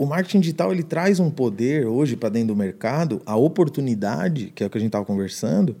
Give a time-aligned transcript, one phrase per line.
[0.00, 4.64] o marketing digital ele traz um poder hoje para dentro do mercado, a oportunidade, que
[4.64, 5.76] é o que a gente estava conversando,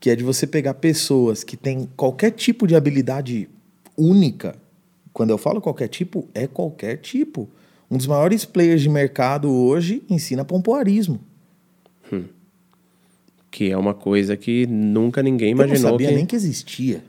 [0.00, 3.50] que é de você pegar pessoas que têm qualquer tipo de habilidade
[3.98, 4.56] única.
[5.12, 7.50] Quando eu falo qualquer tipo, é qualquer tipo.
[7.90, 11.20] Um dos maiores players de mercado hoje ensina pompoarismo.
[12.10, 12.24] Hum.
[13.50, 15.76] Que é uma coisa que nunca ninguém imaginou.
[15.76, 16.14] Eu não sabia que...
[16.14, 17.04] nem que existia.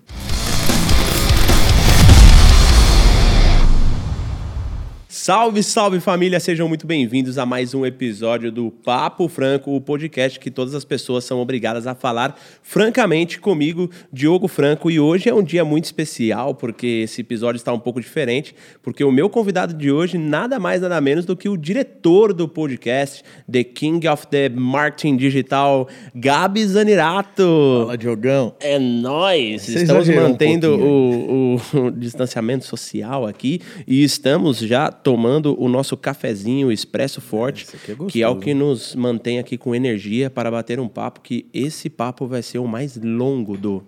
[5.24, 10.40] Salve, salve família, sejam muito bem-vindos a mais um episódio do Papo Franco, o podcast
[10.40, 14.90] que todas as pessoas são obrigadas a falar francamente comigo, Diogo Franco.
[14.90, 19.04] E hoje é um dia muito especial porque esse episódio está um pouco diferente, porque
[19.04, 23.24] o meu convidado de hoje nada mais nada menos do que o diretor do podcast,
[23.50, 27.84] The King of the Marketing Digital, Gabi Zanirato.
[27.84, 28.56] Fala, Diogão.
[28.60, 29.62] É nóis!
[29.62, 35.68] Você estamos mantendo um o, o, o distanciamento social aqui e estamos já tomando o
[35.68, 40.30] nosso cafezinho expresso forte, é, é que é o que nos mantém aqui com energia
[40.30, 43.84] para bater um papo, que esse papo vai ser o mais longo do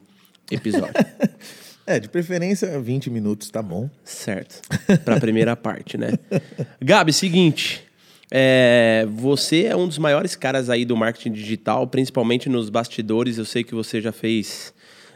[0.51, 0.93] episódio.
[1.87, 3.89] é, de preferência 20 minutos, tá bom.
[4.03, 4.59] Certo.
[5.05, 6.11] Para a primeira parte, né?
[6.83, 7.85] Gabi, seguinte.
[8.29, 13.37] É, você é um dos maiores caras aí do marketing digital, principalmente nos bastidores.
[13.37, 14.73] Eu sei que você já fez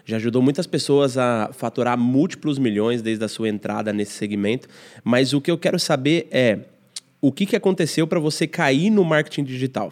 [0.07, 4.65] já ajudou muitas pessoas a faturar múltiplos milhões desde a sua entrada nesse segmento.
[5.03, 6.59] Mas o que eu quero saber é
[7.19, 9.91] o que, que aconteceu para você cair no marketing digital?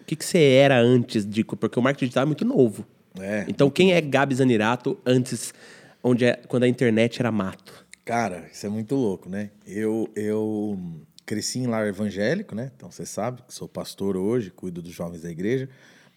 [0.00, 1.44] O que, que você era antes de.
[1.44, 2.84] Porque o marketing digital é muito novo.
[3.20, 3.44] É.
[3.46, 5.54] Então, quem é Gabi Zanirato antes,
[6.02, 7.86] onde é, quando a internet era mato?
[8.04, 9.50] Cara, isso é muito louco, né?
[9.64, 10.76] Eu, eu
[11.24, 12.72] cresci em lar evangélico, né?
[12.74, 15.68] Então você sabe que sou pastor hoje, cuido dos jovens da igreja.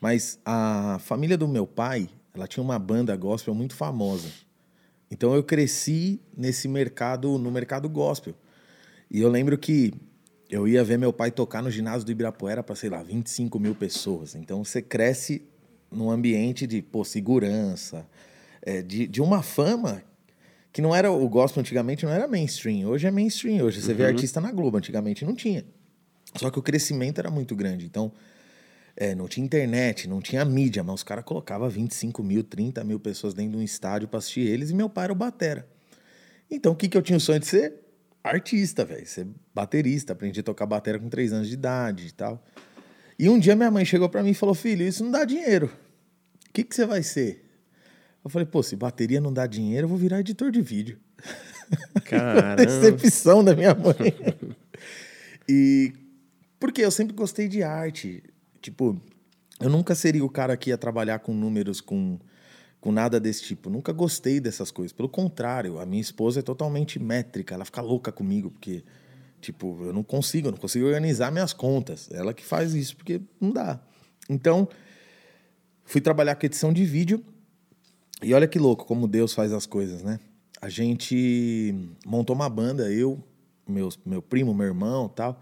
[0.02, 4.30] Mas a família do meu pai ela tinha uma banda gospel muito famosa.
[5.10, 8.34] Então eu cresci nesse mercado, no mercado gospel.
[9.10, 9.94] E eu lembro que
[10.50, 13.76] eu ia ver meu pai tocar no ginásio do Ibirapuera para, sei lá, 25 mil
[13.76, 14.36] pessoas.
[14.36, 15.42] Então você cresce
[15.92, 18.06] num ambiente de pô, segurança,
[18.62, 20.04] é, de, de uma fama
[20.72, 22.88] que não era o gospel antigamente não era mainstream.
[22.88, 23.66] Hoje é mainstream.
[23.66, 23.98] Hoje você uhum.
[23.98, 25.66] vê artista na Globo, antigamente não tinha.
[26.36, 27.86] Só que o crescimento era muito grande.
[27.86, 28.12] Então
[29.00, 33.00] é, não tinha internet, não tinha mídia, mas os caras colocavam 25 mil, 30 mil
[33.00, 35.68] pessoas dentro de um estádio para assistir eles e meu pai era o batera.
[36.50, 37.76] Então o que, que eu tinha o sonho de ser?
[38.24, 40.14] Artista, velho, ser baterista.
[40.14, 42.44] Aprendi a tocar bateria com 3 anos de idade e tal.
[43.20, 45.72] E um dia minha mãe chegou para mim e falou: Filho, isso não dá dinheiro.
[46.50, 47.46] O que, que você vai ser?
[48.24, 51.00] Eu falei: Pô, se bateria não dá dinheiro, eu vou virar editor de vídeo.
[52.06, 52.66] Caramba.
[52.66, 53.96] Decepção da minha mãe.
[55.48, 55.94] e
[56.60, 58.24] porque eu sempre gostei de arte.
[58.62, 59.00] Tipo,
[59.60, 62.20] eu nunca seria o cara que ia trabalhar com números, com,
[62.80, 63.70] com nada desse tipo.
[63.70, 64.94] Nunca gostei dessas coisas.
[64.94, 67.56] Pelo contrário, a minha esposa é totalmente métrica.
[67.56, 68.84] Ela fica louca comigo, porque,
[69.42, 72.10] tipo, eu não consigo, eu não consigo organizar minhas contas.
[72.12, 73.80] Ela que faz isso, porque não dá.
[74.30, 74.68] Então,
[75.84, 77.24] fui trabalhar com edição de vídeo.
[78.22, 80.20] E olha que louco como Deus faz as coisas, né?
[80.60, 81.74] A gente
[82.06, 83.24] montou uma banda, eu,
[83.68, 85.42] meu, meu primo, meu irmão tal.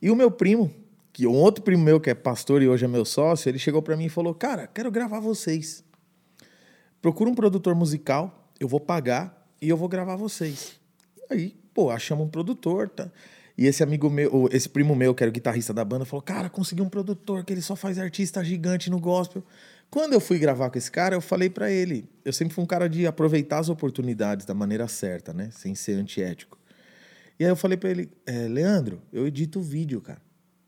[0.00, 0.70] E o meu primo,
[1.14, 3.80] que um outro primo meu que é pastor e hoje é meu sócio, ele chegou
[3.80, 5.84] para mim e falou: "Cara, quero gravar vocês.
[7.00, 10.78] Procura um produtor musical, eu vou pagar e eu vou gravar vocês".
[11.16, 13.12] E aí, pô, achamos um produtor, tá?
[13.56, 16.50] E esse amigo meu, esse primo meu, que era o guitarrista da banda, falou: "Cara,
[16.50, 19.44] consegui um produtor que ele só faz artista gigante no gospel".
[19.88, 22.66] Quando eu fui gravar com esse cara, eu falei para ele, eu sempre fui um
[22.66, 26.58] cara de aproveitar as oportunidades da maneira certa, né, sem ser antiético.
[27.38, 30.20] E aí eu falei para ele, é, Leandro, eu edito vídeo, cara.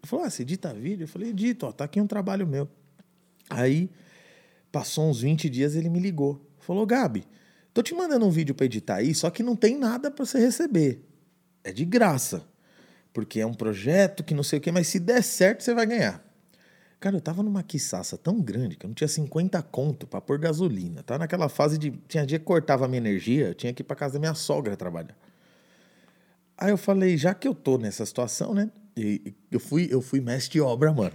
[0.06, 1.05] Ele falou: Ah, você edita vídeo?
[1.05, 2.69] Eu falei: Edito, ó, tá aqui um trabalho meu.
[3.50, 3.91] Aí,
[4.71, 6.41] passou uns 20 dias, ele me ligou.
[6.61, 7.25] Falou: Gabi,
[7.75, 10.39] tô te mandando um vídeo para editar aí, só que não tem nada para você
[10.39, 11.05] receber.
[11.65, 12.47] É de graça.
[13.12, 15.87] Porque é um projeto que não sei o quê, mas se der certo, você vai
[15.87, 16.22] ganhar.
[17.00, 20.39] Cara, eu tava numa quiçaça tão grande que eu não tinha 50 conto para pôr
[20.39, 21.03] gasolina.
[21.03, 21.91] Tá naquela fase de.
[22.06, 24.34] Tinha dia que cortava a minha energia, eu tinha que ir pra casa da minha
[24.34, 25.16] sogra trabalhar.
[26.56, 28.71] Aí eu falei, já que eu tô nessa situação, né?
[28.97, 31.13] E eu fui, eu fui mestre de obra, mano.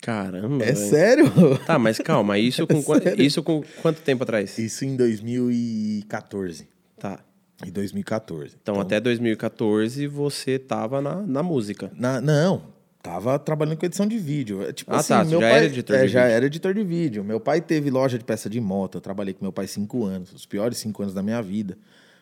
[0.00, 0.64] Caramba.
[0.64, 0.88] É véio.
[0.88, 1.58] sério?
[1.66, 2.82] Tá, mas calma, isso, é com,
[3.18, 4.56] isso com quanto tempo atrás?
[4.58, 6.66] Isso em 2014.
[6.98, 7.20] Tá.
[7.66, 8.56] Em 2014.
[8.62, 11.90] Então, então até 2014 você tava na, na música.
[11.96, 12.62] Na, não,
[13.02, 14.62] tava trabalhando com edição de vídeo.
[14.62, 16.34] É, tipo ah, assim, tá, meu já pai, era editor é, de já vídeo.
[16.34, 17.24] era editor de vídeo.
[17.24, 20.32] Meu pai teve loja de peça de moto, eu trabalhei com meu pai cinco anos,
[20.32, 21.76] os piores cinco anos da minha vida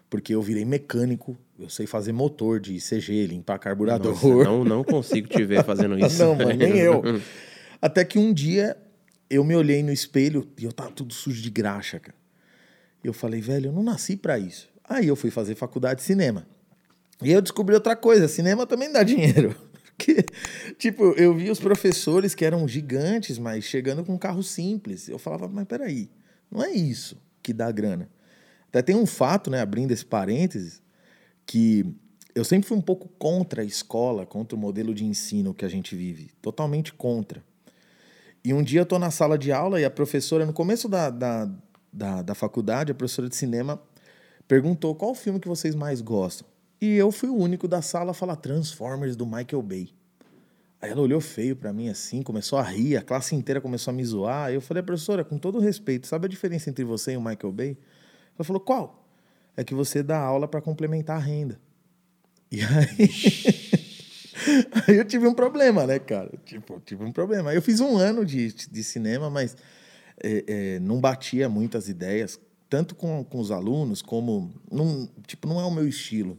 [0.09, 4.13] porque eu virei mecânico, eu sei fazer motor de CG, limpar carburador.
[4.13, 6.23] Nossa, não, não consigo te ver fazendo isso.
[6.23, 7.03] não, mano, nem eu.
[7.81, 8.77] Até que um dia
[9.29, 12.17] eu me olhei no espelho e eu tava tudo sujo de graxa, cara.
[13.03, 14.69] E eu falei, velho, eu não nasci para isso.
[14.89, 16.47] Aí eu fui fazer faculdade de cinema.
[17.23, 19.55] E eu descobri outra coisa, cinema também dá dinheiro.
[19.97, 20.25] Porque
[20.79, 25.09] tipo, eu vi os professores que eram gigantes, mas chegando com um carro simples.
[25.09, 26.11] Eu falava, mas peraí,
[26.51, 28.09] não é isso que dá grana.
[28.69, 30.83] Até tem um fato, né, abrindo esse parênteses,
[31.47, 31.87] que
[32.35, 35.69] eu sempre fui um pouco contra a escola, contra o modelo de ensino que a
[35.69, 36.31] gente vive.
[36.43, 37.43] Totalmente contra.
[38.45, 41.11] E um dia eu estou na sala de aula e a professora, no começo da,
[41.11, 41.51] da,
[41.93, 43.81] da, da faculdade, a professora de cinema
[44.47, 46.47] perguntou qual filme que vocês mais gostam.
[46.81, 49.89] E eu fui o único da sala a falar Transformers do Michael Bay.
[50.81, 53.95] Aí ela olhou feio para mim assim, começou a rir, a classe inteira começou a
[53.95, 54.53] me zoar.
[54.53, 57.77] Eu falei, professora, com todo respeito, sabe a diferença entre você e o Michael Bay?
[58.39, 59.07] Ela falou, qual?
[59.57, 61.61] É que você dá aula para complementar a renda.
[62.49, 63.11] E aí...
[64.87, 66.31] aí eu tive um problema, né, cara?
[66.45, 67.53] Tipo, tive um problema.
[67.53, 69.57] Eu fiz um ano de, de cinema, mas
[70.23, 72.39] é, é, não batia muitas ideias,
[72.71, 74.55] tanto com, com os alunos como...
[75.27, 76.39] Tipo, não é o meu estilo.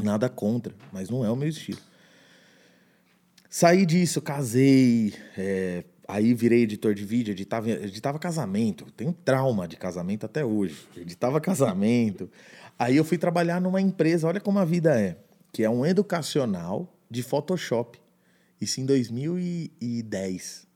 [0.00, 1.80] Nada contra, mas não é o meu estilo.
[3.50, 8.86] Saí disso, casei, é, aí virei editor de vídeo, editava, editava casamento.
[8.96, 10.86] Tenho trauma de casamento até hoje.
[10.96, 12.30] Editava casamento.
[12.78, 15.16] Aí eu fui trabalhar numa empresa, olha como a vida é,
[15.52, 17.98] que é um educacional de Photoshop.
[18.60, 20.66] Isso em 2010.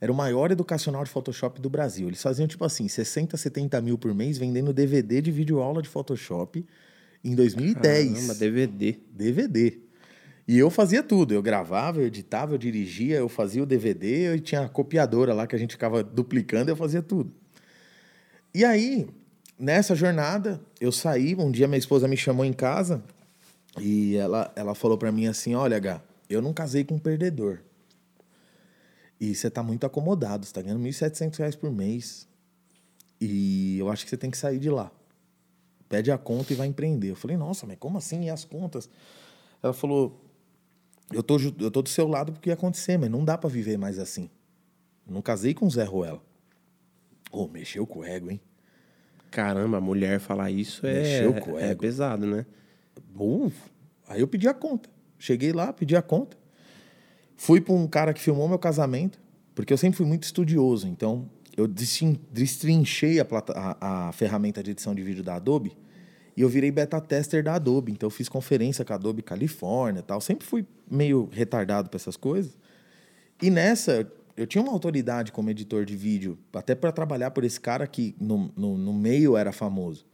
[0.00, 2.08] Era o maior educacional de Photoshop do Brasil.
[2.08, 6.64] Eles faziam, tipo assim, 60, 70 mil por mês vendendo DVD de videoaula de Photoshop
[7.22, 8.12] em 2010.
[8.12, 8.98] Caramba, DVD.
[9.12, 9.89] DVD.
[10.50, 11.32] E eu fazia tudo.
[11.32, 15.46] Eu gravava, eu editava, eu dirigia, eu fazia o DVD, eu tinha a copiadora lá
[15.46, 17.32] que a gente ficava duplicando, eu fazia tudo.
[18.52, 19.08] E aí,
[19.56, 23.00] nessa jornada, eu saí, um dia minha esposa me chamou em casa
[23.78, 27.60] e ela, ela falou para mim assim: Olha, H, eu não casei com um perdedor.
[29.20, 32.26] E você tá muito acomodado, você tá ganhando 1.700 reais por mês.
[33.20, 34.90] E eu acho que você tem que sair de lá
[35.88, 37.10] pede a conta e vai empreender.
[37.10, 38.26] Eu falei, nossa, mas como assim?
[38.26, 38.88] E as contas?
[39.60, 40.29] Ela falou,
[41.12, 43.76] eu tô, eu tô do seu lado porque ia acontecer, mas não dá para viver
[43.76, 44.30] mais assim.
[45.06, 46.22] Eu não casei com o Zé Ruela.
[47.32, 48.40] Ô, oh, mexeu com o ego, hein?
[49.30, 51.72] Caramba, a mulher falar isso é, mexeu com o é ego.
[51.72, 52.46] é pesado, né?
[53.14, 53.56] Uf.
[54.08, 54.88] Aí eu pedi a conta.
[55.18, 56.36] Cheguei lá, pedi a conta.
[57.36, 59.20] Fui para um cara que filmou meu casamento,
[59.54, 64.94] porque eu sempre fui muito estudioso, então eu destrinchei a, a, a, ferramenta de edição
[64.94, 65.76] de vídeo da Adobe
[66.36, 67.92] e eu virei beta tester da Adobe.
[67.92, 70.20] Então eu fiz conferência com a Adobe Califórnia tal.
[70.20, 72.56] Sempre fui meio retardado para essas coisas.
[73.42, 77.60] E nessa, eu tinha uma autoridade como editor de vídeo, até para trabalhar por esse
[77.60, 80.06] cara que no, no, no meio era famoso.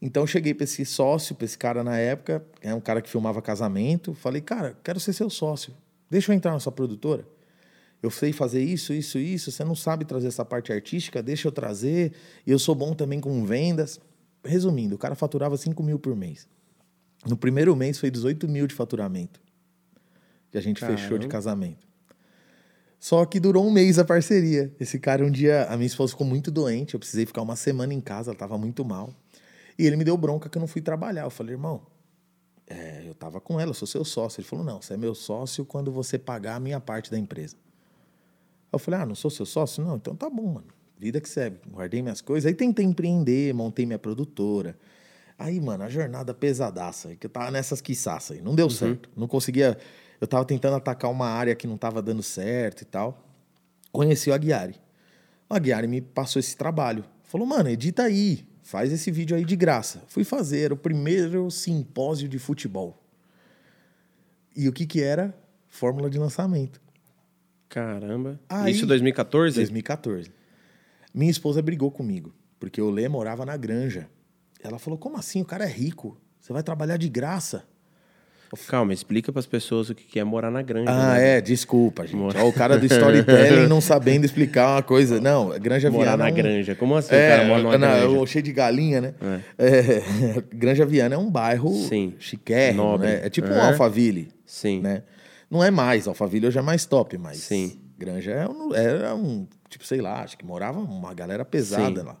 [0.00, 3.40] Então cheguei para esse sócio, para esse cara na época, é um cara que filmava
[3.40, 4.14] casamento.
[4.14, 5.74] Falei, cara, quero ser seu sócio.
[6.10, 7.26] Deixa eu entrar na sua produtora
[8.04, 11.52] eu sei fazer isso, isso, isso, você não sabe trazer essa parte artística, deixa eu
[11.52, 12.12] trazer,
[12.46, 13.98] eu sou bom também com vendas.
[14.44, 16.46] Resumindo, o cara faturava 5 mil por mês.
[17.26, 19.40] No primeiro mês foi 18 mil de faturamento
[20.54, 21.00] que a gente Caramba.
[21.00, 21.84] fechou de casamento.
[23.00, 24.72] Só que durou um mês a parceria.
[24.78, 27.92] Esse cara, um dia, a minha esposa ficou muito doente, eu precisei ficar uma semana
[27.92, 29.12] em casa, ela estava muito mal.
[29.76, 31.24] E ele me deu bronca que eu não fui trabalhar.
[31.24, 31.82] Eu falei, irmão,
[32.68, 34.40] é, eu estava com ela, eu sou seu sócio.
[34.40, 37.56] Ele falou, não, você é meu sócio quando você pagar a minha parte da empresa.
[38.72, 39.84] Eu falei, ah, não sou seu sócio?
[39.84, 40.68] Não, então tá bom, mano.
[40.98, 41.58] Vida que segue.
[41.70, 42.46] Guardei minhas coisas.
[42.46, 44.76] Aí tentei empreender, montei minha produtora.
[45.38, 48.42] Aí, mano, a jornada pesadaça, que eu tava nessas quiçaças aí.
[48.42, 48.70] Não deu uhum.
[48.70, 49.10] certo.
[49.16, 49.76] Não conseguia.
[50.20, 53.26] Eu tava tentando atacar uma área que não tava dando certo e tal.
[53.90, 54.76] Conheci o Aguiari.
[55.48, 57.04] O Aguiari me passou esse trabalho.
[57.24, 58.46] Falou, mano, edita aí.
[58.62, 60.02] Faz esse vídeo aí de graça.
[60.06, 63.02] Fui fazer, era o primeiro simpósio de futebol.
[64.56, 65.34] E o que que era?
[65.68, 66.80] Fórmula de lançamento.
[67.68, 68.40] Caramba.
[68.48, 69.56] Aí, Isso 2014?
[69.56, 70.30] 2014.
[71.14, 74.08] Minha esposa brigou comigo, porque o Lê morava na granja.
[74.62, 75.40] Ela falou: como assim?
[75.40, 76.18] O cara é rico.
[76.40, 77.64] Você vai trabalhar de graça.
[78.68, 80.90] Calma, explica para as pessoas o que é morar na granja.
[80.90, 81.38] Ah, né?
[81.38, 82.16] é, desculpa, gente.
[82.16, 82.44] Mora...
[82.44, 85.20] Ó, o cara do storytelling não sabendo explicar uma coisa.
[85.20, 86.16] Não, Granja morar Viana.
[86.16, 86.34] Morar na é um...
[86.34, 86.74] granja.
[86.74, 88.26] Como assim é, o cara mora numa não, granja?
[88.26, 89.14] Cheio de galinha, né?
[89.58, 89.66] É.
[89.66, 90.02] É,
[90.54, 92.14] granja Viana é um bairro Sim.
[92.18, 93.22] chiquérrimo, né?
[93.24, 93.56] É tipo uhum.
[93.56, 94.28] um Alphaville.
[94.46, 94.80] Sim.
[94.80, 95.02] Né?
[95.50, 97.80] Não é mais, Alphaville hoje é mais top, mas Sim.
[98.04, 102.00] Granja era é um, era um, tipo, sei lá, acho que morava uma galera pesada
[102.00, 102.06] Sim.
[102.06, 102.16] lá.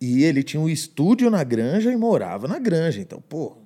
[0.00, 3.00] E ele tinha um estúdio na granja e morava na granja.
[3.00, 3.58] Então, pô,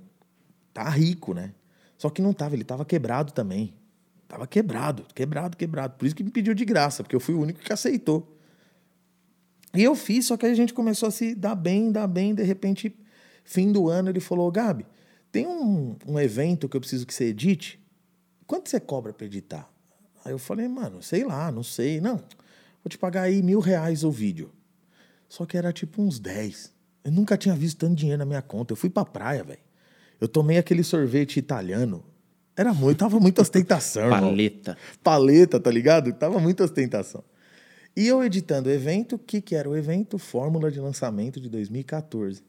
[0.72, 1.54] tá rico, né?
[1.96, 3.72] Só que não tava, ele tava quebrado também.
[4.26, 5.94] Tava quebrado, quebrado, quebrado.
[5.96, 8.36] Por isso que me pediu de graça, porque eu fui o único que aceitou.
[9.72, 12.34] E eu fiz, só que a gente começou a se dar bem, dar bem.
[12.34, 12.96] De repente,
[13.44, 14.84] fim do ano, ele falou: Gabi,
[15.30, 17.80] tem um, um evento que eu preciso que você edite.
[18.46, 19.72] Quanto você cobra para editar?
[20.24, 22.00] Aí eu falei, mano, sei lá, não sei.
[22.00, 24.50] Não, vou te pagar aí mil reais o vídeo.
[25.28, 26.72] Só que era tipo uns 10.
[27.04, 28.72] Eu nunca tinha visto tanto dinheiro na minha conta.
[28.72, 29.60] Eu fui pra praia, velho.
[30.20, 32.04] Eu tomei aquele sorvete italiano.
[32.56, 34.20] Era muito, tava muita ostentação, irmão.
[34.20, 34.78] Paleta.
[35.02, 36.12] Paleta, tá ligado?
[36.12, 37.22] Tava muita ostentação.
[37.96, 40.18] E eu editando o evento, o que, que era o evento?
[40.18, 42.42] Fórmula de lançamento de 2014.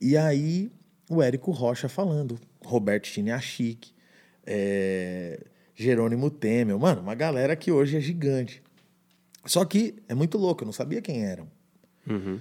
[0.00, 0.70] E aí,
[1.08, 3.92] o Érico Rocha falando, Roberto Chiniachique,
[4.44, 5.40] é,
[5.82, 8.62] Jerônimo Temel, mano, uma galera que hoje é gigante.
[9.44, 11.48] Só que é muito louco, eu não sabia quem eram.
[12.08, 12.38] Uhum.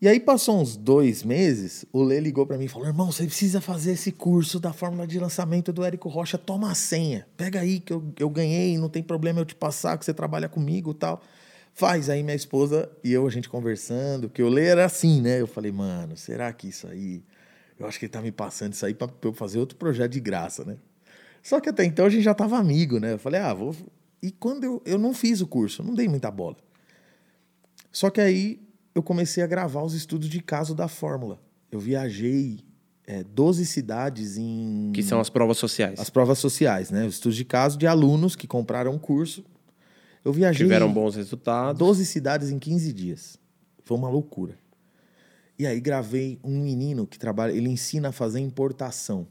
[0.00, 3.24] E aí passou uns dois meses, o Lê ligou para mim e falou: irmão, você
[3.24, 7.26] precisa fazer esse curso da fórmula de lançamento do Érico Rocha, toma a senha.
[7.36, 10.48] Pega aí que eu, eu ganhei, não tem problema eu te passar, que você trabalha
[10.48, 11.20] comigo e tal.
[11.74, 15.40] Faz aí minha esposa e eu, a gente conversando, que o Lê era assim, né?
[15.40, 17.24] Eu falei, mano, será que isso aí.
[17.78, 20.20] Eu acho que ele tá me passando isso aí pra eu fazer outro projeto de
[20.20, 20.76] graça, né?
[21.48, 23.14] Só que até então a gente já tava amigo, né?
[23.14, 23.74] Eu falei, ah, vou.
[24.22, 26.58] E quando eu, eu não fiz o curso, não dei muita bola.
[27.90, 28.60] Só que aí
[28.94, 31.40] eu comecei a gravar os estudos de caso da fórmula.
[31.72, 32.60] Eu viajei
[33.06, 34.92] é, 12 cidades em.
[34.92, 35.98] Que são as provas sociais.
[35.98, 37.06] As provas sociais, né?
[37.06, 39.42] Os estudos de caso de alunos que compraram o curso.
[40.22, 40.66] Eu viajei.
[40.66, 41.78] Tiveram bons resultados.
[41.78, 43.38] 12 cidades em 15 dias.
[43.86, 44.58] Foi uma loucura.
[45.58, 49.26] E aí gravei um menino que trabalha, ele ensina a fazer importação.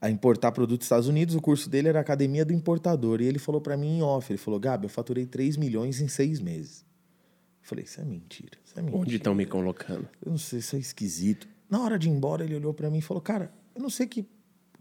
[0.00, 3.20] A importar produtos dos Estados Unidos, o curso dele era Academia do Importador.
[3.20, 6.08] E ele falou para mim em off, ele falou, Gabi, eu faturei 3 milhões em
[6.08, 6.84] seis meses.
[7.62, 8.58] Eu falei, isso é mentira.
[8.64, 9.02] Isso é mentira.
[9.02, 10.08] Onde estão me colocando?
[10.24, 11.46] Eu não sei, isso é esquisito.
[11.68, 14.06] Na hora de ir embora, ele olhou para mim e falou, cara, eu não sei
[14.06, 14.26] o que,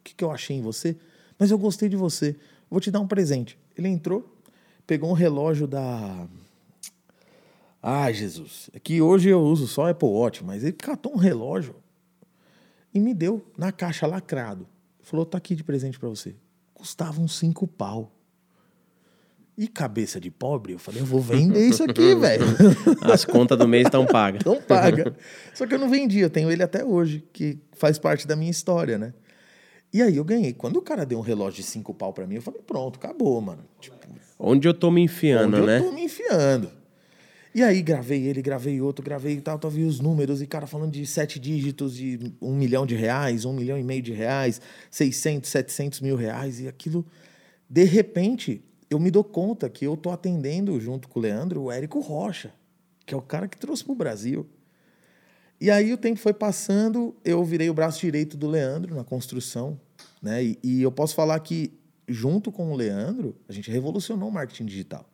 [0.03, 0.95] que, que eu achei em você,
[1.37, 2.35] mas eu gostei de você.
[2.69, 3.59] Vou te dar um presente.
[3.77, 4.37] Ele entrou,
[4.87, 6.27] pegou um relógio da
[7.81, 8.69] ah, Jesus.
[8.73, 11.75] É que hoje eu uso só Apple Watch, mas ele catou um relógio
[12.93, 14.67] e me deu na caixa lacrado.
[15.09, 16.35] Falou: tá aqui de presente para você.
[16.71, 18.11] Custava uns cinco pau.
[19.57, 22.45] E cabeça de pobre, eu falei, eu vou vender isso aqui, velho.
[23.01, 24.41] As contas do mês estão pagas.
[24.45, 25.13] Não paga.
[25.53, 28.49] Só que eu não vendi, eu tenho ele até hoje, que faz parte da minha
[28.49, 29.13] história, né?
[29.91, 30.53] E aí eu ganhei.
[30.53, 33.41] Quando o cara deu um relógio de cinco pau para mim, eu falei, pronto, acabou,
[33.41, 33.65] mano.
[33.81, 33.97] Tipo,
[34.37, 35.79] onde eu tô me enfiando, onde né?
[35.79, 36.71] Eu tô me enfiando.
[37.53, 40.67] E aí gravei ele, gravei outro, gravei e tal, tal, vi os números, e cara
[40.67, 44.61] falando de sete dígitos, de um milhão de reais, um milhão e meio de reais,
[44.91, 47.03] 600, 700 mil reais, e aquilo,
[47.67, 51.71] de repente, eu me dou conta que eu tô atendendo, junto com o Leandro, o
[51.71, 52.53] Érico Rocha,
[53.03, 54.47] que é o cara que trouxe pro Brasil.
[55.59, 59.79] E aí o tempo foi passando, eu virei o braço direito do Leandro na construção,
[60.21, 60.43] né?
[60.43, 61.73] E, e eu posso falar que,
[62.07, 65.08] junto com o Leandro, a gente revolucionou o marketing digital.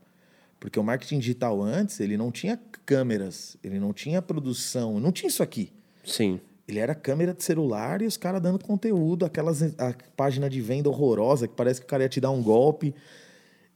[0.65, 5.29] Porque o marketing digital antes, ele não tinha câmeras, ele não tinha produção, não tinha
[5.29, 5.71] isso aqui.
[6.03, 6.41] Sim.
[6.67, 10.89] Ele era câmera de celular e os caras dando conteúdo, aquelas a página de venda
[10.89, 12.95] horrorosa que parece que o cara ia te dar um golpe.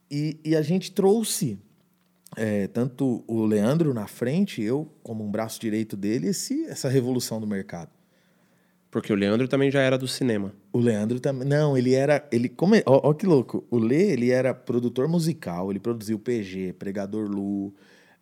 [0.10, 1.60] E, e a gente trouxe,
[2.36, 7.40] é, tanto o Leandro na frente, eu como um braço direito dele, esse, essa revolução
[7.40, 7.92] do mercado.
[8.92, 10.52] Porque o Leandro também já era do cinema.
[10.74, 11.48] O Leandro também.
[11.48, 12.28] Não, ele era.
[12.32, 13.64] Ele, como, é, ó, ó, que louco.
[13.70, 17.74] O Lê, ele era produtor musical, ele produziu PG, Pregador Lu,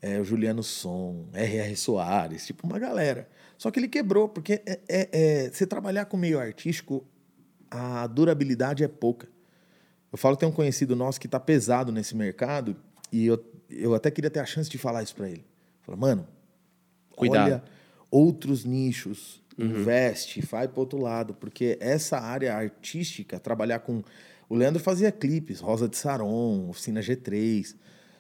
[0.02, 1.76] é, o Juliano Som, R.R.
[1.76, 3.30] Soares, tipo uma galera.
[3.58, 7.06] Só que ele quebrou, porque é, é, é, você trabalhar com meio artístico,
[7.72, 9.28] a durabilidade é pouca.
[10.12, 12.76] Eu falo que tem um conhecido nosso que tá pesado nesse mercado,
[13.12, 15.46] e eu, eu até queria ter a chance de falar isso para ele.
[15.82, 16.28] Falei, mano,
[17.16, 17.46] Cuidado.
[17.46, 17.64] olha
[18.12, 19.66] outros nichos, uhum.
[19.66, 24.04] investe, vai para outro lado, porque essa área artística, trabalhar com.
[24.50, 27.76] O Leandro fazia clipes, Rosa de Saron, Oficina G3.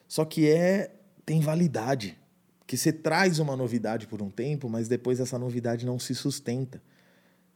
[0.07, 0.91] Só que é
[1.25, 2.17] tem validade.
[2.65, 6.81] Que você traz uma novidade por um tempo, mas depois essa novidade não se sustenta.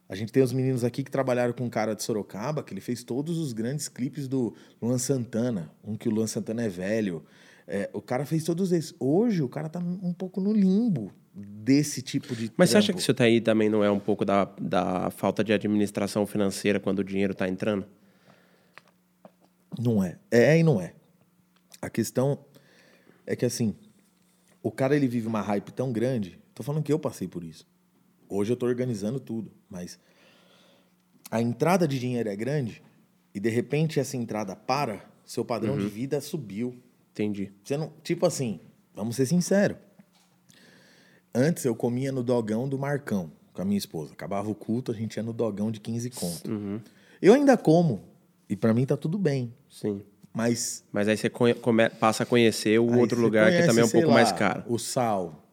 [0.08, 2.80] A gente tem os meninos aqui que trabalharam com um cara de Sorocaba, que ele
[2.80, 5.70] fez todos os grandes clipes do Luan Santana.
[5.84, 7.24] Um que o Luan Santana é velho.
[7.66, 8.94] É, o cara fez todos esses.
[8.98, 12.52] Hoje o cara tá um pouco no limbo desse tipo de.
[12.56, 12.70] Mas trampo.
[12.70, 16.26] você acha que isso aí também não é um pouco da, da falta de administração
[16.26, 17.86] financeira quando o dinheiro está entrando?
[19.78, 20.18] Não é.
[20.30, 20.94] É e não é.
[21.80, 22.38] A questão
[23.26, 23.74] é que assim,
[24.62, 26.38] o cara ele vive uma hype tão grande.
[26.54, 27.66] Tô falando que eu passei por isso.
[28.28, 29.98] Hoje eu tô organizando tudo, mas
[31.30, 32.82] a entrada de dinheiro é grande
[33.34, 35.80] e de repente essa entrada para, seu padrão uhum.
[35.80, 36.76] de vida subiu.
[37.10, 37.52] Entendi.
[37.64, 38.60] Você não, tipo assim,
[38.94, 39.78] vamos ser sinceros.
[41.34, 44.12] Antes eu comia no dogão do Marcão com a minha esposa.
[44.12, 46.50] Acabava o culto, a gente ia no dogão de 15 conto.
[46.50, 46.80] Uhum.
[47.20, 48.02] Eu ainda como.
[48.48, 49.52] E para mim tá tudo bem.
[49.70, 50.02] Sim.
[50.32, 50.84] Mas.
[50.92, 51.54] Mas aí você come,
[51.98, 54.64] passa a conhecer o outro lugar conhece, que também é um pouco lá, mais caro.
[54.66, 55.46] O sal.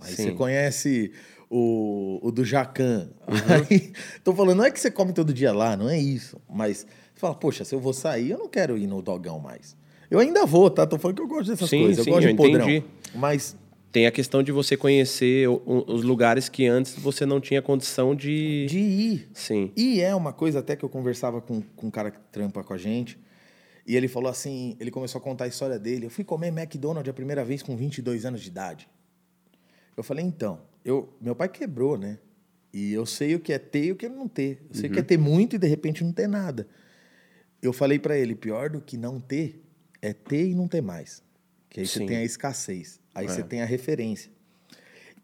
[0.00, 0.24] Aí Sim.
[0.24, 1.12] você conhece
[1.48, 3.10] o, o do Jacan.
[3.28, 3.92] Uhum.
[4.24, 6.40] Tô falando, não é que você come todo dia lá, não é isso.
[6.48, 6.78] Mas
[7.14, 9.76] você fala, poxa, se eu vou sair, eu não quero ir no dogão mais.
[10.10, 10.86] Eu ainda vou, tá?
[10.86, 12.04] Tô falando que eu gosto dessas sim, coisas.
[12.04, 12.68] Sim, eu gosto eu de podrão.
[12.68, 12.86] Entendi.
[13.14, 13.56] Mas
[13.92, 18.66] Tem a questão de você conhecer os lugares que antes você não tinha condição de.
[18.66, 19.28] De ir.
[19.34, 19.72] Sim.
[19.76, 22.72] E é uma coisa até que eu conversava com, com um cara que trampa com
[22.72, 23.18] a gente.
[23.84, 26.06] E ele falou assim, ele começou a contar a história dele.
[26.06, 28.88] Eu fui comer McDonald's a primeira vez com 22 anos de idade.
[29.96, 32.18] Eu falei, então, eu, meu pai quebrou, né?
[32.72, 34.62] E eu sei o que é ter e o que é não ter.
[34.68, 36.68] Eu sei o que é ter muito e de repente não ter nada.
[37.60, 39.64] Eu falei pra ele, pior do que não ter
[40.00, 41.22] é ter e não ter mais.
[41.70, 42.00] Que aí Sim.
[42.00, 43.00] você tem a escassez.
[43.14, 44.30] Aí você tem a referência.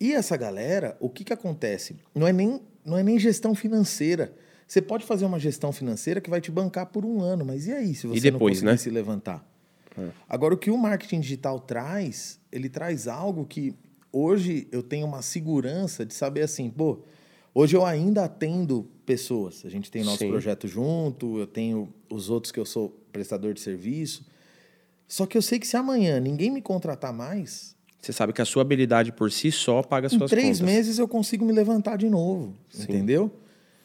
[0.01, 1.97] E essa galera, o que, que acontece?
[2.15, 4.33] Não é, nem, não é nem gestão financeira.
[4.67, 7.73] Você pode fazer uma gestão financeira que vai te bancar por um ano, mas e
[7.73, 8.77] aí se você depois, não conseguir né?
[8.77, 9.47] se levantar?
[10.29, 13.75] Agora, o que o marketing digital traz, ele traz algo que
[14.13, 17.01] hoje eu tenho uma segurança de saber assim, pô,
[17.55, 19.63] hoje eu ainda atendo pessoas.
[19.65, 20.29] A gente tem nosso Sim.
[20.29, 24.27] projeto junto, eu tenho os outros que eu sou prestador de serviço.
[25.09, 28.45] Só que eu sei que se amanhã ninguém me contratar mais, Você sabe que a
[28.45, 30.75] sua habilidade por si só paga as em suas três contas.
[30.75, 33.31] meses eu consigo me levantar de novo, entendeu?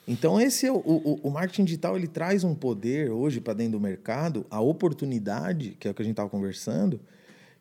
[0.08, 3.74] Então esse é o, o, o marketing digital ele traz um poder hoje para dentro
[3.74, 7.00] do mercado, a oportunidade que é o que a gente estava conversando,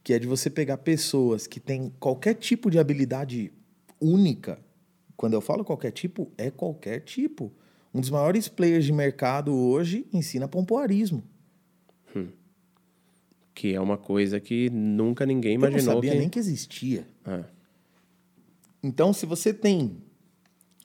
[0.03, 3.53] que é de você pegar pessoas que têm qualquer tipo de habilidade
[4.01, 4.59] única.
[5.17, 7.53] Quando eu falo qualquer tipo, é qualquer tipo.
[7.93, 11.23] Um dos maiores players de mercado hoje ensina pompoarismo.
[13.55, 16.19] Que é uma coisa que nunca ninguém Eu não imaginou sabia que.
[16.19, 17.07] nem que existia.
[17.25, 17.45] Ah,
[18.83, 19.99] Então, se você tem,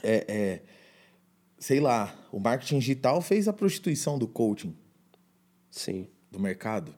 [0.04, 0.62] é, é,
[1.58, 4.76] sei lá, o marketing digital fez a prostituição do coaching,
[5.70, 6.08] sim.
[6.32, 6.94] do mercado.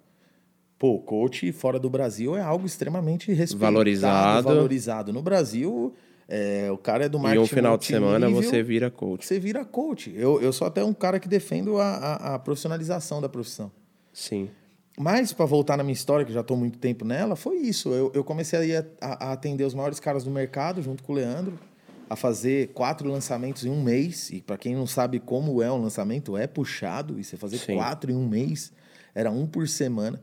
[0.80, 4.48] Pô, coach fora do Brasil é algo extremamente respeitado, Valorizado.
[4.48, 5.14] valorizado.
[5.14, 5.94] No Brasil,
[6.28, 9.26] é, o cara é do E marketing um final de semana você vira coach.
[9.26, 10.14] Você vira coach.
[10.16, 13.72] Eu, eu sou até um cara que defendo a, a, a profissionalização da profissão.
[14.14, 14.50] Sim.
[15.00, 17.90] Mas, para voltar na minha história, que já estou muito tempo nela, foi isso.
[17.90, 21.60] Eu, eu comecei a, a, atender os maiores caras do mercado, junto com o Leandro,
[22.10, 24.32] a fazer quatro lançamentos em um mês.
[24.32, 27.20] E para quem não sabe como é um lançamento, é puxado.
[27.20, 27.76] E você fazer Sim.
[27.76, 28.74] quatro em um mês,
[29.14, 30.20] era um por semana.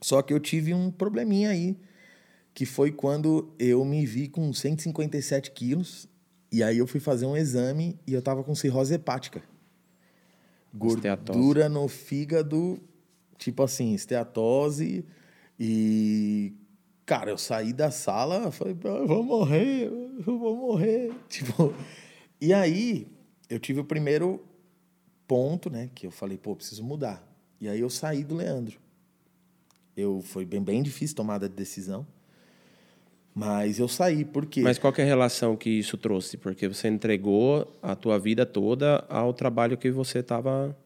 [0.00, 1.76] Só que eu tive um probleminha aí,
[2.54, 6.08] que foi quando eu me vi com 157 quilos.
[6.52, 9.42] E aí eu fui fazer um exame e eu tava com cirrose hepática.
[10.72, 12.80] Gordura no fígado,
[13.38, 15.04] tipo assim, esteatose.
[15.58, 16.52] E,
[17.06, 21.12] cara, eu saí da sala, falei, "Ah, eu vou morrer, eu vou morrer.
[21.28, 21.72] Tipo,
[22.40, 23.06] e aí
[23.48, 24.44] eu tive o primeiro
[25.26, 27.22] ponto, né, que eu falei, pô, preciso mudar.
[27.60, 28.78] E aí eu saí do Leandro.
[29.96, 32.06] Eu, foi bem, bem difícil tomada de decisão.
[33.34, 34.62] Mas eu saí, por quê?
[34.62, 36.36] Mas qual é a relação que isso trouxe?
[36.36, 40.76] Porque você entregou a tua vida toda ao trabalho que você estava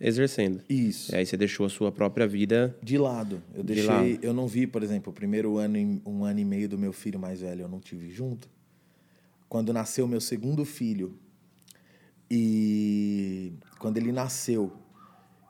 [0.00, 0.62] exercendo.
[0.68, 1.12] Isso.
[1.12, 2.76] E aí você deixou a sua própria vida.
[2.82, 3.42] De lado.
[3.54, 3.86] Eu De deixei.
[3.86, 4.18] lado.
[4.22, 7.18] Eu não vi, por exemplo, o primeiro ano, um ano e meio do meu filho
[7.18, 8.48] mais velho, eu não tive junto.
[9.48, 11.18] Quando nasceu meu segundo filho,
[12.30, 14.72] e quando ele nasceu,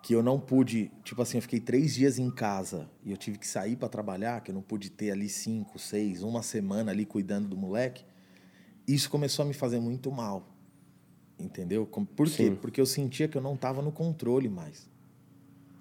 [0.03, 3.39] que eu não pude, tipo assim, eu fiquei três dias em casa e eu tive
[3.39, 7.07] que sair para trabalhar, que eu não pude ter ali cinco, seis, uma semana ali
[7.07, 8.05] cuidando do moleque.
[8.87, 10.54] Isso começou a me fazer muito mal.
[11.39, 11.87] Entendeu?
[11.87, 12.45] Por quê?
[12.45, 12.55] Sim.
[12.55, 14.89] Porque eu sentia que eu não estava no controle mais.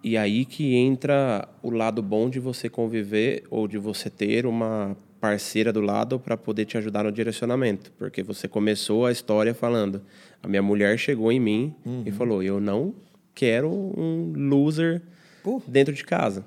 [0.03, 4.97] E aí que entra o lado bom de você conviver ou de você ter uma
[5.21, 7.93] parceira do lado para poder te ajudar no direcionamento.
[7.97, 10.01] Porque você começou a história falando:
[10.41, 11.73] a minha mulher chegou em mim
[12.05, 12.93] e falou: eu não
[13.33, 15.01] quero um loser
[15.65, 16.45] dentro de casa.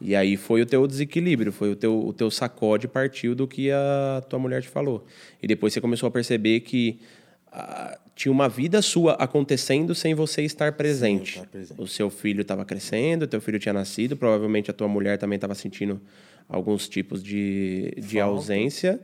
[0.00, 3.70] E aí foi o teu desequilíbrio, foi o teu, o teu sacode partiu do que
[3.70, 5.06] a tua mulher te falou.
[5.42, 6.98] E depois você começou a perceber que
[7.52, 11.40] ah, tinha uma vida sua acontecendo sem você estar presente.
[11.50, 11.80] presente.
[11.80, 15.54] O seu filho estava crescendo, teu filho tinha nascido, provavelmente a tua mulher também estava
[15.54, 16.00] sentindo
[16.48, 18.24] alguns tipos de, de Falta.
[18.24, 19.00] ausência.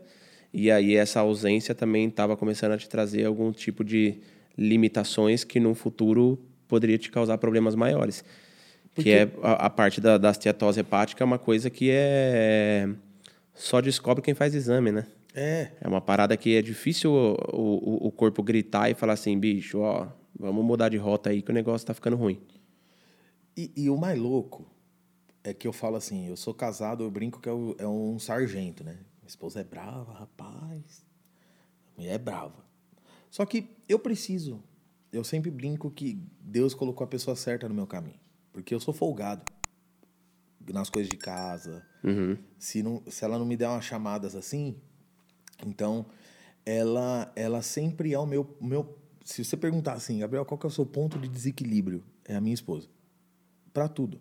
[0.52, 4.20] E aí essa ausência também estava começando a te trazer algum tipo de
[4.56, 8.24] limitações que no futuro poderia te causar problemas maiores.
[8.94, 12.88] Que é a, a parte da, da esteatose hepática é uma coisa que é
[13.54, 15.06] só descobre quem faz exame, né?
[15.34, 19.38] É, É uma parada que é difícil o, o, o corpo gritar e falar assim,
[19.38, 22.40] bicho, ó, vamos mudar de rota aí que o negócio tá ficando ruim.
[23.56, 24.66] E, e o mais louco
[25.44, 28.18] é que eu falo assim, eu sou casado, eu brinco que é, o- é um
[28.18, 28.92] sargento, né?
[29.20, 31.04] Minha esposa é brava, rapaz.
[31.96, 32.64] A mulher é brava.
[33.30, 34.62] Só que eu preciso.
[35.12, 38.18] Eu sempre brinco que Deus colocou a pessoa certa no meu caminho.
[38.52, 39.42] Porque eu sou folgado
[40.72, 41.84] nas coisas de casa.
[42.58, 44.76] Se, não, se ela não me der umas chamadas assim,
[45.68, 46.06] então
[46.64, 48.98] ela, ela sempre é o meu, meu.
[49.24, 52.02] Se você perguntar assim, Gabriel, qual que é o seu ponto de desequilíbrio?
[52.24, 52.88] É a minha esposa.
[53.72, 54.20] Pra tudo.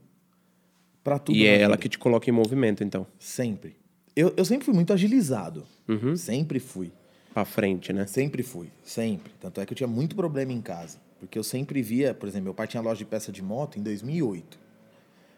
[1.04, 1.36] Pra tudo.
[1.36, 3.08] e é ela que te coloca em movimento, então.
[3.18, 3.76] Sempre.
[4.16, 5.66] Eu, eu sempre fui muito agilizado.
[5.88, 6.16] Uhum.
[6.16, 6.92] Sempre fui.
[7.34, 8.06] Pra frente, né?
[8.06, 8.70] Sempre fui.
[8.84, 9.32] Sempre.
[9.40, 11.00] Tanto é que eu tinha muito problema em casa.
[11.20, 13.84] Porque eu sempre via, por exemplo, meu pai tinha loja de peça de moto em
[13.84, 14.60] 2008.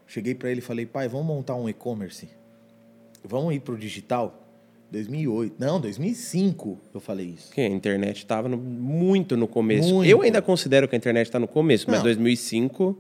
[0.08, 2.30] Cheguei para ele e falei, pai, vamos montar um e-commerce?
[3.24, 4.43] Vamos ir pro digital?
[4.94, 5.56] 2008.
[5.58, 7.48] Não, 2005 eu falei isso.
[7.48, 9.92] Porque a internet estava muito no começo.
[9.92, 10.10] Muito.
[10.10, 12.04] Eu ainda considero que a internet está no começo, mas Não.
[12.04, 12.98] 2005...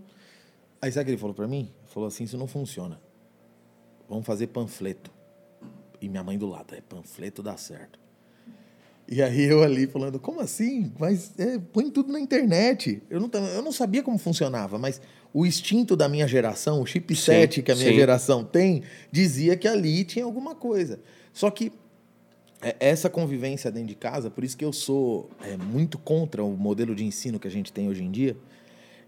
[0.81, 1.69] Aí sabe o que ele falou para mim?
[1.81, 2.99] Ele falou assim, isso não funciona.
[4.09, 5.11] Vamos fazer panfleto.
[6.01, 7.99] E minha mãe do lado, é panfleto dá certo.
[9.07, 10.91] E aí eu ali falando, como assim?
[10.99, 13.03] Mas é, põe tudo na internet.
[13.09, 14.99] Eu não, eu não sabia como funcionava, mas
[15.33, 17.95] o instinto da minha geração, o chipset Sim, que a minha sim.
[17.95, 20.99] geração tem, dizia que ali tinha alguma coisa.
[21.31, 21.71] Só que
[22.79, 26.95] essa convivência dentro de casa, por isso que eu sou é, muito contra o modelo
[26.95, 28.35] de ensino que a gente tem hoje em dia.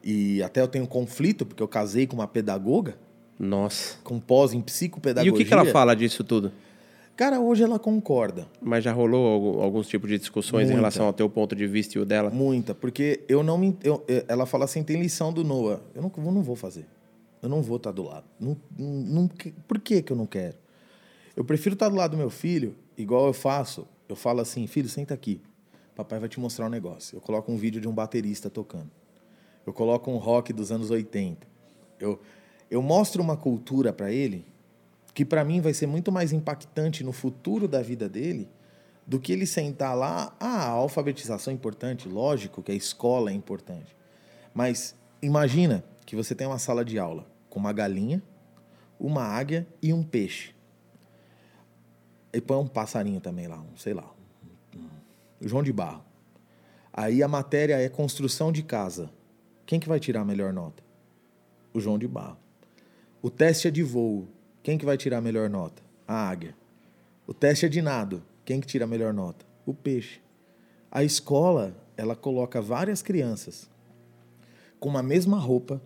[0.03, 2.95] E até eu tenho conflito, porque eu casei com uma pedagoga,
[3.39, 3.97] Nossa.
[4.03, 5.33] com pós em E psicopedagogia.
[5.33, 6.51] o que, que ela fala disso tudo?
[7.15, 8.45] Cara, hoje ela concorda.
[8.61, 10.75] Mas já rolou alguns tipos de discussões em Muita.
[10.77, 12.29] relação ao teu ponto de vista e o dela?
[12.29, 13.75] Muita, porque eu não me.
[13.83, 15.79] eu- eu- ela fala assim: tem lição do Noah.
[15.95, 16.85] Eu não, eu não vou fazer.
[17.41, 18.25] Eu não vou estar do lado.
[18.39, 19.29] Não, não,
[19.67, 20.55] por que, que eu não quero?
[21.37, 23.87] Eu prefiro estar do lado do meu filho, igual eu faço.
[24.07, 25.41] Eu falo assim: filho, senta aqui.
[25.95, 27.15] Papai vai te mostrar um negócio.
[27.15, 28.91] Eu coloco um vídeo de um baterista tocando.
[29.65, 31.47] Eu coloco um rock dos anos 80.
[31.99, 32.19] Eu,
[32.69, 34.45] eu mostro uma cultura para ele
[35.13, 38.49] que para mim vai ser muito mais impactante no futuro da vida dele
[39.07, 40.35] do que ele sentar lá.
[40.39, 43.95] Ah, a alfabetização é importante, lógico que a escola é importante.
[44.53, 48.21] Mas imagina que você tem uma sala de aula com uma galinha,
[48.99, 50.54] uma águia e um peixe.
[52.35, 54.11] E põe um passarinho também lá, um, sei lá,
[54.75, 56.03] um, João de Barro.
[56.91, 59.09] Aí a matéria é construção de casa.
[59.65, 60.83] Quem que vai tirar a melhor nota?
[61.73, 62.37] O João de Barro.
[63.21, 64.27] O teste é de voo.
[64.61, 65.81] Quem que vai tirar a melhor nota?
[66.05, 66.53] A águia.
[67.25, 68.21] O teste é de nado.
[68.43, 69.45] Quem que tira a melhor nota?
[69.65, 70.19] O peixe.
[70.91, 73.69] A escola, ela coloca várias crianças
[74.77, 75.81] com uma mesma roupa,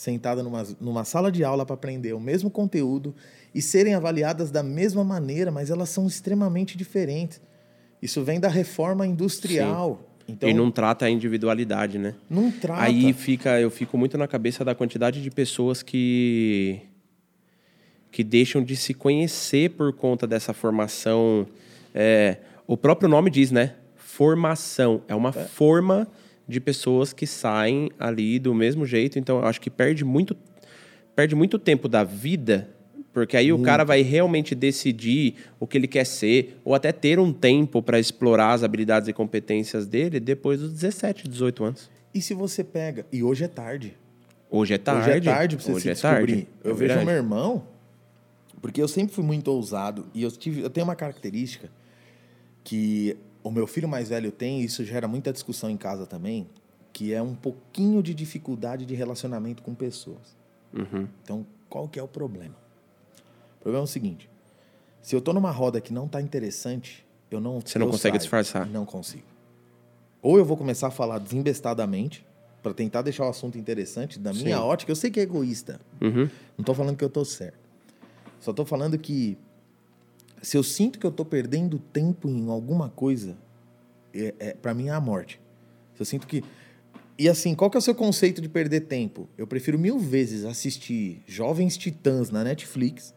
[0.00, 3.14] sentada numa, numa sala de aula para aprender o mesmo conteúdo
[3.54, 7.38] e serem avaliadas da mesma maneira, mas elas são extremamente diferentes.
[8.00, 10.02] Isso vem da reforma industrial.
[10.26, 12.14] Então, e não trata a individualidade, né?
[12.30, 12.82] não trata.
[12.82, 16.80] Aí fica, eu fico muito na cabeça da quantidade de pessoas que
[18.10, 21.46] que deixam de se conhecer por conta dessa formação.
[21.94, 23.74] é, o próprio nome diz, né?
[23.94, 26.08] Formação é uma forma
[26.50, 29.18] de pessoas que saem ali do mesmo jeito.
[29.18, 30.36] Então, eu acho que perde muito
[31.16, 32.68] perde muito tempo da vida,
[33.12, 37.18] porque aí o cara vai realmente decidir o que ele quer ser, ou até ter
[37.18, 41.90] um tempo para explorar as habilidades e competências dele depois dos 17, 18 anos.
[42.14, 43.04] E se você pega.
[43.12, 43.96] E hoje é tarde.
[44.50, 45.10] Hoje é tarde.
[45.10, 46.32] Hoje é tarde pra você Hoje se é descobrir.
[46.32, 46.48] tarde.
[46.64, 47.06] Eu É vejo verdade.
[47.06, 47.64] meu irmão,
[48.62, 50.06] porque eu sempre fui muito ousado.
[50.14, 51.68] E eu, tive, eu tenho uma característica
[52.64, 56.48] que o meu filho mais velho tem, e isso gera muita discussão em casa também,
[56.92, 60.36] que é um pouquinho de dificuldade de relacionamento com pessoas.
[60.72, 61.08] Uhum.
[61.22, 62.54] Então, qual que é o problema?
[63.58, 64.28] O problema é o seguinte:
[65.00, 67.60] se eu tô numa roda que não tá interessante, eu não.
[67.60, 68.20] Você não consegue saio.
[68.20, 68.66] disfarçar.
[68.66, 69.24] Não consigo.
[70.22, 72.26] Ou eu vou começar a falar desembestadamente
[72.62, 74.62] para tentar deixar o assunto interessante da minha Sim.
[74.62, 74.92] ótica.
[74.92, 75.80] Eu sei que é egoísta.
[76.00, 76.28] Uhum.
[76.58, 77.58] Não tô falando que eu tô certo.
[78.38, 79.38] Só tô falando que
[80.42, 83.36] se eu sinto que eu tô perdendo tempo em alguma coisa,
[84.12, 85.40] é, é, para mim é a morte.
[85.94, 86.42] Se eu sinto que
[87.20, 89.28] e assim, qual que é o seu conceito de perder tempo?
[89.36, 93.14] Eu prefiro mil vezes assistir Jovens Titãs na Netflix,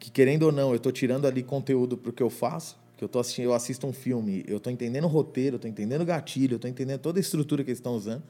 [0.00, 3.08] que querendo ou não, eu tô tirando ali conteúdo pro que eu faço, que eu
[3.08, 6.04] tô assistindo, eu assisto um filme, eu tô entendendo o roteiro, eu tô entendendo o
[6.04, 8.24] gatilho, eu tô entendendo toda a estrutura que eles estão usando,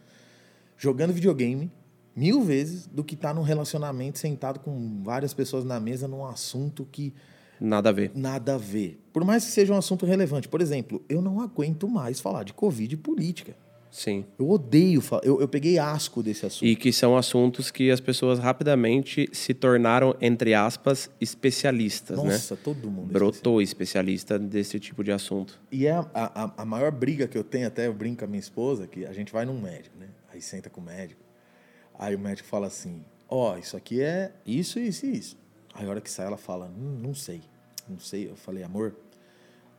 [0.77, 1.72] jogando videogame
[2.14, 6.87] mil vezes do que tá num relacionamento sentado com várias pessoas na mesa num assunto
[6.92, 7.14] que
[7.61, 8.11] Nada a ver.
[8.14, 8.99] nada a ver.
[9.12, 10.49] Por mais que seja um assunto relevante.
[10.49, 13.57] Por exemplo, eu não aguento mais falar de Covid e política.
[13.90, 14.27] Sim.
[14.38, 16.66] Eu odeio, fa- eu, eu peguei asco desse assunto.
[16.68, 22.25] E que são assuntos que as pessoas rapidamente se tornaram, entre aspas, especialistas, né?
[22.33, 23.09] Nossa, todo mundo.
[23.11, 25.59] é Brotou especialista desse tipo de assunto.
[25.73, 28.29] E é a, a, a maior briga que eu tenho, até eu brinco com a
[28.29, 30.09] minha esposa, que a gente vai num médico, né?
[30.33, 31.21] Aí senta com o médico.
[31.99, 35.37] Aí o médico fala assim: Ó, isso aqui é isso, isso e isso.
[35.79, 37.41] Aí a hora que sai, ela fala: hum, Não sei,
[37.88, 38.29] não sei.
[38.29, 38.95] Eu falei: Amor,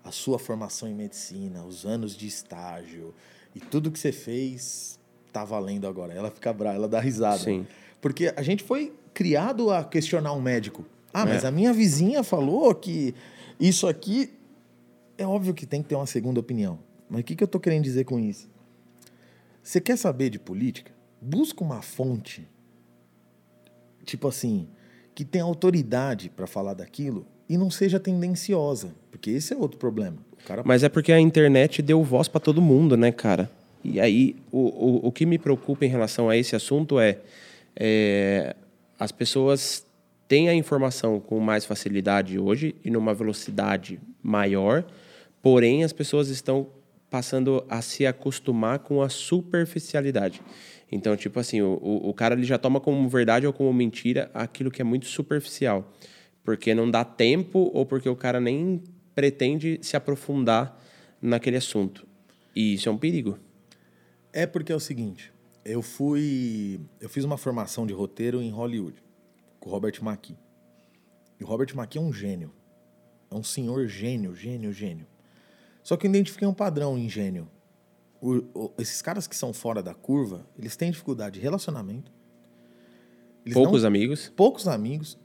[0.03, 3.13] a sua formação em medicina, os anos de estágio
[3.53, 4.97] e tudo que você fez
[5.33, 6.13] tá valendo agora.
[6.13, 7.37] Ela fica brava, ela dá risada.
[7.39, 7.67] Sim.
[8.01, 10.85] Porque a gente foi criado a questionar um médico.
[11.13, 11.47] Ah, mas É.
[11.47, 13.13] a minha vizinha falou que
[13.59, 14.31] isso aqui
[15.17, 16.79] é óbvio que tem que ter uma segunda opinião.
[17.09, 18.47] Mas o que, que eu tô querendo dizer com isso?
[19.61, 20.91] Você quer saber de política?
[21.21, 22.47] Busca uma fonte,
[24.05, 24.69] tipo assim,
[25.13, 30.17] que tem autoridade para falar daquilo e não seja tendenciosa, porque esse é outro problema.
[30.45, 33.49] Cara Mas é porque a internet deu voz para todo mundo, né, cara?
[33.83, 37.17] E aí, o, o, o que me preocupa em relação a esse assunto é,
[37.75, 38.55] é
[38.99, 39.85] as pessoas
[40.27, 44.83] têm a informação com mais facilidade hoje e numa velocidade maior,
[45.41, 46.67] porém as pessoas estão
[47.09, 50.41] passando a se acostumar com a superficialidade.
[50.91, 54.71] Então, tipo assim, o, o, cara ele já toma como verdade ou como mentira aquilo
[54.71, 55.93] que é muito superficial.
[56.43, 60.79] Porque não dá tempo ou porque o cara nem pretende se aprofundar
[61.21, 62.07] naquele assunto.
[62.55, 63.37] E isso é um perigo.
[64.33, 65.31] É porque é o seguinte,
[65.63, 69.03] eu fui, eu fiz uma formação de roteiro em Hollywood
[69.59, 70.37] com o Robert McKee.
[71.39, 72.51] E o Robert McKee é um gênio.
[73.29, 75.05] É um senhor gênio, gênio, gênio.
[75.83, 77.47] Só que eu identifiquei um padrão em gênio.
[78.21, 82.11] O, o, esses caras que são fora da curva, eles têm dificuldade de relacionamento.
[83.53, 84.31] Poucos não- amigos.
[84.35, 85.17] poucos amigos.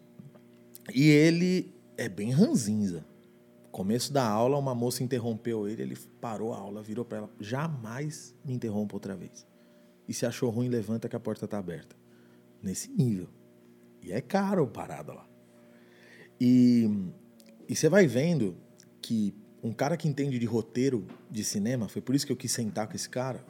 [0.94, 3.04] E ele é bem ranzinza.
[3.70, 8.34] Começo da aula, uma moça interrompeu ele, ele parou a aula, virou para ela: jamais
[8.44, 9.44] me interrompa outra vez.
[10.08, 11.96] E se achou ruim, levanta que a porta tá aberta.
[12.62, 13.28] Nesse nível.
[14.00, 15.26] E é caro parada lá.
[16.40, 16.88] E,
[17.68, 18.56] e você vai vendo
[19.00, 22.52] que um cara que entende de roteiro de cinema, foi por isso que eu quis
[22.52, 23.42] sentar com esse cara,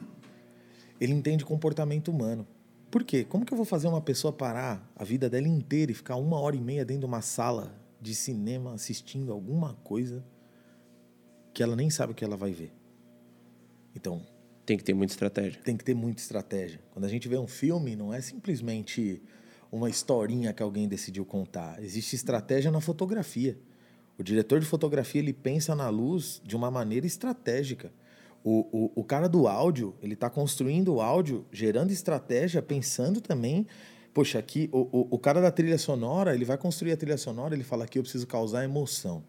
[0.99, 2.47] ele entende comportamento humano.
[2.89, 3.25] Por quê?
[3.25, 6.39] Como que eu vou fazer uma pessoa parar a vida dela inteira e ficar uma
[6.39, 10.23] hora e meia dentro de uma sala de cinema assistindo alguma coisa
[11.53, 12.71] que ela nem sabe o que ela vai ver?
[13.93, 14.21] Então,
[14.65, 15.61] Tem que ter muita estratégia.
[15.63, 16.79] tem que ter muita estratégia.
[16.91, 19.21] Quando a gente vê um filme, não é simplesmente
[19.69, 21.83] uma historinha que alguém decidiu contar.
[21.83, 23.57] Existe estratégia na fotografia.
[24.17, 27.91] O diretor de fotografia ele pensa na luz de uma maneira estratégica.
[28.43, 33.65] O, o, o cara do áudio, ele está construindo o áudio, gerando estratégia, pensando também.
[34.13, 37.53] Poxa, aqui, o, o, o cara da trilha sonora, ele vai construir a trilha sonora,
[37.53, 39.23] ele fala aqui, eu preciso causar emoção.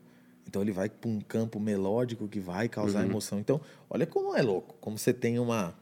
[0.47, 3.39] Então ele vai para um campo melódico que vai causar emoção.
[3.41, 5.75] Então, olha como é louco, como você tem uma.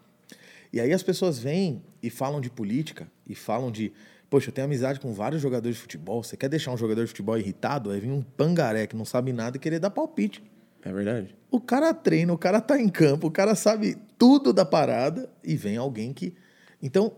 [0.73, 3.93] E aí as pessoas vêm e falam de política e falam de.
[4.35, 6.21] Poxa, eu tenho amizade com vários jogadores de futebol.
[6.21, 7.93] Você quer deixar um jogador de futebol irritado?
[7.93, 10.43] Aí vem um pangaré que não sabe nada e querer dar palpite.
[10.83, 11.37] É verdade.
[11.53, 15.55] O cara treina, o cara tá em campo, o cara sabe tudo da parada e
[15.55, 16.35] vem alguém que.
[16.83, 17.13] Então,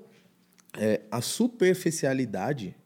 [0.78, 2.76] é, a superficialidade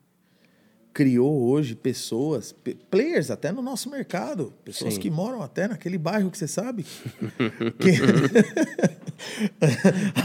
[0.92, 5.00] criou hoje pessoas, pe- players até no nosso mercado, pessoas Sim.
[5.00, 6.84] que moram até naquele bairro que você sabe.
[7.78, 7.92] que...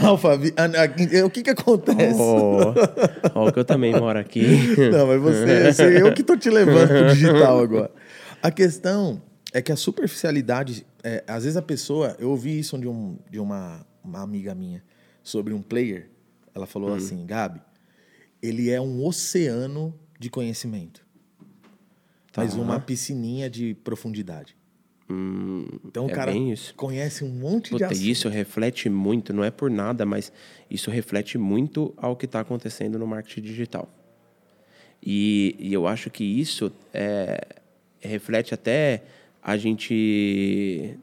[0.04, 2.18] Alphaville, ah, o que que acontece?
[2.20, 2.74] Ó,
[3.34, 4.44] ó, que eu também moro aqui.
[4.92, 7.90] Não, mas você, você- eu que tô te levando pro digital agora.
[8.42, 12.88] A questão é que a superficialidade, é, às vezes a pessoa, eu ouvi isso de,
[12.88, 14.82] um, de uma, uma amiga minha
[15.22, 16.08] sobre um player.
[16.54, 16.94] Ela falou Hum.
[16.94, 17.60] assim, Gabi,
[18.42, 21.04] ele é um oceano de conhecimento,
[22.36, 22.60] mas Tá.
[22.60, 24.56] uma piscininha de profundidade.
[25.08, 26.32] Hum, Então o é cara
[26.74, 28.04] conhece um monte de Puta, assunto.
[28.04, 30.32] isso reflete muito, não é por nada, mas
[30.70, 33.88] isso reflete muito ao que está acontecendo no marketing digital.
[35.00, 37.40] E, e eu acho que isso é,
[38.00, 39.04] reflete até
[39.40, 40.98] a gente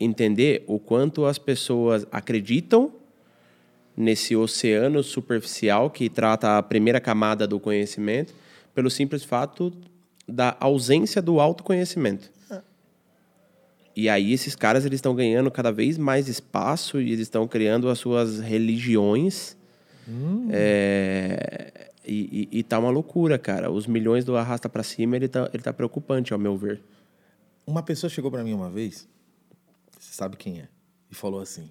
[0.00, 2.92] entender o quanto as pessoas acreditam
[3.96, 8.34] nesse oceano superficial que trata a primeira camada do conhecimento,
[8.74, 9.72] pelo simples fato
[10.26, 12.32] da ausência do autoconhecimento.
[13.96, 17.88] E aí esses caras eles estão ganhando cada vez mais espaço e eles estão criando
[17.88, 19.56] as suas religiões.
[20.50, 23.70] É, e, e, e tá uma loucura, cara.
[23.70, 26.82] Os milhões do arrasta pra cima, ele tá, ele tá preocupante, ao meu ver.
[27.66, 29.08] Uma pessoa chegou para mim uma vez,
[29.98, 30.68] você sabe quem é,
[31.10, 31.70] e falou assim: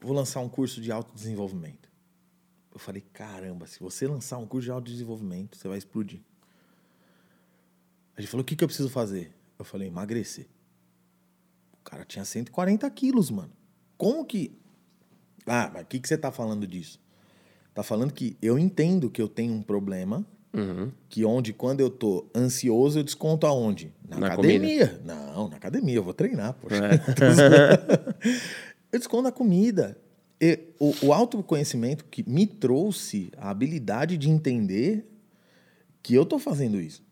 [0.00, 1.87] Vou lançar um curso de autodesenvolvimento.
[2.78, 6.20] Eu falei: Caramba, se você lançar um curso de autodesenvolvimento, você vai explodir.
[8.16, 9.32] A gente falou: O que, que eu preciso fazer?
[9.58, 10.46] Eu falei: Emagrecer.
[11.72, 13.50] O cara tinha 140 quilos, mano.
[13.96, 14.56] Como que.
[15.44, 17.00] Ah, mas o que, que você tá falando disso?
[17.74, 20.24] Tá falando que eu entendo que eu tenho um problema
[21.08, 23.92] que onde, quando eu tô ansioso, eu desconto aonde?
[24.08, 25.00] Na, Na academia.
[25.04, 26.76] Não, na academia, eu vou treinar, poxa.
[26.76, 26.94] É.
[28.92, 29.98] eu desconto na comida.
[30.40, 35.04] E o, o autoconhecimento que me trouxe a habilidade de entender
[36.02, 37.02] que eu tô fazendo isso.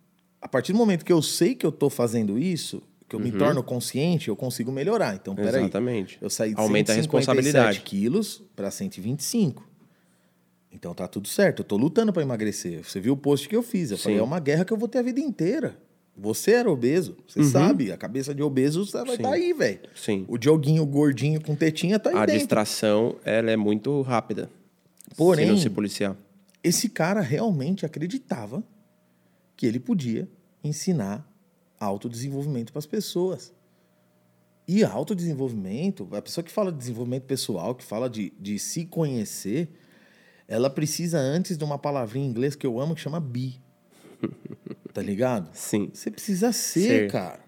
[0.40, 3.32] A partir do momento que eu sei que eu tô fazendo isso, que eu me
[3.32, 5.14] torno consciente, eu consigo melhorar.
[5.14, 5.62] Então, peraí.
[5.62, 6.18] Exatamente.
[6.20, 7.80] Eu saí de Aumenta a 157 responsabilidade.
[7.80, 9.68] quilos para 125.
[10.72, 11.60] Então tá tudo certo.
[11.60, 12.84] Eu tô lutando para emagrecer.
[12.84, 13.90] Você viu o post que eu fiz.
[13.90, 14.20] Eu falei, Sim.
[14.20, 15.76] é uma guerra que eu vou ter a vida inteira.
[16.18, 17.16] Você era obeso.
[17.28, 17.92] Você sabe.
[17.92, 19.12] A cabeça de obeso vai Uhum.
[19.14, 19.80] Estar aí, velho.
[19.94, 20.24] Sim.
[20.28, 22.38] O Dioguinho gordinho com tetinha tá aí A dentro.
[22.38, 24.50] distração, ela é muito rápida.
[25.16, 26.16] Porém- Se não se policiar.
[26.64, 28.64] Esse cara realmente acreditava
[29.56, 30.28] que ele podia
[30.64, 31.26] ensinar
[31.78, 33.52] autodesenvolvimento para as pessoas.
[34.66, 39.68] E autodesenvolvimento, a pessoa que fala de desenvolvimento pessoal, que fala de, de se conhecer,
[40.48, 43.60] ela precisa antes de uma palavrinha em inglês que eu amo que chama be.
[44.96, 45.50] Tá ligado?
[45.52, 45.90] Sim.
[45.92, 47.10] Você precisa ser, Ser.
[47.10, 47.44] cara.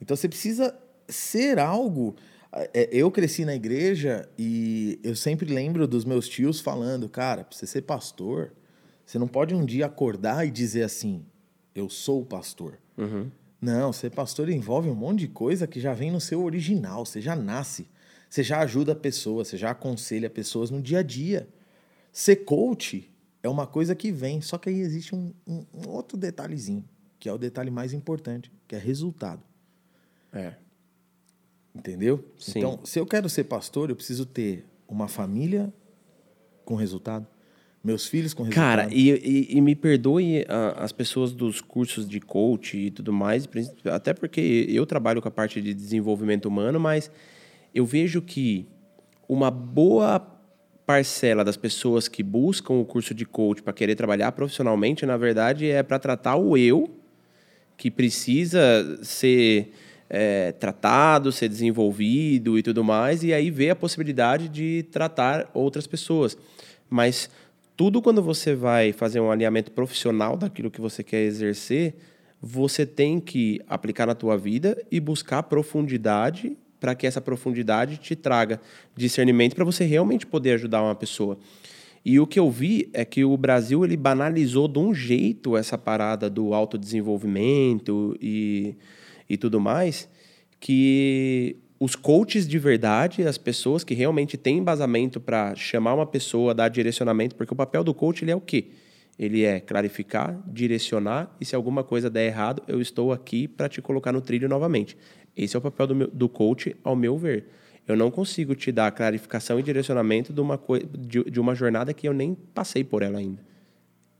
[0.00, 2.16] Então você precisa ser algo.
[2.52, 7.56] É, Eu cresci na igreja e eu sempre lembro dos meus tios falando, cara, pra
[7.56, 8.52] você ser pastor,
[9.06, 11.24] você não pode um dia acordar e dizer assim,
[11.72, 12.80] eu sou pastor.
[13.60, 17.20] Não, ser pastor envolve um monte de coisa que já vem no seu original, você
[17.20, 17.86] já nasce.
[18.28, 21.48] Você já ajuda pessoas, você já aconselha pessoas no dia a dia.
[22.12, 23.08] Ser coach
[23.42, 26.84] é uma coisa que vem, só que aí existe um, um- um outro detalhezinho,
[27.18, 29.42] que é o detalhe mais importante, que é resultado.
[30.32, 30.54] É.
[31.74, 32.24] Entendeu?
[32.38, 32.58] Sim.
[32.58, 35.72] Então, se eu quero ser pastor, eu preciso ter uma família
[36.64, 37.26] com resultado,
[37.82, 38.64] meus filhos com resultado.
[38.64, 43.12] Cara, e, e- e me perdoe ah, as pessoas dos cursos de coach e tudo
[43.12, 43.48] mais,
[43.90, 47.10] até porque eu trabalho com a parte de desenvolvimento humano, mas
[47.74, 48.68] eu vejo que
[49.28, 50.20] uma boa
[50.92, 55.70] parcela das pessoas que buscam o curso de coach para querer trabalhar profissionalmente, na verdade,
[55.70, 56.86] é para tratar o eu
[57.78, 58.60] que precisa
[59.02, 59.72] ser
[60.10, 65.86] é, tratado, ser desenvolvido e tudo mais, e aí vê a possibilidade de tratar outras
[65.86, 66.36] pessoas.
[66.90, 67.30] Mas
[67.74, 71.94] tudo quando você vai fazer um alinhamento profissional daquilo que você quer exercer,
[72.38, 78.16] você tem que aplicar na tua vida e buscar profundidade para que essa profundidade te
[78.16, 78.60] traga
[78.96, 81.38] discernimento para você realmente poder ajudar uma pessoa.
[82.04, 85.78] E o que eu vi é que o Brasil ele banalizou de um jeito essa
[85.78, 88.74] parada do autodesenvolvimento e,
[89.30, 90.08] e tudo mais,
[90.58, 96.52] que os coaches de verdade, as pessoas que realmente têm embasamento para chamar uma pessoa,
[96.52, 98.70] dar direcionamento, porque o papel do coach ele é o quê?
[99.16, 103.80] Ele é clarificar, direcionar e se alguma coisa der errado, eu estou aqui para te
[103.80, 104.96] colocar no trilho novamente.
[105.36, 107.46] Esse é o papel do, meu, do coach, ao meu ver.
[107.86, 110.60] Eu não consigo te dar clarificação e direcionamento de uma,
[110.98, 113.42] de, de uma jornada que eu nem passei por ela ainda.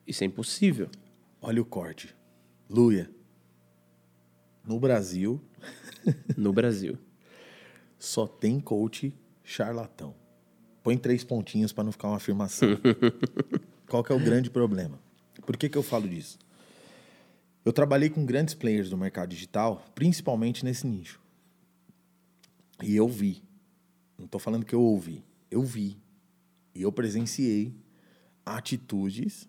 [0.07, 0.89] Isso é impossível.
[1.41, 2.15] Olha o corte.
[2.69, 3.11] Luia.
[4.67, 5.41] No Brasil,
[6.37, 6.97] No Brasil.
[7.99, 9.13] só tem coach
[9.45, 10.15] charlatão.
[10.83, 12.69] Põe três pontinhos para não ficar uma afirmação.
[13.89, 14.99] Qual que é o grande problema?
[15.47, 16.39] Por que, que eu falo disso?
[17.65, 21.21] Eu trabalhei com grandes players do mercado digital, principalmente nesse nicho.
[22.83, 23.43] E eu vi.
[24.19, 25.25] Não estou falando que eu ouvi.
[25.51, 25.97] Eu vi.
[26.75, 27.73] E eu presenciei
[28.45, 29.49] atitudes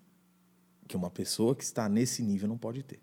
[0.88, 3.00] que uma pessoa que está nesse nível não pode ter.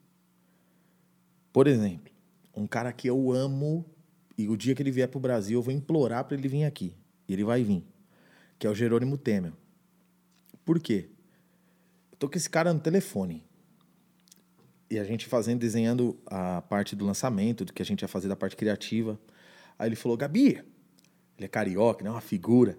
[1.53, 2.13] Por exemplo,
[2.55, 3.85] um cara que eu amo
[4.39, 6.65] e o dia que ele vier para o Brasil eu vou implorar para ele vir
[6.65, 6.95] aqui.
[7.27, 7.85] E ele vai vir.
[8.59, 9.53] Que é o Jerônimo Temer.
[10.65, 11.09] Por quê?
[12.21, 13.43] Eu com esse cara no telefone.
[14.91, 18.27] E a gente fazendo, desenhando a parte do lançamento, do que a gente ia fazer
[18.27, 19.19] da parte criativa.
[19.79, 20.63] Aí ele falou, Gabi,
[21.39, 22.11] ele é carioca, né?
[22.11, 22.77] Uma figura.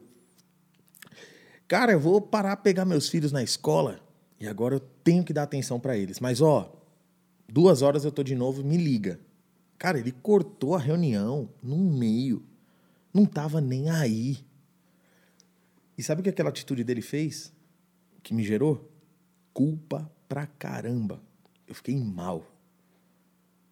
[1.68, 4.02] Cara, eu vou parar pegar meus filhos na escola
[4.38, 6.20] e agora eu tenho que dar atenção para eles.
[6.20, 6.78] Mas, ó,
[7.48, 9.20] duas horas eu tô de novo, me liga.
[9.78, 12.46] Cara, ele cortou a reunião no meio.
[13.14, 14.38] Não tava nem aí.
[15.98, 17.54] E sabe o que aquela atitude dele fez?
[18.22, 18.92] Que me gerou?
[19.54, 21.22] Culpa pra caramba.
[21.72, 22.46] Eu fiquei mal.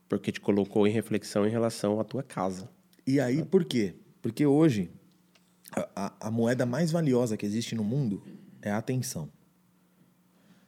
[0.08, 2.70] Porque te colocou em reflexão em relação à tua casa.
[3.06, 3.94] E aí, por quê?
[4.22, 4.90] Porque hoje,
[5.96, 8.24] a, a- moeda mais valiosa que existe no mundo
[8.62, 9.30] é a atenção.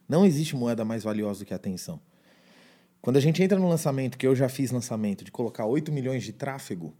[0.10, 2.02] Não existe moeda mais valiosa do que a atenção.
[3.02, 6.24] Quando a gente entra no lançamento, que eu já fiz lançamento, de colocar 8 milhões
[6.24, 6.94] de tráfego,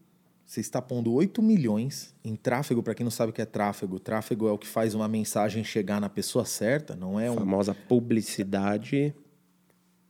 [0.46, 2.82] você está pondo 8 milhões em tráfego.
[2.82, 5.62] Para quem não sabe o que é tráfego, tráfego é o que faz uma mensagem
[5.64, 9.14] chegar na pessoa certa, não é A um famosa publicidade.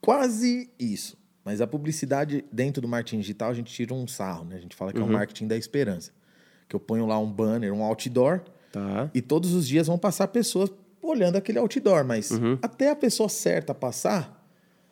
[0.01, 1.17] Quase isso.
[1.43, 4.55] Mas a publicidade dentro do marketing digital a gente tira um sarro, né?
[4.55, 6.11] A gente fala que é o marketing da esperança.
[6.67, 9.09] Que eu ponho lá um banner, um outdoor, Tá.
[9.13, 13.73] e todos os dias vão passar pessoas olhando aquele outdoor, mas até a pessoa certa
[13.73, 14.40] passar,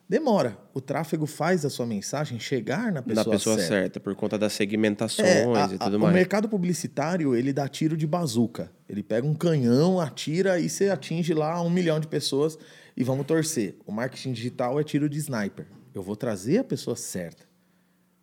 [0.09, 0.57] demora.
[0.73, 3.69] O tráfego faz a sua mensagem chegar na pessoa, da pessoa certa.
[3.73, 3.99] certa.
[3.99, 6.13] por conta das segmentações É, a- e tudo o mais.
[6.15, 8.71] mercado publicitário, ele dá tiro de bazuca.
[8.89, 12.57] Ele pega um canhão, atira e você atinge lá um milhão de pessoas
[12.97, 13.77] e vamos torcer.
[13.85, 15.67] O marketing digital é tiro de sniper.
[15.93, 17.43] Eu vou trazer a pessoa certa.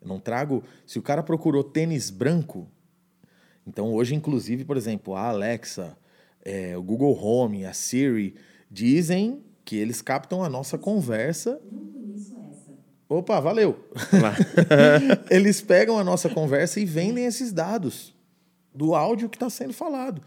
[0.03, 0.63] Eu não trago...
[0.85, 2.69] Se o cara procurou tênis branco...
[3.69, 5.97] Então, hoje, inclusive, por exemplo, a Alexa,
[6.45, 8.37] é, o Google Home, a Siri,
[8.71, 11.61] dizem que eles captam a nossa conversa...
[13.09, 13.79] Opa, valeu!
[15.31, 18.13] Eles pegam a nossa conversa e vendem esses dados
[18.75, 20.21] do áudio que está sendo falado.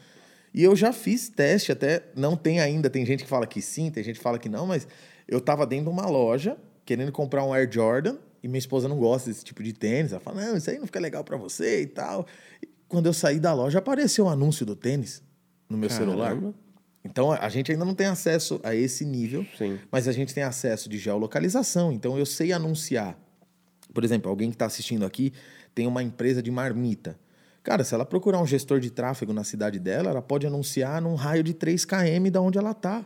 [0.53, 3.91] E eu já fiz teste, até não tem ainda, tem gente que fala que sim,
[3.91, 4.87] tem gente que fala que não, mas
[5.27, 8.97] eu estava dentro de uma loja querendo comprar um Air Jordan E minha esposa não
[8.97, 10.11] gosta desse tipo de tênis.
[10.11, 12.25] Ela fala, não, isso aí não fica legal para você e tal.
[12.63, 15.21] E quando eu saí da loja, apareceu o um anúncio do tênis
[15.69, 16.11] no meu Caramba.
[16.11, 16.53] celular.
[17.03, 19.79] Então, a gente ainda não tem acesso a esse nível, Sim.
[19.91, 21.91] mas a gente tem acesso de geolocalização.
[21.91, 23.17] Então, eu sei anunciar.
[23.93, 25.31] Por exemplo, alguém que está assistindo aqui
[25.73, 27.17] tem uma empresa de marmita.
[27.63, 31.15] Cara, se ela procurar um gestor de tráfego na cidade dela, ela pode anunciar num
[31.15, 33.05] raio de 3 km da onde ela está.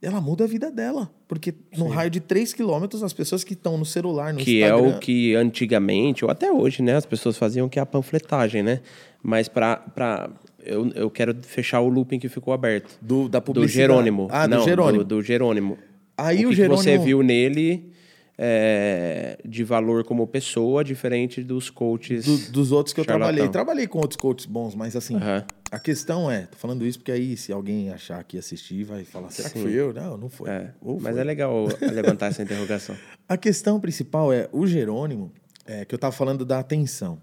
[0.00, 1.10] Ela muda a vida dela.
[1.26, 4.92] Porque no raio de 3 quilômetros, as pessoas que estão no celular, no que Instagram...
[4.92, 8.62] é o que antigamente, ou até hoje, né, as pessoas faziam que é a panfletagem,
[8.62, 8.80] né?
[9.22, 10.30] Mas para
[10.64, 12.96] eu, eu quero fechar o looping que ficou aberto.
[13.00, 13.76] Do, da Do publicidade.
[13.88, 14.28] Jerônimo.
[14.30, 15.04] Ah, do Não, Jerônimo.
[15.04, 15.78] Do, do Jerônimo.
[16.16, 17.92] Aí o o que, que você Jerônimo- viu nele
[18.36, 22.24] é, de valor como pessoa, diferente dos coaches.
[22.24, 23.28] Do- dos outros que eu Charlatão.
[23.34, 23.52] trabalhei.
[23.52, 25.44] Trabalhei com outros coaches bons, mas assim, Aham.
[25.70, 29.30] a questão é, tô falando isso porque aí se alguém achar que assistir, vai falar,
[29.30, 29.64] será que Sim.
[29.64, 29.92] fui eu?
[29.92, 30.50] Não, não foi.
[30.50, 31.20] É, mas foi.
[31.20, 32.96] é legal levantar essa interrogação.
[33.28, 35.32] A questão principal é, o Jerônimo,
[35.66, 37.18] é, que eu tava falando da atenção.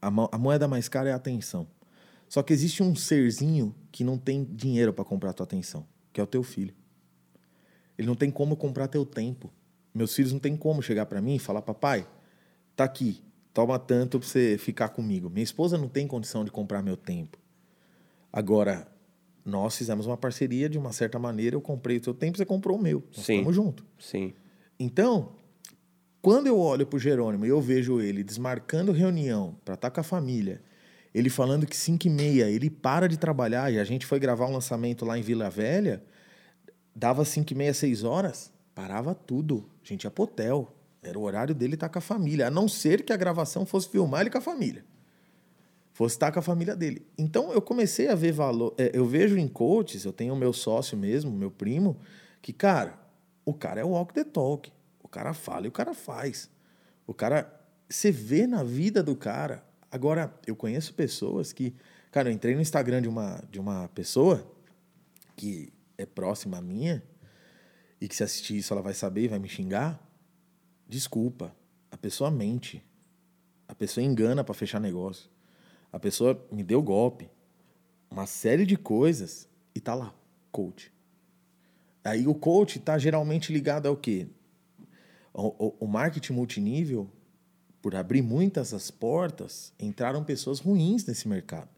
[0.00, 1.66] A, a moeda mais cara é a atenção.
[2.34, 6.24] Só que existe um serzinho que não tem dinheiro para comprar tua atenção, que é
[6.24, 6.74] o teu filho.
[7.96, 9.52] Ele não tem como comprar teu tempo.
[9.94, 12.04] Meus filhos não tem como chegar para mim e falar, papai,
[12.74, 13.22] tá aqui,
[13.52, 15.30] toma tanto pra você ficar comigo.
[15.30, 17.38] Minha esposa não tem condição de comprar meu tempo.
[18.32, 18.88] Agora,
[19.44, 22.76] nós fizemos uma parceria de uma certa maneira, eu comprei o teu tempo, você comprou
[22.76, 23.04] o meu.
[23.16, 23.34] Nós Sim.
[23.34, 23.84] estamos juntos.
[23.96, 24.34] Sim.
[24.76, 25.36] Então,
[26.20, 30.02] quando eu olho pro Jerônimo e eu vejo ele desmarcando reunião para estar com a
[30.02, 30.60] família,
[31.14, 34.46] ele falando que 5 e meia ele para de trabalhar e a gente foi gravar
[34.46, 36.02] um lançamento lá em Vila Velha,
[36.94, 39.70] dava 5 e meia, 6 horas, parava tudo.
[39.82, 40.74] A gente ia pro hotel.
[41.02, 43.88] Era o horário dele estar com a família, a não ser que a gravação fosse
[43.90, 44.84] filmar ele com a família.
[45.92, 47.06] Fosse estar com a família dele.
[47.16, 48.74] Então eu comecei a ver valor.
[48.76, 51.98] é, eu vejo em coaches, eu tenho o meu sócio mesmo, meu primo,
[52.42, 52.98] que, cara,
[53.44, 54.72] o cara é o walk the talk.
[55.02, 56.50] O cara fala e o cara faz.
[57.06, 57.60] O cara.
[57.88, 59.62] Você vê na vida do cara.
[59.94, 61.72] Agora, eu conheço pessoas que.
[62.10, 64.44] Cara, eu entrei no Instagram de uma, de uma pessoa
[65.36, 67.00] que é próxima a minha
[68.00, 70.04] e que se assistir isso ela vai saber e vai me xingar.
[70.88, 71.54] Desculpa.
[71.92, 72.84] A pessoa mente.
[73.68, 75.30] A pessoa engana para fechar negócio.
[75.92, 77.30] A pessoa me deu golpe.
[78.10, 80.12] Uma série de coisas e tá lá,
[80.50, 80.92] coach.
[82.02, 84.26] Aí o coach tá geralmente ligado ao quê?
[85.32, 87.08] O, o- o marketing multinível,
[87.84, 91.68] por abrir muitas as portas, entraram pessoas ruins nesse mercado.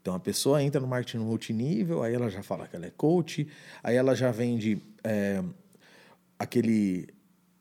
[0.00, 3.46] Então a pessoa entra no marketing multinível, aí ela já fala que ela é coach,
[3.82, 5.44] aí ela já vende é,
[6.38, 7.08] aquele,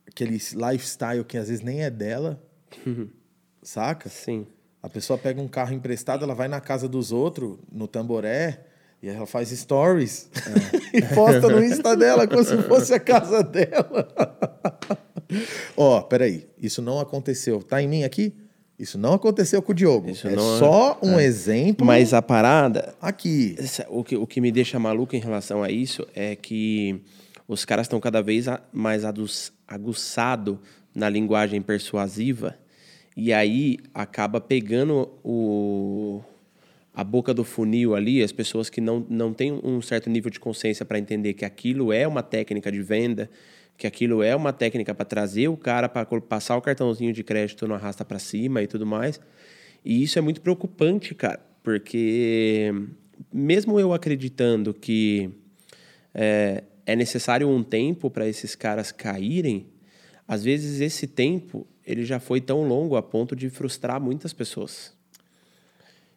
[0.07, 2.41] aquele lifestyle que às vezes nem é dela,
[3.61, 4.07] saca?
[4.07, 4.47] Sim.
[4.81, 8.65] A pessoa pega um carro emprestado, ela vai na casa dos outros, no tamboré,
[9.03, 10.29] e ela faz stories
[10.93, 14.46] e posta no Insta dela como se fosse a casa dela.
[15.75, 17.61] Ó, peraí, isso não aconteceu.
[17.61, 18.33] Tá em mim aqui?
[18.79, 20.09] Isso não aconteceu com o Diogo.
[20.09, 23.55] Isso é só um exemplo Mas a parada, aqui.
[23.57, 27.01] Essa- O que, o que me deixa maluco em relação a isso é que
[27.47, 29.03] os caras estão cada vez mais
[29.67, 30.59] aguçado
[30.93, 32.55] na linguagem persuasiva
[33.15, 36.21] e aí acaba pegando o,
[36.93, 40.39] a boca do funil ali, as pessoas que não, não têm um certo nível de
[40.39, 43.27] consciência para entender que aquilo é uma técnica de venda,
[43.77, 47.67] que aquilo é uma técnica para trazer o cara para passar o cartãozinho de crédito
[47.67, 49.19] no arrasta para cima e tudo mais.
[49.85, 52.73] E isso é muito preocupante, cara, porque
[53.31, 55.29] mesmo eu acreditando que
[56.13, 59.67] é, é necessário um tempo para esses caras caírem,
[60.27, 64.93] às vezes esse tempo ele já foi tão longo a ponto de frustrar muitas pessoas.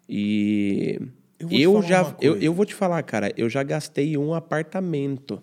[0.08, 0.98] E
[1.38, 5.42] Eu eu, já eu, eu vou te falar, cara, eu já gastei um apartamento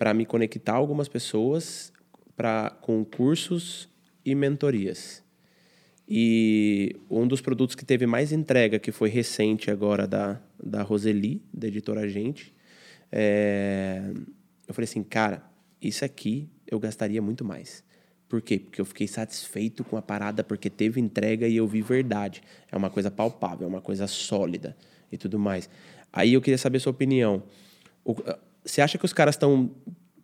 [0.00, 1.92] para me conectar algumas pessoas
[2.34, 3.86] para com cursos
[4.24, 5.22] e mentorias.
[6.08, 11.42] E um dos produtos que teve mais entrega, que foi recente agora da, da Roseli,
[11.52, 12.54] da editora Gente,
[13.12, 14.10] é,
[14.66, 15.44] eu falei assim, cara,
[15.82, 17.84] isso aqui eu gastaria muito mais.
[18.26, 18.58] Por quê?
[18.58, 22.42] Porque eu fiquei satisfeito com a parada, porque teve entrega e eu vi verdade.
[22.72, 24.74] É uma coisa palpável, é uma coisa sólida
[25.12, 25.68] e tudo mais.
[26.10, 27.42] Aí eu queria saber a sua opinião.
[28.02, 28.16] O-
[28.64, 29.70] você acha que os caras estão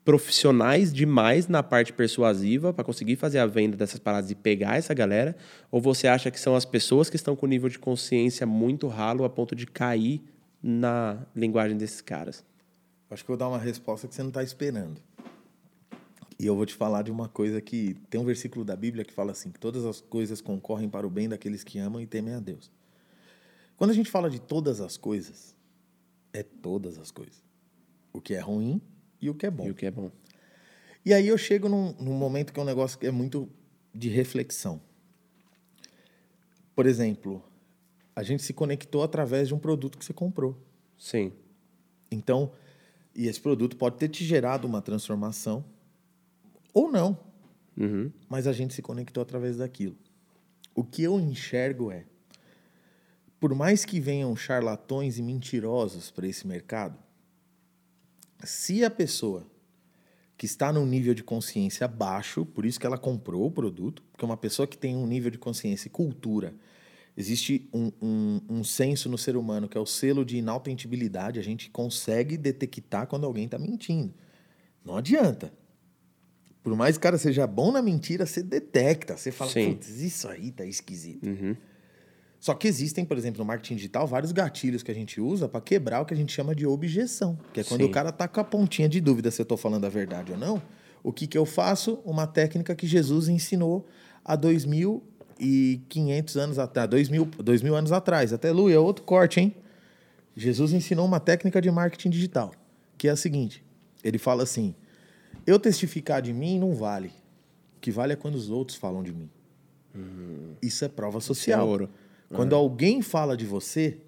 [0.04, 4.94] profissionais demais na parte persuasiva para conseguir fazer a venda dessas paradas e pegar essa
[4.94, 5.36] galera?
[5.70, 9.24] Ou você acha que são as pessoas que estão com nível de consciência muito ralo
[9.24, 10.22] a ponto de cair
[10.62, 12.44] na linguagem desses caras?
[13.10, 15.00] Acho que eu vou dar uma resposta que você não está esperando.
[16.38, 19.12] E eu vou te falar de uma coisa que tem um versículo da Bíblia que
[19.12, 22.34] fala assim: que todas as coisas concorrem para o bem daqueles que amam e temem
[22.34, 22.70] a Deus.
[23.76, 25.56] Quando a gente fala de todas as coisas,
[26.32, 27.45] é todas as coisas.
[28.16, 28.80] O que é ruim
[29.20, 29.66] e o que é bom.
[29.66, 30.10] E o que é bom?
[31.04, 33.48] E aí eu chego num, num momento que é um negócio que é muito
[33.94, 34.80] de reflexão.
[36.74, 37.42] Por exemplo,
[38.14, 40.56] a gente se conectou através de um produto que você comprou.
[40.98, 41.32] Sim.
[42.10, 42.50] Então,
[43.14, 45.64] e esse produto pode ter te gerado uma transformação
[46.72, 47.18] ou não,
[47.76, 48.10] Uhum.
[48.28, 49.96] mas a gente se conectou através daquilo.
[50.74, 52.04] O que eu enxergo é,
[53.38, 56.98] por mais que venham charlatões e mentirosos para esse mercado,
[58.44, 59.46] se a pessoa
[60.36, 64.24] que está num nível de consciência baixo, por isso que ela comprou o produto, porque
[64.24, 66.54] uma pessoa que tem um nível de consciência e cultura,
[67.16, 71.42] existe um, um, um senso no ser humano que é o selo de inautentibilidade, a
[71.42, 74.12] gente consegue detectar quando alguém está mentindo.
[74.84, 75.52] Não adianta.
[76.62, 79.16] Por mais que o cara seja bom na mentira, você detecta.
[79.16, 81.26] Você fala, putz, isso aí tá esquisito.
[81.26, 81.56] Uhum.
[82.38, 85.60] Só que existem, por exemplo, no marketing digital, vários gatilhos que a gente usa para
[85.60, 87.38] quebrar o que a gente chama de objeção.
[87.52, 87.88] Que é quando Sim.
[87.88, 90.38] o cara tá com a pontinha de dúvida se eu tô falando a verdade ou
[90.38, 90.62] não.
[91.02, 92.00] O que, que eu faço?
[92.04, 93.86] Uma técnica que Jesus ensinou
[94.24, 96.88] há 2.500 anos atrás.
[96.90, 98.32] 2.000 2000 anos atrás.
[98.32, 99.54] Até Aleluia, outro corte, hein?
[100.36, 102.52] Jesus ensinou uma técnica de marketing digital,
[102.98, 103.64] que é a seguinte:
[104.04, 104.74] ele fala assim,
[105.46, 107.08] eu testificar de mim não vale.
[107.76, 109.30] O que vale é quando os outros falam de mim.
[110.60, 111.66] Isso é prova social.
[111.66, 111.88] ouro.
[112.34, 113.98] Quando alguém fala de você,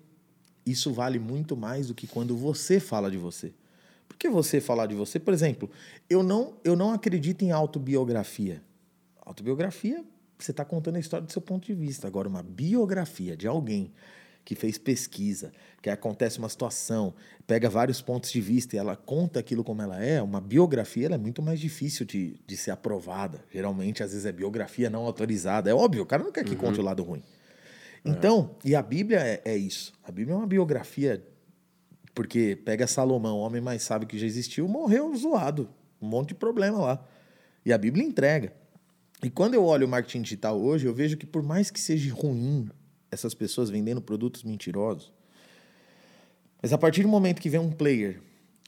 [0.67, 3.53] isso vale muito mais do que quando você fala de você.
[4.09, 5.19] Por que você falar de você?
[5.19, 5.71] Por exemplo,
[6.11, 8.63] eu não, eu não acredito em autobiografia.
[9.25, 10.05] Autobiografia,
[10.39, 12.07] você está contando a história do seu ponto de vista.
[12.07, 13.93] Agora, uma biografia de alguém
[14.45, 15.53] que fez pesquisa,
[15.83, 17.13] que acontece uma situação,
[17.47, 21.19] pega vários pontos de vista e ela conta aquilo como ela é, uma biografia é
[21.19, 23.45] muito mais difícil de, de ser aprovada.
[23.53, 25.69] Geralmente, às vezes, é biografia não autorizada.
[25.69, 27.23] É óbvio, o cara não quer que conte o lado ruim.
[28.09, 29.93] Então, e a Bíblia é, é isso.
[30.03, 31.23] A Bíblia é uma biografia,
[32.15, 35.69] porque pega Salomão, homem mais sábio que já existiu, morreu zoado.
[36.01, 37.09] Um monte de problema lá.
[37.65, 38.53] E a Bíblia entrega.
[39.23, 42.13] E quando eu olho o marketing digital hoje, eu vejo que por mais que seja
[42.15, 42.71] ruim
[43.11, 45.13] essas pessoas vendendo produtos mentirosos,
[46.63, 48.21] mas a partir do momento que vem um player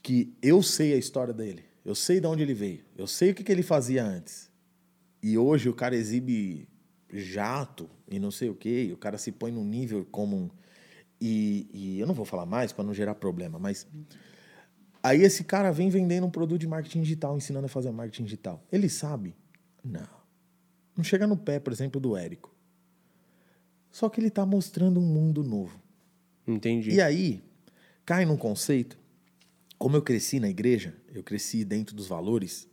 [0.03, 3.35] que eu sei a história dele, eu sei de onde ele veio, eu sei o
[3.35, 4.49] que, que ele fazia antes,
[5.21, 6.67] e hoje o cara exibe
[7.13, 10.49] jato e não sei o quê, e o cara se põe num nível como um.
[11.19, 13.87] E, e eu não vou falar mais para não gerar problema, mas.
[15.03, 18.63] Aí esse cara vem vendendo um produto de marketing digital, ensinando a fazer marketing digital.
[18.71, 19.35] Ele sabe?
[19.83, 20.21] Não.
[20.95, 22.53] Não chega no pé, por exemplo, do Érico.
[23.91, 25.81] Só que ele está mostrando um mundo novo.
[26.47, 26.91] Entendi.
[26.91, 27.43] E aí,
[28.05, 28.97] cai num conceito.
[29.77, 32.67] Como eu cresci na igreja, eu cresci dentro dos valores,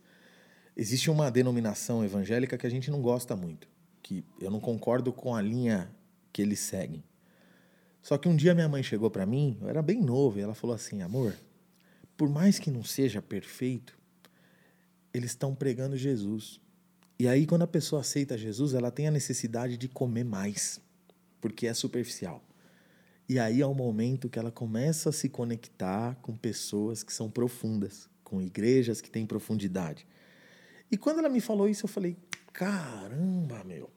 [0.77, 3.67] existe uma denominação evangélica que a gente não gosta muito,
[4.01, 5.89] que eu não concordo com a linha
[6.31, 7.03] que eles seguem.
[8.01, 10.53] Só que um dia minha mãe chegou para mim, eu era bem novo, e ela
[10.53, 11.35] falou assim: "Amor,
[12.17, 13.97] por mais que não seja perfeito,
[15.13, 16.59] eles estão pregando Jesus.
[17.17, 20.79] E aí quando a pessoa aceita Jesus, ela tem a necessidade de comer mais,
[21.41, 22.43] porque é superficial.
[23.27, 27.29] E aí é o momento que ela começa a se conectar com pessoas que são
[27.29, 30.07] profundas, com igrejas que têm profundidade.
[30.91, 32.17] E quando ela me falou isso, eu falei:
[32.53, 33.89] caramba, meu.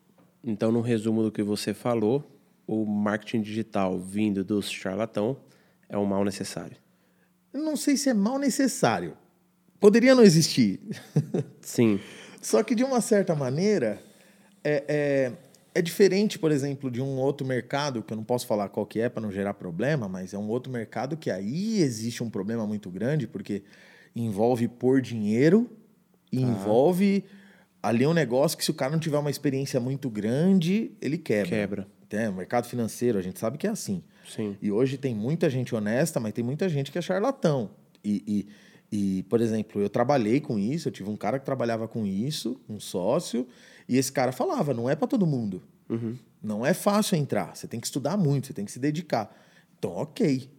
[0.44, 2.24] Então, no resumo do que você falou,
[2.66, 5.36] o marketing digital vindo dos charlatão
[5.88, 6.76] é um mal necessário.
[7.52, 9.16] Eu não sei se é mal necessário.
[9.78, 10.80] Poderia não existir.
[11.60, 12.00] Sim.
[12.40, 14.00] Só que, de uma certa maneira,
[14.64, 15.32] é, é,
[15.74, 19.00] é diferente, por exemplo, de um outro mercado, que eu não posso falar qual que
[19.00, 22.66] é para não gerar problema, mas é um outro mercado que aí existe um problema
[22.66, 23.62] muito grande, porque
[24.14, 25.70] envolve pôr dinheiro
[26.30, 27.24] e envolve
[27.82, 31.48] ali um negócio que se o cara não tiver uma experiência muito grande, ele quebra.
[31.48, 31.88] Quebra.
[32.10, 34.02] É, mercado financeiro, a gente sabe que é assim.
[34.28, 34.56] Sim.
[34.60, 37.70] E hoje tem muita gente honesta, mas tem muita gente que é charlatão.
[38.04, 38.22] E,
[38.92, 42.06] e, e, por exemplo, eu trabalhei com isso, eu tive um cara que trabalhava com
[42.06, 43.48] isso, um sócio,
[43.88, 45.62] e esse cara falava: não é para todo mundo.
[45.88, 46.16] Uhum.
[46.42, 49.34] Não é fácil entrar, você tem que estudar muito, você tem que se dedicar.
[49.78, 50.50] Então, ok,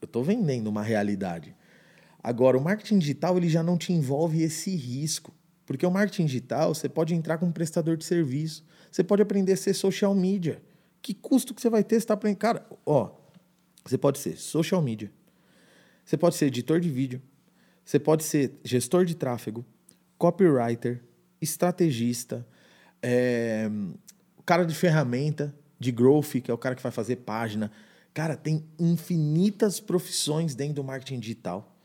[0.00, 1.54] eu estou vendendo uma realidade.
[2.22, 5.32] Agora, o marketing digital ele já não te envolve esse risco.
[5.68, 9.56] Porque o marketing digital, você pode entrar como prestador de serviço, você pode aprender a
[9.56, 10.62] ser social media.
[11.02, 12.38] Que custo que você vai ter se está aprendendo?
[12.38, 13.10] Cara, ó,
[13.84, 15.12] você pode ser social media,
[16.06, 17.20] você pode ser editor de vídeo,
[17.84, 19.62] você pode ser gestor de tráfego,
[20.16, 21.02] copywriter,
[21.38, 22.46] estrategista,
[23.02, 23.70] é,
[24.46, 27.70] cara de ferramenta, de growth, que é o cara que vai fazer página.
[28.14, 31.77] Cara, tem infinitas profissões dentro do marketing digital.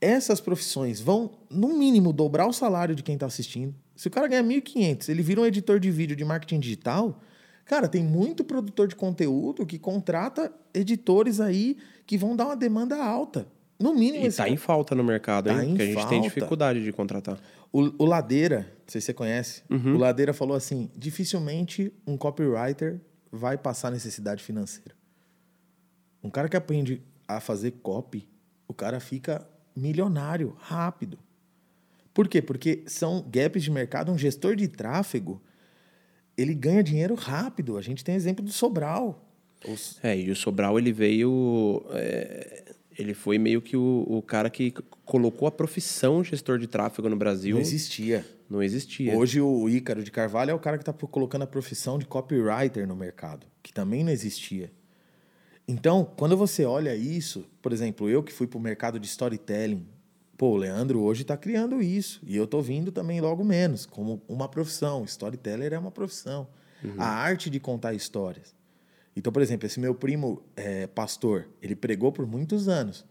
[0.00, 3.74] Essas profissões vão, no mínimo, dobrar o salário de quem está assistindo.
[3.96, 7.20] Se o cara ganha 1.500, ele vira um editor de vídeo de marketing digital,
[7.64, 11.76] cara, tem muito produtor de conteúdo que contrata editores aí
[12.06, 13.48] que vão dar uma demanda alta.
[13.78, 15.56] No mínimo, E tá cara- em falta no mercado, hein?
[15.56, 17.38] Tá em Porque a gente tem dificuldade de contratar.
[17.72, 19.94] O, o Ladeira, não sei se você conhece, Uhum.
[19.94, 24.96] o Ladeira falou assim: dificilmente um copywriter vai passar necessidade financeira.
[26.22, 28.28] Um cara que aprende a fazer copy,
[28.66, 29.46] o cara fica
[29.78, 31.18] milionário rápido.
[32.12, 32.42] Por quê?
[32.42, 34.10] Porque são gaps de mercado.
[34.10, 35.40] Um gestor de tráfego,
[36.36, 37.76] ele ganha dinheiro rápido.
[37.76, 39.24] A gente tem exemplo do Sobral.
[39.66, 41.84] Os- É, e o Sobral, ele veio...
[41.90, 42.64] é,
[42.98, 44.72] ele foi meio que o, o cara que
[45.04, 47.54] colocou a profissão gestor de tráfego no Brasil.
[47.54, 48.26] Não existia.
[48.50, 49.16] Não existia.
[49.16, 52.86] Hoje o Ícaro de Carvalho é o cara que está colocando a profissão de copywriter
[52.88, 54.72] no mercado, que também não existia.
[55.70, 59.86] Então, quando você olha isso, por exemplo, eu que fui para o mercado de storytelling,
[60.34, 64.22] pô, o Leandro hoje está criando isso, e eu estou vindo também logo menos, como
[64.26, 65.04] uma profissão.
[65.04, 66.48] Storyteller é uma profissão.
[66.96, 68.54] A arte de contar histórias.
[69.14, 73.04] Então, por exemplo, esse meu primo é, pastor, ele pregou por muitos anos.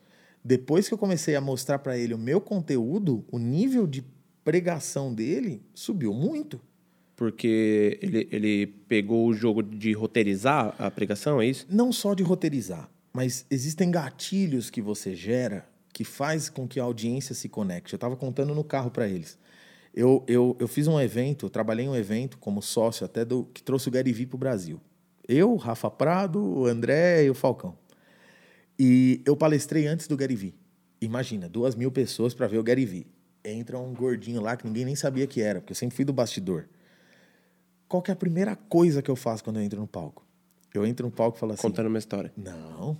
[0.43, 4.03] Depois que eu comecei a mostrar para ele o meu conteúdo, o nível de
[4.43, 6.59] pregação dele subiu muito.
[7.17, 11.65] Porque ele, ele pegou o jogo de roteirizar a pregação, é isso?
[11.69, 16.83] Não só de roteirizar, mas existem gatilhos que você gera que faz com que a
[16.83, 17.91] audiência se conecte.
[17.91, 19.35] Eu estava contando no carro para eles.
[19.95, 23.63] Eu, eu, eu fiz um evento, trabalhei em um evento como sócio até do que
[23.63, 24.79] trouxe o Gary Vee para o Brasil.
[25.27, 27.75] Eu, Rafa Prado, o André e o Falcão.
[28.77, 30.53] E eu palestrei antes do Gary Vee.
[31.01, 33.07] Imagina, duas mil pessoas para ver o Gary Vee.
[33.43, 36.13] Entra um gordinho lá que ninguém nem sabia que era, porque eu sempre fui do
[36.13, 36.67] bastidor.
[37.87, 40.25] Qual que é a primeira coisa que eu faço quando eu entro no palco?
[40.73, 41.61] Eu entro no palco e falo assim...
[41.61, 42.31] Contando uma história.
[42.35, 42.99] Não.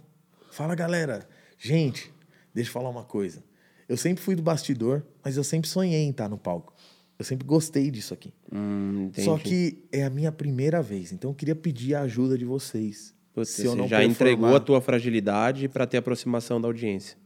[0.52, 1.28] Fala, galera.
[1.58, 2.12] Gente,
[2.54, 3.44] deixa eu falar uma coisa.
[3.88, 6.74] Eu sempre fui do bastidor, mas eu sempre sonhei em estar no palco.
[7.20, 8.34] Eu sempre gostei disso aqui.
[8.52, 9.12] Hum.
[9.24, 13.14] Só que é a minha primeira vez, então eu queria pedir a ajuda de vocês.
[13.34, 16.68] Putz, se eu você não já performar- entregou a tua fragilidade para ter aproximação da
[16.68, 17.18] audiência.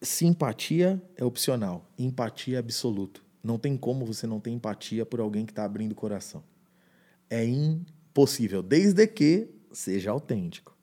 [0.00, 3.22] Simpatia é opcional, empatia é absoluto.
[3.42, 6.42] Não tem como você não ter empatia por alguém que está abrindo o coração.
[7.30, 10.76] É impossível, desde que seja autêntico.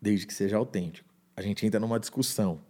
[0.00, 1.12] Desde que seja autêntico.
[1.36, 2.60] A gente entra numa discussão,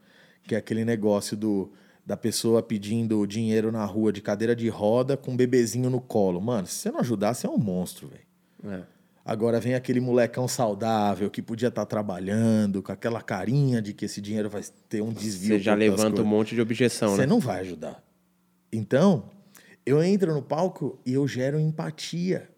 [0.42, 1.70] que é aquele negócio do
[2.08, 6.40] da pessoa pedindo dinheiro na rua de cadeira de roda com um bebezinho no colo.
[6.40, 8.78] Mano, se você não ajudar, você é um monstro, velho.
[8.78, 8.82] É.
[9.22, 14.22] Agora vem aquele molecão saudável que podia estar trabalhando, com aquela carinha de que esse
[14.22, 15.58] dinheiro vai ter um desvio.
[15.58, 17.26] Você já levanta um monte de objeção, Você né?
[17.26, 18.02] não vai ajudar.
[18.72, 19.28] Então,
[19.88, 22.48] eu entro no palco e eu gero empatia.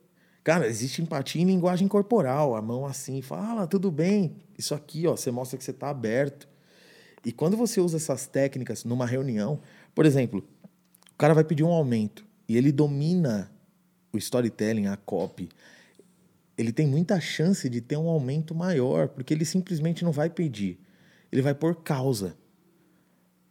[0.42, 5.16] Cara, existe empatia em linguagem corporal, a mão assim, fala, tudo bem, isso aqui, ó,
[5.16, 6.48] você mostra que você está aberto.
[7.24, 9.60] E quando você usa essas técnicas numa reunião,
[9.94, 10.42] por exemplo,
[11.12, 13.52] o cara vai pedir um aumento e ele domina
[14.12, 15.50] o storytelling, a copy,
[16.56, 20.78] ele tem muita chance de ter um aumento maior, porque ele simplesmente não vai pedir.
[21.30, 22.36] Ele vai por causa.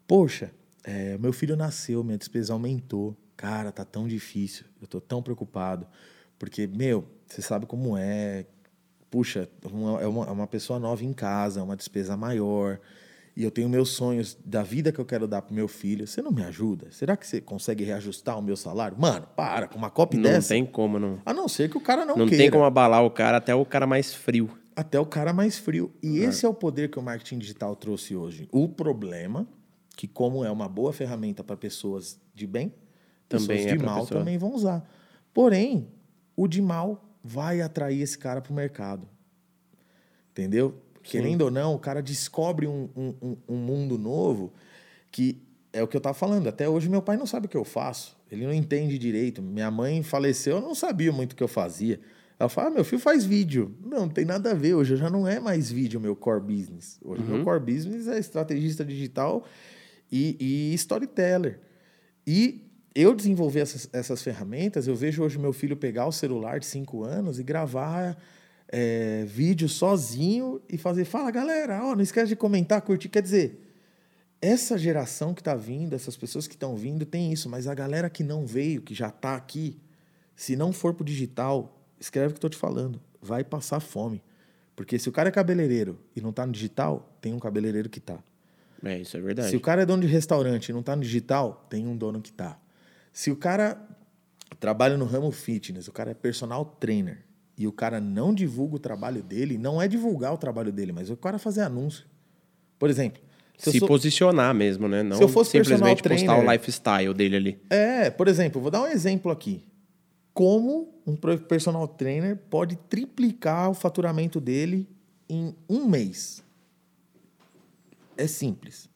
[0.05, 0.51] Poxa,
[0.83, 3.15] é, meu filho nasceu, minha despesa aumentou.
[3.39, 4.65] Cara, tá tão difícil.
[4.81, 5.87] Eu tô tão preocupado.
[6.37, 8.45] Porque, meu, você sabe como é.
[9.09, 12.81] Puxa, uma- é uma, é uma pessoa nova em casa, é uma despesa maior.
[13.37, 16.05] E eu tenho meus sonhos da vida que eu quero dar pro meu filho.
[16.05, 16.91] Você não me ajuda?
[16.91, 18.97] Será que você consegue reajustar o meu salário?
[18.99, 20.49] Mano, para, com uma copy Não dessa.
[20.49, 21.21] tem como, não.
[21.25, 22.43] A não ser que o cara não, Não queira.
[22.43, 24.49] tem como abalar o cara, até o cara mais frio.
[24.75, 25.93] Até o cara mais frio.
[26.03, 28.49] E esse é o poder que o marketing digital trouxe hoje.
[28.51, 29.47] O problema,
[29.95, 32.73] que como é uma boa ferramenta para pessoas de bem,
[33.29, 34.19] Também pessoas é de mal pessoa.
[34.19, 34.89] também vão usar.
[35.33, 35.87] Porém,
[36.35, 39.07] o de mal vai atrair esse cara para o mercado.
[40.31, 40.75] Entendeu?
[41.03, 44.53] Querendo ou não, o cara descobre um, um, um- mundo novo
[45.11, 45.41] que
[45.73, 46.47] é o que eu tava falando.
[46.47, 48.17] Até hoje meu pai não sabe o que eu faço.
[48.31, 49.41] Ele não entende direito.
[49.41, 51.99] Minha mãe faleceu, eu não sabia muito o que eu fazia.
[52.37, 53.75] Ela fala, ah, meu filho faz vídeo.
[53.83, 54.73] Não, não tem nada a ver.
[54.75, 56.99] Hoje já não é mais vídeo meu core business.
[57.03, 59.43] Hoje meu core business é estrategista digital
[60.11, 60.37] e,
[60.71, 61.59] e storyteller.
[62.25, 66.65] E eu desenvolver essas, essas ferramentas, eu vejo hoje meu filho pegar o celular de
[66.65, 68.17] 5 anos e gravar
[68.67, 73.09] é, vídeo sozinho e fazer, fala galera, ó, não esquece de comentar, curtir.
[73.09, 73.59] Quer dizer,
[74.41, 78.09] essa geração que está vindo, essas pessoas que estão vindo, tem isso, mas a galera
[78.09, 79.77] que não veio, que já está aqui,
[80.35, 84.23] se não for pro digital, escreve o que estou te falando, vai passar fome.
[84.75, 87.99] Porque se o cara é cabeleireiro e não está no digital, tem um cabeleireiro que
[87.99, 88.17] está.
[88.81, 89.49] É, isso é verdade.
[89.49, 92.21] Se o cara é dono de restaurante e não está no digital, tem um dono
[92.21, 92.57] que está.
[93.11, 93.79] Se o cara
[94.59, 97.23] trabalha no ramo fitness, o cara é personal trainer
[97.57, 101.09] e o cara não divulga o trabalho dele, não é divulgar o trabalho dele, mas
[101.09, 102.05] o cara fazer anúncio.
[102.77, 103.21] Por exemplo,
[103.57, 105.03] se Se sou- posicionar mesmo, né?
[105.03, 107.61] Não Se eu fosse simplesmente personal postar o trainer- lifestyle dele ali.
[107.69, 109.65] É, por exemplo, vou dar um exemplo aqui.
[110.33, 114.87] Como um personal trainer pode triplicar o faturamento dele
[115.27, 116.41] em um mês?
[118.15, 118.89] É simples.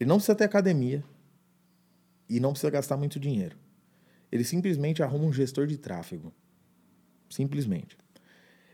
[0.00, 1.04] Ele não precisa ter academia
[2.28, 3.56] e não precisa gastar muito dinheiro.
[4.30, 6.32] Ele simplesmente arruma um gestor de tráfego.
[7.30, 7.96] Simplesmente.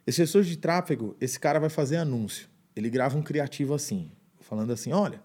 [0.06, 2.48] Esse gestor de tráfego, esse cara vai fazer anúncio.
[2.76, 5.22] Ele grava um criativo assim, falando assim: olha,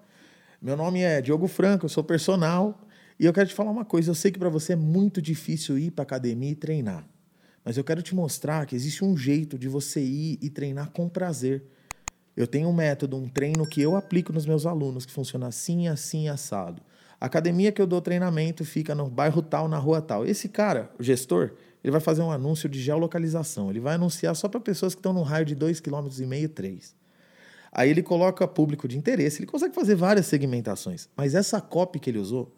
[0.61, 2.87] meu nome é Diogo Franco, eu sou personal
[3.19, 4.11] e eu quero te falar uma coisa.
[4.11, 7.07] Eu sei que para você é muito difícil ir para academia e treinar,
[7.63, 11.09] mas eu quero te mostrar que existe um jeito de você ir e treinar com
[11.09, 11.63] prazer.
[12.37, 15.89] Eu tenho um método, um treino que eu aplico nos meus alunos que funciona assim,
[15.89, 16.81] assim, assado.
[17.19, 20.25] A academia que eu dou treinamento fica no bairro tal, na rua tal.
[20.25, 21.51] Esse cara, o gestor,
[21.83, 23.69] ele vai fazer um anúncio de geolocalização.
[23.69, 26.95] Ele vai anunciar só para pessoas que estão no raio de 2,5 km, 3.
[27.71, 31.09] Aí ele coloca público de interesse, ele consegue fazer várias segmentações.
[31.15, 32.55] Mas essa copy que ele usou,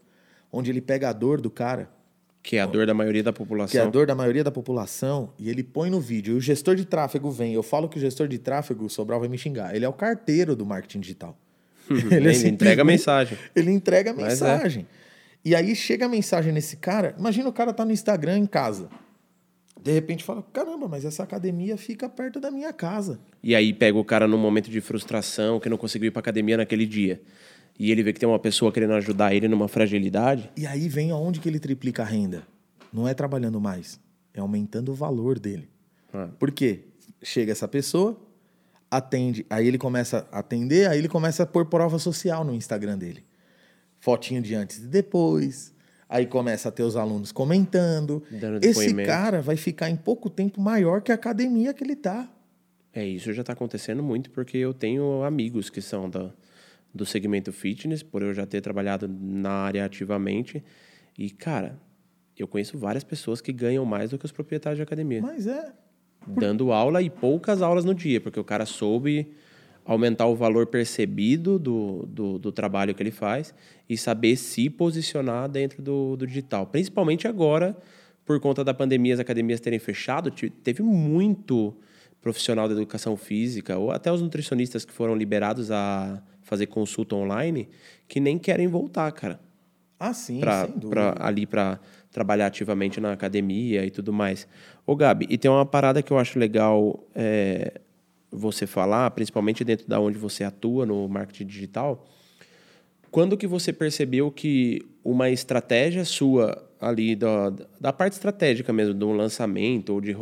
[0.51, 1.89] onde ele pega a dor do cara,
[2.43, 3.72] que é a dor da maioria da população.
[3.72, 6.34] Que é a dor da maioria da população, e ele põe no vídeo.
[6.34, 7.53] E o gestor de tráfego vem.
[7.53, 9.76] Eu falo que o gestor de tráfego, o Sobral vai me xingar.
[9.76, 11.38] Ele é o carteiro do marketing digital.
[11.98, 13.38] Ele, ele é entrega a mensagem.
[13.56, 14.18] Ele entrega a é.
[14.18, 14.88] mensagem.
[14.98, 15.02] É.
[15.44, 17.16] E aí chega a mensagem nesse cara.
[17.18, 18.89] Imagina o cara tá no Instagram em casa.
[19.82, 23.20] De repente fala: caramba, mas essa academia fica perto da minha casa.
[23.44, 26.58] E aí pega o cara num momento de frustração, que não conseguiu ir pra academia
[26.58, 27.22] naquele dia.
[27.80, 30.52] E ele vê que tem uma pessoa querendo ajudar ele numa fragilidade.
[30.56, 32.44] E aí vem aonde que ele triplica a renda.
[32.94, 34.00] Não é trabalhando mais,
[34.34, 35.68] é aumentando o valor dele.
[36.14, 36.30] Ah.
[36.38, 36.82] Por quê?
[37.24, 38.20] Chega essa pessoa,
[38.92, 42.98] atende, aí ele começa a atender, aí ele começa a pôr prova social no Instagram
[42.98, 43.24] dele.
[44.00, 45.74] Fotinho de antes e depois.
[46.10, 48.22] Aí começa a ter os alunos comentando.
[48.62, 52.30] Esse cara vai ficar em pouco tempo maior que a academia que ele tá.
[52.94, 56.30] É, isso já está acontecendo muito porque eu tenho amigos que são da,
[56.94, 60.62] do segmento fitness, por eu já ter trabalhado na área ativamente.
[61.18, 61.80] E, cara,
[62.38, 65.22] eu conheço várias pessoas que ganham mais do que os proprietários de academia.
[65.22, 65.72] Mas é.
[66.28, 69.32] Dando aula e poucas aulas no dia, porque o cara soube
[69.84, 73.54] aumentar o valor percebido do, do, do, trabalho que ele faz
[73.90, 76.68] e saber se posicionar dentro do, do digital.
[76.68, 77.76] Principalmente agora,
[78.24, 80.32] por conta da pandemia, as academias terem fechado,
[80.64, 81.76] teve muito
[82.22, 87.68] profissional da educação física, ou até os nutricionistas que foram liberados a fazer consulta online,
[88.08, 89.40] que nem querem voltar, cara.
[90.00, 91.14] Ah, sim, pra, sem dúvida.
[91.14, 91.80] Pra, ali para
[92.12, 94.47] trabalhar ativamente na academia e tudo mais.
[94.86, 97.80] Ô, Gabi, e tem uma parada que eu acho legal é,
[98.32, 102.05] você falar, principalmente dentro da onde você atua no marketing digital.
[103.09, 109.12] Quando que você percebeu que uma estratégia sua ali da, da parte estratégica mesmo, do
[109.12, 110.16] lançamento ou de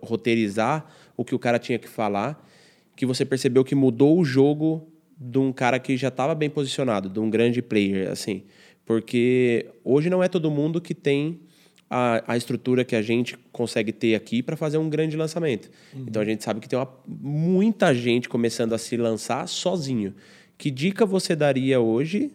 [0.00, 0.86] roteirizar
[1.16, 2.42] o que o cara tinha que falar,
[2.96, 4.88] que você percebeu que mudou o jogo
[5.20, 8.44] de um cara que já estava bem posicionado, de um grande player, assim?
[8.88, 11.40] Porque hoje não é todo mundo que tem
[11.90, 15.70] a, a estrutura que a gente consegue ter aqui para fazer um grande lançamento.
[15.92, 16.06] Uhum.
[16.08, 20.14] Então a gente sabe que tem uma, muita gente começando a se lançar sozinho.
[20.56, 22.32] Que dica você daria hoje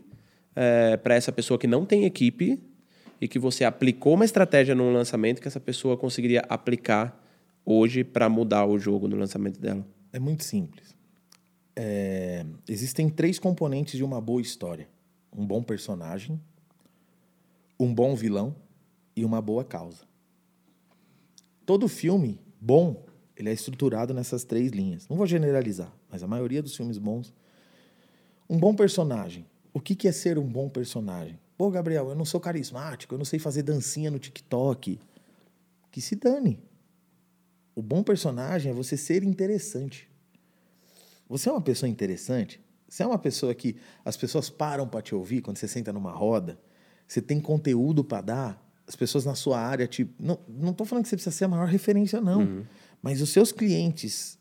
[0.55, 2.59] é, para essa pessoa que não tem equipe
[3.19, 7.19] e que você aplicou uma estratégia num lançamento que essa pessoa conseguiria aplicar
[7.65, 9.83] hoje para mudar o jogo no lançamento dela?
[10.13, 10.95] É muito simples.
[11.75, 14.87] É, existem três componentes de uma boa história
[15.35, 16.39] um bom personagem,
[17.79, 18.55] um bom vilão
[19.15, 20.05] e uma boa causa.
[21.65, 23.05] Todo filme bom,
[23.35, 25.07] ele é estruturado nessas três linhas.
[25.07, 27.33] Não vou generalizar, mas a maioria dos filmes bons.
[28.49, 29.45] Um bom personagem.
[29.73, 31.39] O que é ser um bom personagem?
[31.57, 34.99] Pô, Gabriel, eu não sou carismático, eu não sei fazer dancinha no TikTok.
[35.91, 36.59] Que se dane.
[37.75, 40.09] O bom personagem é você ser interessante.
[41.27, 42.62] Você é uma pessoa interessante?
[42.93, 43.75] Você é uma pessoa que
[44.05, 46.59] as pessoas param para te ouvir quando você senta numa roda?
[47.07, 48.83] Você tem conteúdo para dar?
[48.87, 50.13] As pessoas na sua área, tipo.
[50.19, 52.41] Não, não tô falando que você precisa ser a maior referência, não.
[52.41, 52.63] Uhum.
[53.01, 54.37] Mas os seus clientes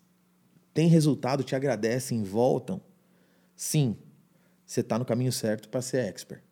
[0.74, 2.78] têm resultado, te agradecem, voltam.
[3.56, 3.96] Sim,
[4.66, 6.42] você está no caminho certo para ser expert.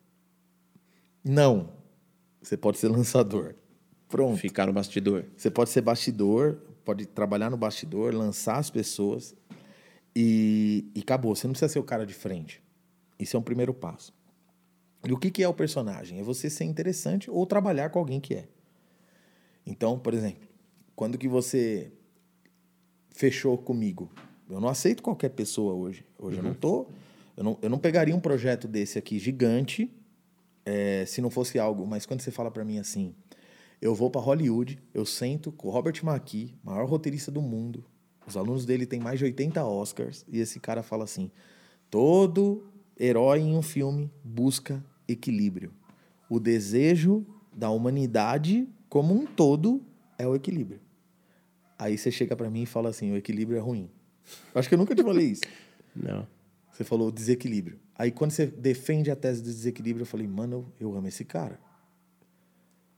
[1.23, 1.69] Não,
[2.41, 3.53] você pode ser lançador.
[4.09, 4.39] Pronto.
[4.39, 5.25] Ficar no bastidor.
[5.37, 9.35] Você pode ser bastidor, pode trabalhar no bastidor, lançar as pessoas.
[10.15, 11.35] E, e acabou.
[11.35, 12.61] Você não precisa ser o cara de frente.
[13.19, 14.13] Isso é um primeiro passo.
[15.07, 16.19] E o que, que é o personagem?
[16.19, 18.47] É você ser interessante ou trabalhar com alguém que é.
[19.65, 20.47] Então, por exemplo,
[20.95, 21.91] quando que você
[23.09, 24.11] fechou comigo?
[24.49, 26.05] Eu não aceito qualquer pessoa hoje.
[26.19, 26.43] Hoje uhum.
[26.43, 26.87] eu não tô.
[27.37, 29.91] Eu não, eu não pegaria um projeto desse aqui gigante
[30.65, 31.87] é, se não fosse algo.
[31.87, 33.15] Mas quando você fala para mim assim,
[33.81, 37.83] eu vou para Hollywood, eu sento com o Robert McKee, maior roteirista do mundo,
[38.25, 41.31] os alunos dele têm mais de 80 Oscars e esse cara fala assim:
[41.89, 42.63] todo
[42.99, 45.73] herói em um filme busca equilíbrio.
[46.29, 49.81] O desejo da humanidade como um todo
[50.17, 50.79] é o equilíbrio.
[51.77, 53.89] Aí você chega para mim e fala assim: o equilíbrio é ruim.
[54.53, 55.41] Eu acho que eu nunca te falei isso.
[55.95, 56.27] Não.
[56.71, 57.79] Você falou desequilíbrio.
[57.95, 61.25] Aí quando você defende a tese do desequilíbrio, eu falei, mano, eu, eu amo esse
[61.25, 61.59] cara.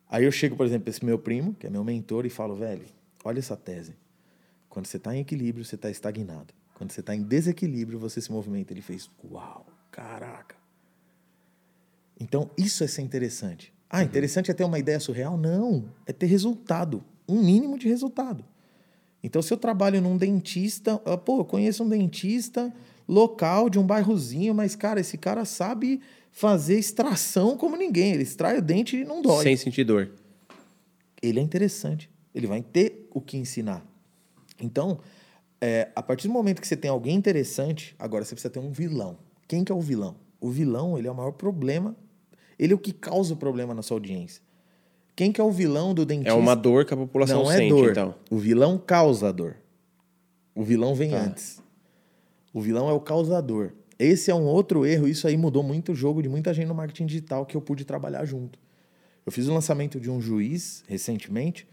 [0.07, 2.85] Aí eu chego, por exemplo, esse meu primo, que é meu mentor, e falo, velho,
[3.23, 3.95] olha essa tese.
[4.73, 6.51] Quando você está em equilíbrio, você está estagnado.
[6.73, 8.73] Quando você está em desequilíbrio, você se movimenta.
[8.73, 10.55] Ele fez, uau, caraca.
[12.19, 13.71] Então, isso é ser interessante.
[13.87, 14.05] Ah, uhum.
[14.05, 15.37] interessante é ter uma ideia surreal?
[15.37, 18.43] Não, é ter resultado, um mínimo de resultado.
[19.23, 22.73] Então, se eu trabalho num dentista, pô, eu conheço um dentista
[23.07, 26.01] local de um bairrozinho, mas, cara, esse cara sabe
[26.31, 28.13] fazer extração como ninguém.
[28.13, 29.43] Ele extrai o dente e não dói.
[29.43, 30.09] Sem sentir dor.
[31.21, 32.09] Ele é interessante.
[32.33, 33.92] Ele vai ter o que ensinar.
[34.59, 34.99] Então,
[35.59, 38.71] é, a partir do momento que você tem alguém interessante, agora você precisa ter um
[38.71, 39.17] vilão.
[39.47, 40.15] Quem que é o vilão?
[40.39, 41.95] O vilão, ele é o maior problema.
[42.59, 44.41] Ele é o que causa o problema na sua audiência.
[45.15, 46.31] Quem que é o vilão do dentista?
[46.31, 47.91] É uma dor que a população Não sente, é dor.
[47.91, 48.15] então.
[48.29, 49.55] O vilão causa a dor.
[50.55, 51.17] O vilão vem tá.
[51.21, 51.61] antes.
[52.53, 53.71] O vilão é o causador.
[53.97, 55.07] Esse é um outro erro.
[55.07, 57.85] Isso aí mudou muito o jogo de muita gente no marketing digital que eu pude
[57.85, 58.59] trabalhar junto.
[59.25, 61.67] Eu fiz o lançamento de um juiz recentemente,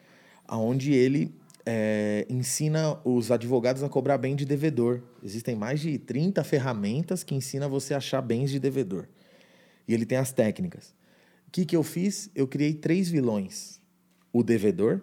[0.46, 1.34] aonde ele
[1.64, 5.02] é, ensina os advogados a cobrar bem de devedor.
[5.22, 9.06] Existem mais de 30 ferramentas que ensinam você a achar bens de devedor.
[9.86, 10.94] E ele tem as técnicas.
[11.46, 12.30] O que, que eu fiz?
[12.34, 13.80] Eu criei três vilões:
[14.32, 15.00] o devedor,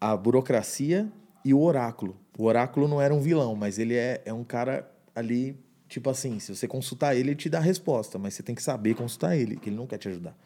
[0.00, 1.10] a burocracia
[1.44, 2.16] e o oráculo.
[2.38, 5.56] O oráculo não era um vilão, mas ele é, é um cara ali,
[5.88, 8.62] tipo assim, se você consultar ele, ele te dá a resposta, mas você tem que
[8.62, 10.36] saber consultar ele, que ele não quer te ajudar.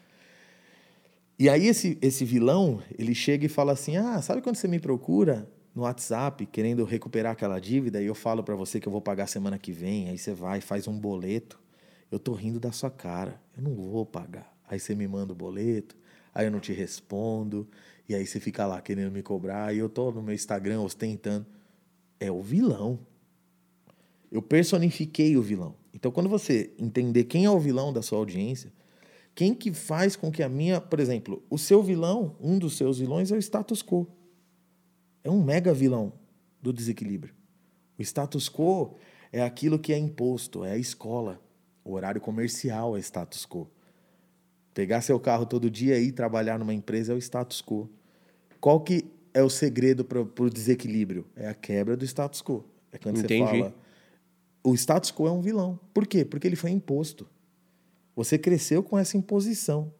[1.38, 4.80] E aí esse, esse vilão, ele chega e fala assim: "Ah, sabe quando você me
[4.80, 9.00] procura no WhatsApp querendo recuperar aquela dívida e eu falo para você que eu vou
[9.00, 11.60] pagar semana que vem, aí você vai, faz um boleto.
[12.10, 13.40] Eu tô rindo da sua cara.
[13.56, 14.52] Eu não vou pagar.
[14.68, 15.96] Aí você me manda o boleto,
[16.34, 17.68] aí eu não te respondo,
[18.08, 21.46] e aí você fica lá querendo me cobrar, e eu tô no meu Instagram ostentando.
[22.18, 22.98] É o vilão.
[24.30, 25.74] Eu personifiquei o vilão.
[25.94, 28.72] Então, quando você entender quem é o vilão da sua audiência,
[29.38, 32.98] quem que faz com que a minha, por exemplo, o seu vilão, um dos seus
[32.98, 34.04] vilões é o status quo.
[35.22, 36.12] É um mega vilão
[36.60, 37.32] do desequilíbrio.
[37.96, 38.96] O status quo
[39.30, 41.40] é aquilo que é imposto, é a escola.
[41.84, 43.70] O horário comercial é status quo.
[44.74, 47.88] Pegar seu carro todo dia e ir trabalhar numa empresa é o status quo.
[48.60, 51.24] Qual que é o segredo para o desequilíbrio?
[51.36, 52.64] É a quebra do status quo.
[52.90, 53.38] É quando Entendi.
[53.44, 53.74] você fala.
[54.64, 55.78] O status quo é um vilão.
[55.94, 56.24] Por quê?
[56.24, 57.24] Porque ele foi imposto.
[58.18, 59.92] Você cresceu com essa imposição.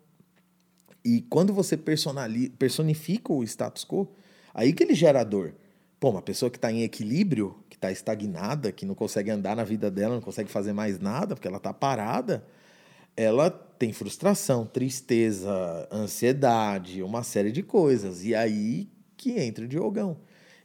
[1.05, 4.09] E quando você personifica o status quo,
[4.53, 5.55] aí que ele gera dor.
[6.01, 9.63] Pô, uma pessoa que está em equilíbrio, que está estagnada, que não consegue andar na
[9.63, 12.45] vida dela, não consegue fazer mais nada, porque ela está parada,
[13.17, 18.25] ela tem frustração, tristeza, ansiedade, uma série de coisas.
[18.25, 20.17] E aí que entra o Diogão.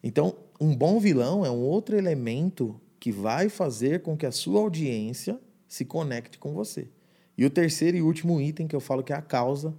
[0.03, 4.59] Então, um bom vilão é um outro elemento que vai fazer com que a sua
[4.59, 6.87] audiência se conecte com você.
[7.37, 9.73] E o terceiro e último item que eu falo que é a causa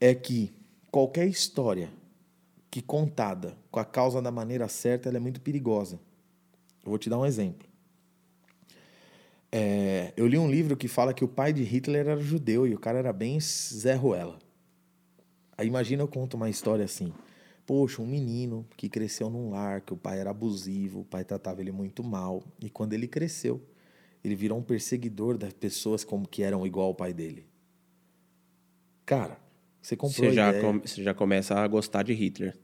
[0.00, 0.52] é que
[0.90, 1.90] qualquer história
[2.70, 6.00] que contada com a causa da maneira certa, ela é muito perigosa.
[6.84, 7.68] Eu vou te dar um exemplo.
[9.52, 12.74] É, eu li um livro que fala que o pai de Hitler era judeu e
[12.74, 14.38] o cara era bem Zé Ruela.
[15.56, 17.12] Aí imagina eu conto uma história assim.
[17.64, 21.60] Poxa, um menino que cresceu num lar, que o pai era abusivo, o pai tratava
[21.60, 22.42] ele muito mal.
[22.60, 23.62] E quando ele cresceu,
[24.24, 27.46] ele virou um perseguidor das pessoas como que eram igual ao pai dele.
[29.04, 29.38] Cara,
[29.82, 30.62] você comprou você já, ideia.
[30.62, 32.58] com, você já começa a gostar de Hitler.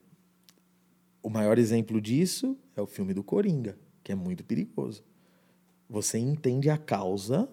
[1.23, 5.05] O maior exemplo disso é o filme do Coringa, que é muito perigoso.
[5.87, 7.47] Você entende a causa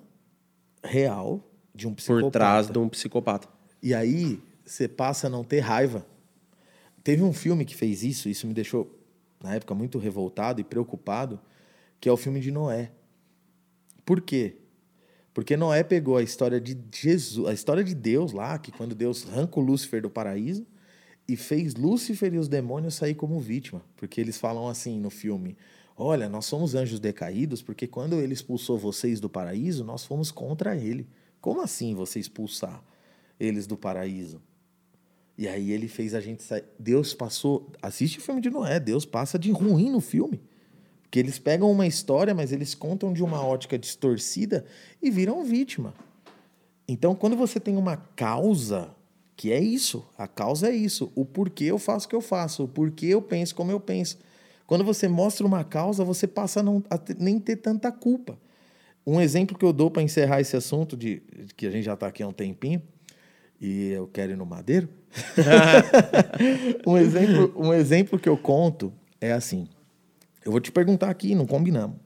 [0.81, 2.25] real de um psicopata.
[2.25, 3.49] Por trás de um psicopata.
[3.83, 6.05] E aí você passa a não ter raiva.
[7.03, 8.97] Teve um filme que fez isso, isso me deixou,
[9.43, 11.39] na época, muito revoltado e preocupado,
[11.99, 12.91] que é o filme de Noé.
[14.07, 14.55] Por quê?
[15.33, 19.27] Porque Noé pegou a história de Jesus, a história de Deus lá, que quando Deus
[19.27, 20.65] arrancou Lúcifer do paraíso
[21.27, 25.57] e fez Lúcifer e os demônios sair como vítima, porque eles falam assim no filme:
[25.97, 30.73] "Olha, nós somos anjos decaídos porque quando ele expulsou vocês do paraíso, nós fomos contra
[30.77, 31.05] ele.
[31.41, 32.81] Como assim você expulsar
[33.37, 34.41] eles do paraíso?"
[35.37, 36.63] E aí ele fez a gente sair.
[36.79, 37.73] Deus passou.
[37.81, 38.79] Assiste o filme de Noé.
[38.79, 40.41] Deus passa de ruim no filme.
[41.07, 44.65] Porque eles pegam uma história, mas eles contam de uma ótica distorcida
[45.01, 45.93] e viram vítima.
[46.85, 48.89] Então, quando você tem uma causa,
[49.35, 52.65] que é isso, a causa é isso, o porquê eu faço o que eu faço,
[52.65, 54.19] o porquê eu penso como eu penso.
[54.65, 58.37] Quando você mostra uma causa, você passa a, não, a nem ter tanta culpa.
[59.05, 61.93] Um exemplo que eu dou para encerrar esse assunto, de, de que a gente já
[61.93, 62.81] está aqui há um tempinho,
[63.61, 64.89] e eu quero ir no Madeiro.
[66.85, 68.91] um, exemplo, um exemplo que eu conto
[69.21, 69.69] é assim:
[70.47, 71.97] eu vou te perguntar aqui, não combinamos.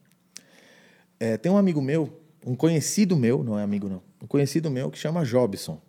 [1.20, 4.90] É, tem um amigo meu um conhecido meu, não é amigo não, um conhecido meu
[4.90, 5.80] que chama Jobson.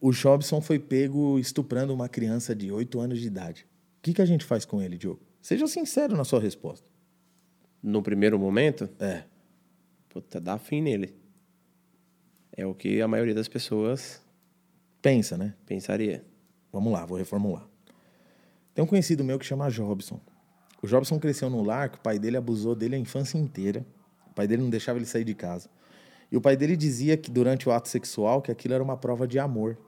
[0.00, 3.64] O Jobson foi pego estuprando uma criança de 8 anos de idade.
[3.98, 5.20] O que, que a gente faz com ele, Diogo?
[5.40, 6.86] Seja sincero na sua resposta.
[7.80, 9.22] No primeiro momento, É.
[10.08, 11.14] puta, dá fim nele.
[12.56, 14.20] É o que a maioria das pessoas
[15.00, 15.54] Pensa, né?
[15.64, 16.24] pensaria.
[16.72, 17.68] Vamos lá, vou reformular.
[18.74, 20.20] Tem um conhecido meu que chama Jobson.
[20.82, 23.84] O Jobson cresceu num lar que o pai dele abusou dele a infância inteira.
[24.30, 25.68] O pai dele não deixava ele sair de casa.
[26.30, 29.26] E o pai dele dizia que durante o ato sexual que aquilo era uma prova
[29.26, 29.78] de amor.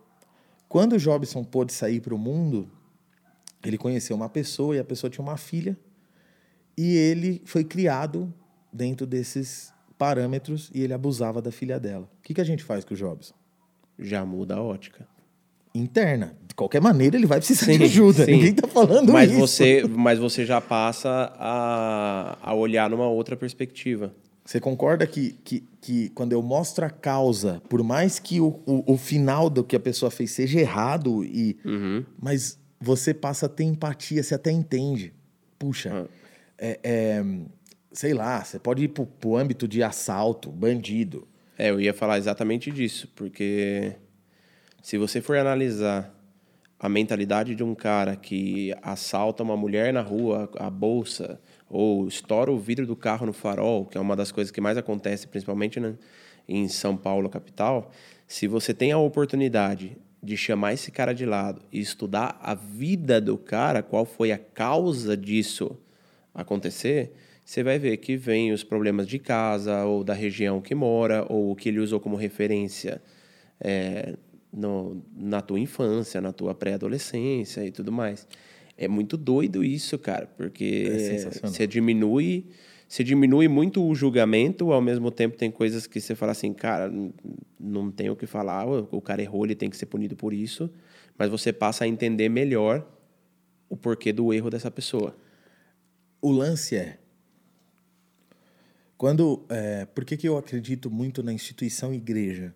[0.68, 2.70] Quando o Jobson pôde sair para o mundo,
[3.64, 5.76] ele conheceu uma pessoa e a pessoa tinha uma filha.
[6.76, 8.32] E ele foi criado
[8.72, 12.08] dentro desses parâmetros e ele abusava da filha dela.
[12.18, 13.34] O que, que a gente faz com o Jobson?
[13.98, 15.08] Já muda a ótica.
[15.74, 16.34] Interna.
[16.46, 18.24] De qualquer maneira, ele vai precisar Sim, de ajuda.
[18.24, 18.32] sim.
[18.32, 19.38] Ninguém tá falando Mas isso.
[19.40, 24.12] você, mas você já passa a, a olhar numa outra perspectiva.
[24.44, 28.94] Você concorda que, que, que quando eu mostro a causa, por mais que o, o,
[28.94, 32.02] o final do que a pessoa fez seja errado, e, Uhum.
[32.20, 35.12] mas você passa a ter empatia, você até entende.
[35.58, 36.08] Puxa,
[36.56, 37.24] é, é,
[37.92, 41.28] sei lá, você pode ir pro, pro âmbito de assalto, bandido.
[41.58, 43.92] É, eu ia falar exatamente disso, porque
[44.82, 46.14] se você for analisar
[46.78, 52.52] a mentalidade de um cara que assalta uma mulher na rua, a bolsa, ou estoura
[52.52, 55.80] o vidro do carro no farol, que é uma das coisas que mais acontece, principalmente
[55.80, 55.96] né,
[56.48, 57.90] em São Paulo, capital,
[58.26, 63.20] se você tem a oportunidade de chamar esse cara de lado e estudar a vida
[63.20, 65.76] do cara, qual foi a causa disso
[66.32, 67.12] acontecer,
[67.44, 71.50] você vai ver que vem os problemas de casa, ou da região que mora, ou
[71.50, 73.02] o que ele usou como referência
[73.60, 74.14] é,
[74.52, 78.26] no, na tua infância, na tua pré-adolescência e tudo mais.
[78.76, 82.46] É muito doido isso, cara, porque É você diminui,
[82.88, 86.92] você diminui muito o julgamento, ao mesmo tempo tem coisas que você fala assim, cara,
[87.58, 90.32] não tem o que falar, o o cara errou, ele tem que ser punido por
[90.32, 90.70] isso,
[91.18, 92.86] mas você passa a entender melhor
[93.68, 95.16] o porquê do erro dessa pessoa.
[96.20, 96.98] O lance é.
[98.96, 99.44] Quando.
[99.48, 102.54] É, por que, que eu acredito muito na instituição igreja?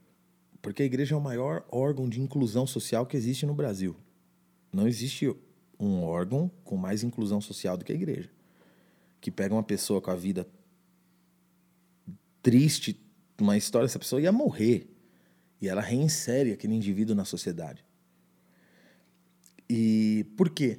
[0.62, 3.96] Porque a igreja é o maior órgão de inclusão social que existe no Brasil.
[4.72, 5.34] Não existe
[5.78, 8.30] um órgão com mais inclusão social do que a igreja.
[9.20, 10.46] Que pega uma pessoa com a vida
[12.40, 12.98] triste,
[13.40, 14.88] uma história, essa pessoa ia morrer.
[15.60, 17.84] E ela reinsere aquele indivíduo na sociedade.
[19.68, 20.78] E por quê?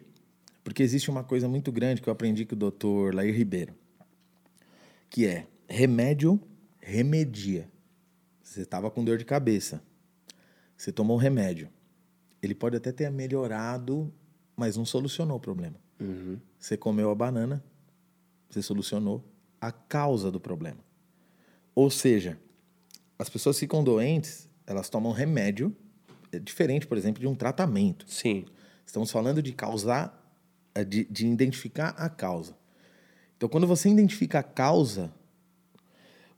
[0.64, 3.74] Porque existe uma coisa muito grande que eu aprendi com o doutor Lair Ribeiro,
[5.10, 6.40] que é remédio
[6.80, 7.70] remedia.
[8.54, 9.82] Você estava com dor de cabeça,
[10.78, 11.70] você tomou um remédio.
[12.39, 14.14] Ele pode até ter melhorado,
[14.56, 15.76] mas não solucionou o problema.
[16.60, 17.64] Você comeu a banana,
[18.47, 19.28] você solucionou
[19.60, 20.78] a causa do problema.
[21.74, 22.38] Ou seja,
[23.18, 25.76] as pessoas ficam doentes, elas tomam remédio,
[26.32, 28.06] é diferente, por exemplo, de um tratamento.
[28.08, 28.45] Sim.
[28.86, 30.32] Estamos falando de causar,
[30.76, 32.56] é, de, de identificar a causa.
[33.36, 35.12] Então, quando você identifica a causa,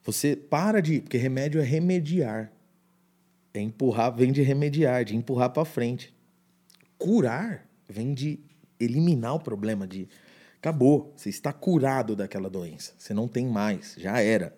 [0.06, 1.02] você para de.
[1.02, 2.52] Porque remédio é remediar.
[3.54, 6.14] É empurrar, vem de remediar, de empurrar para frente.
[6.98, 8.40] Curar vem de
[8.80, 10.08] eliminar o problema, de.
[10.58, 11.14] Acabou.
[11.18, 12.94] Você está curado daquela doença.
[12.98, 13.96] Você não tem mais.
[13.98, 14.56] Já era.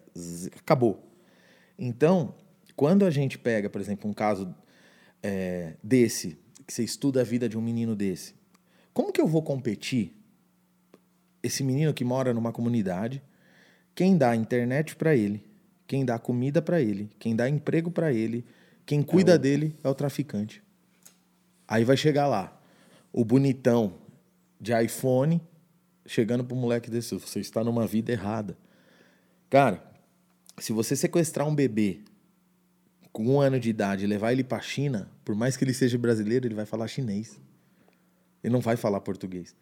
[0.60, 1.08] Acabou.
[1.80, 2.36] Então,
[2.76, 4.54] quando a gente pega, por exemplo, um caso
[5.24, 8.36] é, desse, que você estuda a vida de um menino desse,
[8.94, 10.14] como que eu vou competir?
[11.42, 13.22] Esse menino que mora numa comunidade,
[13.98, 15.44] quem dá internet para ele,
[15.88, 18.46] quem dá comida para ele, quem dá emprego para ele,
[18.86, 20.62] quem cuida dele é o traficante.
[21.68, 22.62] Aí vai chegar lá,
[23.12, 23.96] o bonitão
[24.62, 25.42] de iPhone,
[26.06, 28.56] chegando pro moleque desse, você está numa vida errada.
[29.50, 29.84] Cara,
[30.60, 32.02] se você sequestrar um bebê
[33.12, 35.98] com um ano de idade e levar ele para China, por mais que ele seja
[35.98, 37.42] brasileiro, ele vai falar chinês.
[38.44, 39.56] Ele não vai falar português.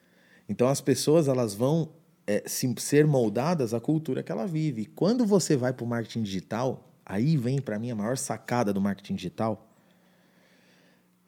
[0.49, 1.89] Então as pessoas elas vão
[2.27, 4.85] é, se- ser moldadas à cultura que ela vive.
[4.85, 8.81] Quando você vai para o marketing digital, aí vem para mim a maior sacada do
[8.81, 9.69] marketing digital.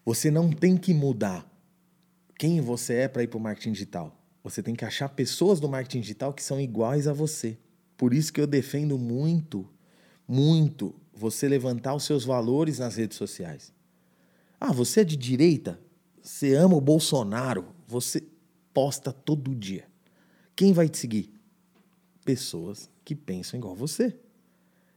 [0.06, 1.46] Você não tem que mudar
[2.38, 4.16] quem você é para ir para o marketing digital.
[4.44, 7.58] Você tem que achar pessoas do marketing digital que são iguais a você.
[7.98, 9.68] Por isso que eu defendo muito,
[10.28, 13.74] muito você levantar os seus valores nas redes sociais.
[14.60, 15.80] Ah, você é de direita?
[16.22, 17.76] Você ama o Bolsonaro?
[17.88, 18.24] Você
[18.74, 19.87] posta todo dia.
[20.58, 21.32] Quem vai te seguir?
[22.26, 24.16] Pessoas que pensam igual você.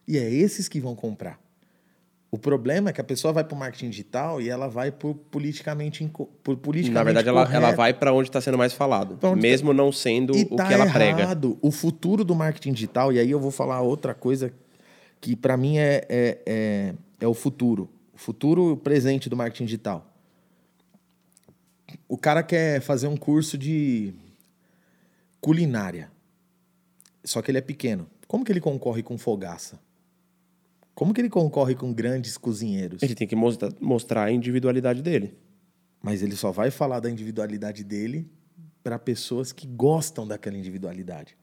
[0.09, 1.39] E é esses que vão comprar.
[2.31, 5.15] O problema é que a pessoa vai para o marketing digital e ela vai por
[5.15, 6.09] politicamente,
[6.43, 9.75] por politicamente Na verdade, ela, ela vai para onde está sendo mais falado, onde mesmo
[9.75, 11.21] não sendo E o tá que ela prega.
[11.21, 11.59] errado.
[11.61, 14.55] O futuro do marketing digital, e aí eu vou falar outra coisa
[15.21, 17.91] que para mim é, é, é, é o futuro.
[18.15, 20.07] O futuro presente do marketing digital.
[22.09, 24.15] O cara quer fazer um curso de
[25.41, 26.11] culinária.
[27.25, 28.09] Só que ele é pequeno.
[28.27, 29.79] Como que ele concorre com fogaça?
[30.95, 33.03] Como que ele concorre com grandes cozinheiros?
[33.03, 35.35] Ele tem que mostra- mostrar a individualidade dele.
[36.03, 38.27] Mas ele só vai falar da individualidade dele
[38.83, 41.37] para pessoas que gostam daquela individualidade.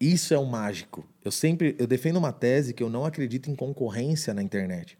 [0.00, 1.06] Isso é o mágico.
[1.24, 4.98] Eu sempre eu defendo uma tese que eu não acredito em concorrência na internet.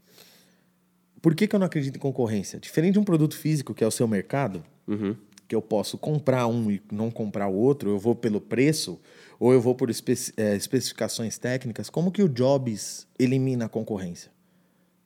[1.21, 2.59] Por que, que eu não acredito em concorrência?
[2.59, 5.15] Diferente de um produto físico que é o seu mercado, Uhum.
[5.49, 9.01] Que eu posso comprar um e não comprar o outro, eu vou pelo preço
[9.41, 14.31] ou eu vou por eh, especificações técnicas, como que o Jobs elimina a concorrência?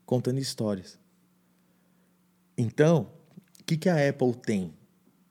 [0.04, 0.98] Contando histórias.
[2.58, 3.08] Então,
[3.60, 4.74] o que, que a Apple tem?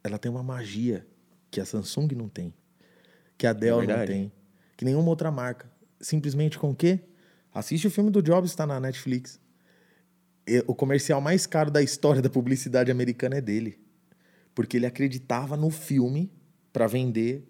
[0.01, 1.05] Ela tem uma magia
[1.51, 2.53] que a Samsung não tem,
[3.37, 4.11] que a Dell não verdade.
[4.13, 4.31] tem,
[4.77, 5.69] que nenhuma outra marca.
[5.99, 7.01] Simplesmente com o quê?
[7.53, 9.39] Assiste o filme do Jobs, está na Netflix.
[10.65, 13.77] O comercial mais caro da história da publicidade americana é dele.
[14.53, 16.31] Porque ele acreditava no filme
[16.73, 17.47] para vender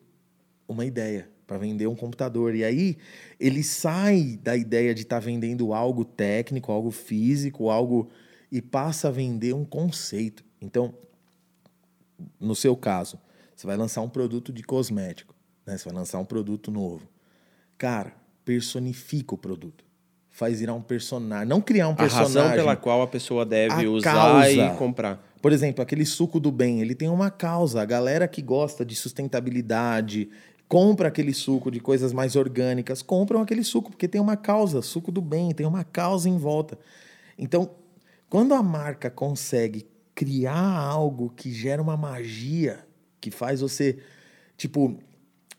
[0.67, 2.55] uma ideia, para vender um computador.
[2.55, 2.97] E aí
[3.39, 8.09] ele sai da ideia de estar vendendo algo técnico, algo físico, algo
[8.51, 10.43] e passa a vender um conceito.
[10.61, 10.93] Então,
[12.39, 13.19] no seu caso,
[13.55, 15.33] você vai lançar um produto de cosmético,
[15.65, 15.77] né?
[15.77, 17.07] Você vai lançar um produto novo.
[17.77, 18.13] Cara,
[18.45, 19.83] personifica o produto.
[20.29, 22.37] Faz virar um personagem, não criar um A personagem.
[22.37, 24.51] razão pela qual a pessoa deve A usar causa.
[24.51, 25.30] e comprar.
[25.41, 27.81] Por exemplo, aquele suco do bem, ele tem uma causa.
[27.81, 30.29] A galera que gosta de sustentabilidade,
[30.67, 35.11] compra aquele suco de coisas mais orgânicas, compram aquele suco porque tem uma causa, suco
[35.11, 36.77] do bem, tem uma causa em volta.
[37.37, 37.71] Então,
[38.29, 39.85] quando a marca consegue
[40.15, 42.85] criar algo que gera uma magia,
[43.19, 43.97] que faz você,
[44.55, 44.97] tipo,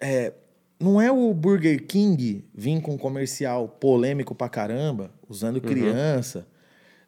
[0.00, 0.32] é,
[0.78, 6.46] não é o Burger King vir com um comercial polêmico pra caramba, usando criança.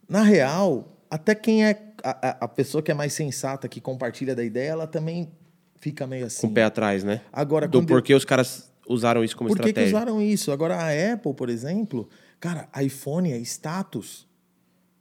[0.09, 1.75] Na real, até quem é
[2.11, 5.31] a, a- pessoa que é mais sensata, que compartilha da ideia, ela também
[5.77, 6.43] fica meio assim.
[6.47, 7.21] Com o pé atrás, né?
[7.33, 9.97] Agora, Do quando eu- porquê os caras usaram isso como por que, que estratégia.
[9.97, 10.53] usaram isso?
[10.53, 14.27] Agora, a Apple, por exemplo, cara, iPhone é status.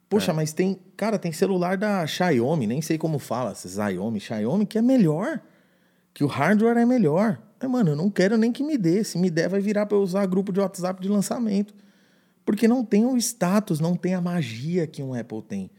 [0.10, 0.34] Poxa, É.
[0.34, 4.82] mas tem, cara, tem celular da Xiaomi, nem sei como fala, Xiaomi, Xiaomi, que é
[4.82, 5.42] melhor,
[6.14, 7.40] que o hardware é melhor.
[7.60, 9.04] Mas, mano, eu não quero nem que me dê.
[9.04, 11.74] Se me der, vai virar para eu usar grupo de WhatsApp de lançamento.
[12.46, 15.72] Porque não tem o status, não tem a magia que um Apple tem.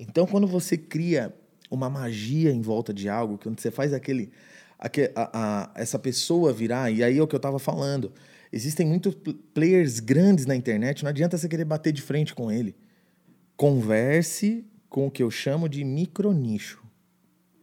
[0.00, 1.30] Então, quando você cria
[1.70, 4.30] uma magia em volta de algo, quando você faz aquele,
[4.78, 8.10] aque- a- a- essa pessoa virar, e aí é o que eu estava falando,
[8.50, 12.50] existem muitos pl- players grandes na internet, não adianta você querer bater de frente com
[12.50, 12.74] ele.
[13.58, 16.82] Converse com o que eu chamo de micronicho.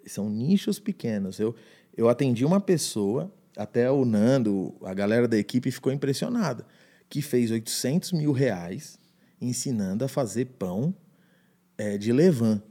[0.06, 1.40] São nichos pequenos.
[1.40, 1.56] Eu,
[1.98, 6.68] eu atendi uma pessoa, até o Nando, a galera da equipe ficou impressionada,
[7.10, 9.00] que fez 800 mil reais
[9.42, 10.94] ensinando a fazer pão
[11.78, 12.62] é, de levain,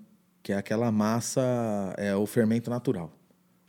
[0.42, 3.12] que é aquela massa, é o fermento natural.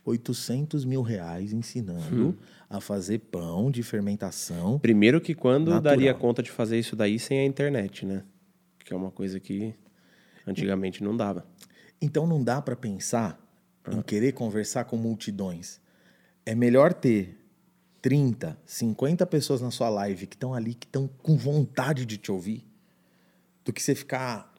[0.04, 4.78] 800 mil reais ensinando a fazer pão de fermentação.
[4.78, 5.82] Primeiro que quando Natural.
[5.82, 8.24] daria conta de fazer isso daí sem a internet, né?
[8.84, 9.74] Que é uma coisa que
[10.46, 11.46] antigamente não dava.
[12.00, 13.38] Então não dá para pensar
[13.90, 15.80] em querer conversar com multidões.
[16.44, 17.36] É melhor ter
[18.00, 22.30] 30, 50 pessoas na sua live que estão ali, que estão com vontade de te
[22.30, 22.64] ouvir,
[23.64, 24.54] do que você ficar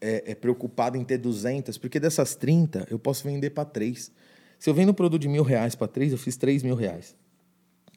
[0.00, 4.10] é, é, preocupado em ter 200, porque dessas 30 eu posso vender para 3.
[4.58, 7.16] Se eu vendo um produto de mil reais para 3, eu fiz 3 mil reais.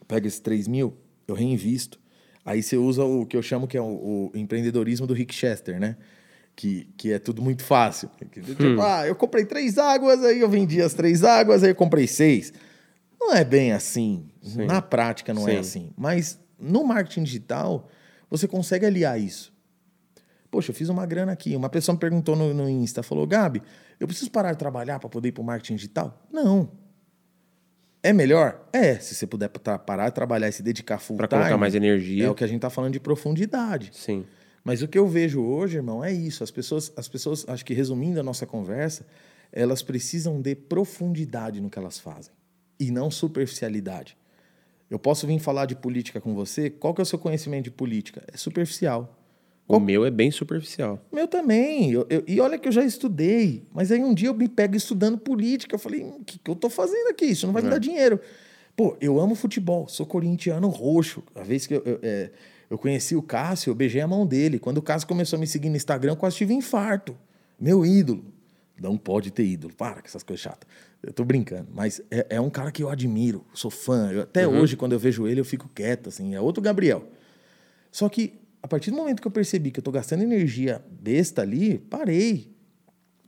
[0.07, 0.97] Pega esses 3 mil,
[1.27, 1.99] eu reinvisto.
[2.45, 5.79] Aí você usa o que eu chamo que é o, o empreendedorismo do Rick Chester,
[5.79, 5.95] né?
[6.55, 8.09] Que, que é tudo muito fácil.
[8.31, 12.05] Tipo, ah, eu comprei três águas, aí eu vendi as três águas, aí eu comprei
[12.05, 12.53] seis.
[13.19, 14.25] Não é bem assim.
[14.67, 15.59] Na prática não é Sim.
[15.59, 15.93] assim.
[15.97, 17.89] Mas no marketing digital,
[18.29, 19.52] você consegue aliar isso.
[20.53, 21.55] Poxa, eu fiz uma grana aqui.
[21.55, 23.59] Uma pessoa me perguntou no, no Insta, falou, Gabi,
[23.99, 26.27] eu preciso parar de trabalhar para poder ir para o marketing digital?
[26.31, 26.69] Não.
[28.03, 28.63] É melhor?
[28.71, 31.39] É, se você puder parar de trabalhar e se dedicar full Pra time.
[31.41, 32.25] colocar mais energia.
[32.25, 33.89] É o que a gente tá falando de profundidade.
[33.93, 34.25] Sim.
[34.63, 36.43] Mas o que eu vejo hoje, irmão, é isso.
[36.43, 39.07] As pessoas, as pessoas, acho que resumindo a nossa conversa,
[39.51, 42.31] elas precisam de profundidade no que elas fazem
[42.79, 44.15] e não superficialidade.
[44.87, 46.69] Eu posso vir falar de política com você?
[46.69, 48.23] Qual que é o seu conhecimento de política?
[48.31, 49.19] É superficial.
[49.67, 50.99] O meu é bem superficial.
[51.11, 51.91] Meu também.
[51.91, 53.63] Eu- eu- e olha que eu já estudei.
[53.73, 55.75] Mas aí um dia eu me pego estudando política.
[55.75, 57.25] Eu falei, "Hum, o que, que eu tô fazendo aqui?
[57.25, 58.19] Isso não vai me dar dinheiro.
[58.75, 59.87] Pô, eu amo futebol.
[59.87, 61.23] Sou corintiano roxo.
[61.33, 62.29] A vez que eu, eu, é,
[62.69, 64.59] eu conheci o Cássio, eu beijei a mão dele.
[64.59, 67.15] Quando o Cássio começou a me seguir no Instagram, eu quase tive infarto.
[67.59, 68.25] Meu ídolo.
[68.79, 69.73] Não pode ter ídolo.
[69.73, 70.67] Para com essas coisas chatas.
[71.01, 71.67] Eu tô brincando.
[71.73, 73.45] Mas é, é um cara que eu admiro.
[73.53, 74.11] Sou fã.
[74.11, 76.09] Eu- até hoje, quando eu vejo ele, eu fico quieto.
[76.09, 77.03] Assim, é outro Gabriel.
[77.91, 78.33] Só que
[78.63, 82.55] A partir do momento que eu percebi que eu estou gastando energia besta ali, parei.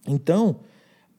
[0.07, 0.61] Então,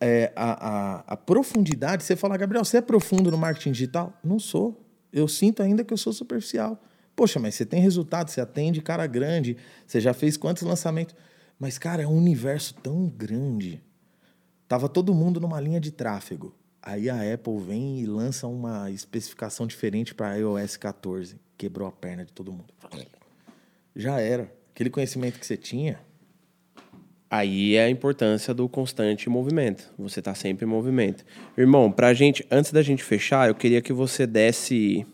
[0.01, 4.19] é, a, a, a, profundidade, você fala, Gabriel, você é profundo no marketing digital?
[4.25, 4.83] Não sou.
[5.13, 6.83] Eu sinto ainda que eu sou superficial.
[7.15, 11.15] Poxa, mas você tem resultado, você atende cara grande, você já fez quantos lançamentos?
[11.59, 13.83] Mas, cara, é um universo tão grande.
[14.67, 16.55] Tava todo mundo numa linha de tráfego.
[16.83, 21.39] Aí a Apple vem e lança uma especificação diferente para iOS 14.
[21.59, 22.73] Quebrou a perna de todo mundo.
[23.97, 24.53] Já era.
[24.75, 25.99] Aquele conhecimento que você tinha.
[27.31, 29.91] Aí é a importância do constante movimento.
[29.99, 31.25] Você está sempre em movimento.
[31.57, 35.05] Irmão, pra gente, antes da gente fechar, eu queria que você desse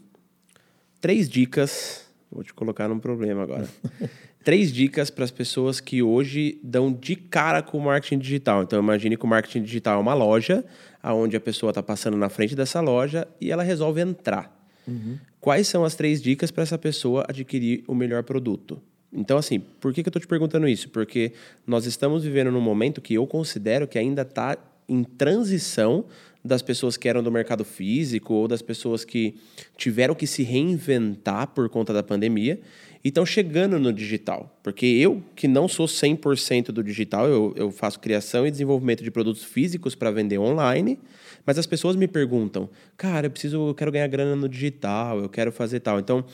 [1.01, 2.07] três dicas.
[2.31, 3.69] Vou te colocar num problema agora.
[4.45, 8.63] três dicas para as pessoas que hoje dão de cara com o marketing digital.
[8.63, 10.65] Então, imagine que o marketing digital é uma loja,
[11.03, 14.55] aonde a pessoa está passando na frente dessa loja e ela resolve entrar.
[14.87, 15.19] Uhum.
[15.43, 18.81] Quais são as três dicas para essa pessoa adquirir o melhor produto?
[19.13, 20.89] Então, assim, por que, que eu estou te perguntando isso?
[20.89, 21.33] Porque
[21.67, 24.57] nós estamos vivendo num momento que eu considero que ainda está
[24.89, 26.05] em transição
[26.45, 29.35] das pessoas que eram do mercado físico ou das pessoas que
[29.77, 32.61] tiveram que se reinventar por conta da pandemia
[33.05, 34.59] e estão chegando no digital.
[34.63, 39.11] Porque eu, que não sou 100% do digital, eu, eu faço criação e desenvolvimento de
[39.11, 40.99] produtos físicos para vender online,
[41.45, 45.29] mas as pessoas me perguntam, cara, eu preciso, eu quero ganhar grana no digital, eu
[45.29, 45.99] quero fazer tal.
[45.99, 46.25] Então,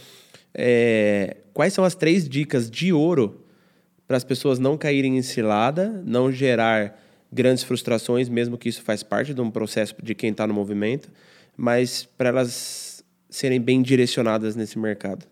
[0.54, 3.44] é, quais são as três dicas de ouro
[4.06, 7.00] para as pessoas não caírem em cilada, não gerar
[7.32, 11.10] grandes frustrações, mesmo que isso faz parte de um processo de quem está no movimento,
[11.56, 15.26] mas para elas serem bem direcionadas nesse mercado?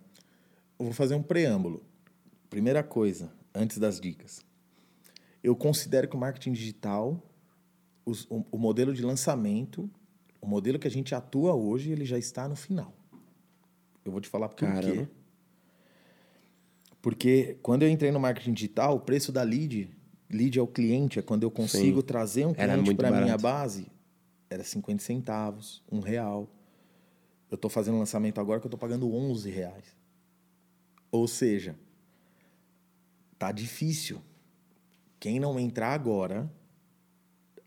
[0.79, 1.83] Eu vou fazer um preâmbulo.
[2.49, 4.45] Primeira coisa, antes das dicas.
[5.43, 7.23] Eu considero que o marketing digital,
[8.05, 9.91] os, o, o, modelo de lançamento,
[10.41, 12.93] o modelo que a gente atua hoje, ele já está no final.
[14.05, 14.83] Eu vou te falar por Caramba.
[14.83, 15.09] quê.
[17.01, 19.91] Porque quando eu entrei no marketing digital, o preço da lead,
[20.29, 22.07] lead é o cliente, é quando eu consigo Sim.
[22.07, 23.87] trazer um cliente para a minha base,
[24.51, 26.49] era 50 centavos, um real.
[27.51, 29.97] Eu estou fazendo lançamento agora que eu estou pagando 11 reais.
[31.17, 31.75] Ou seja,
[33.39, 34.21] tá difícil.
[35.19, 36.51] Quem não entrar agora,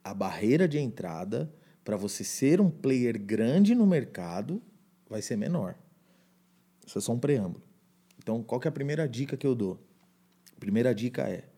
[0.04, 1.52] a barreira de entrada
[1.84, 4.62] para você ser um player grande no mercado
[5.10, 5.76] vai ser menor.
[6.86, 7.64] Isso é só um preâmbulo.
[8.20, 9.80] Então, qual que é a primeira dica que eu dou?
[10.56, 11.50] A primeira dica é: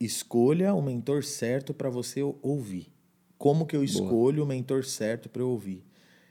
[0.00, 2.92] escolha o mentor certo para você ouvir.
[3.38, 4.44] Como que eu escolho Boa.
[4.44, 5.84] o mentor certo para eu ouvir?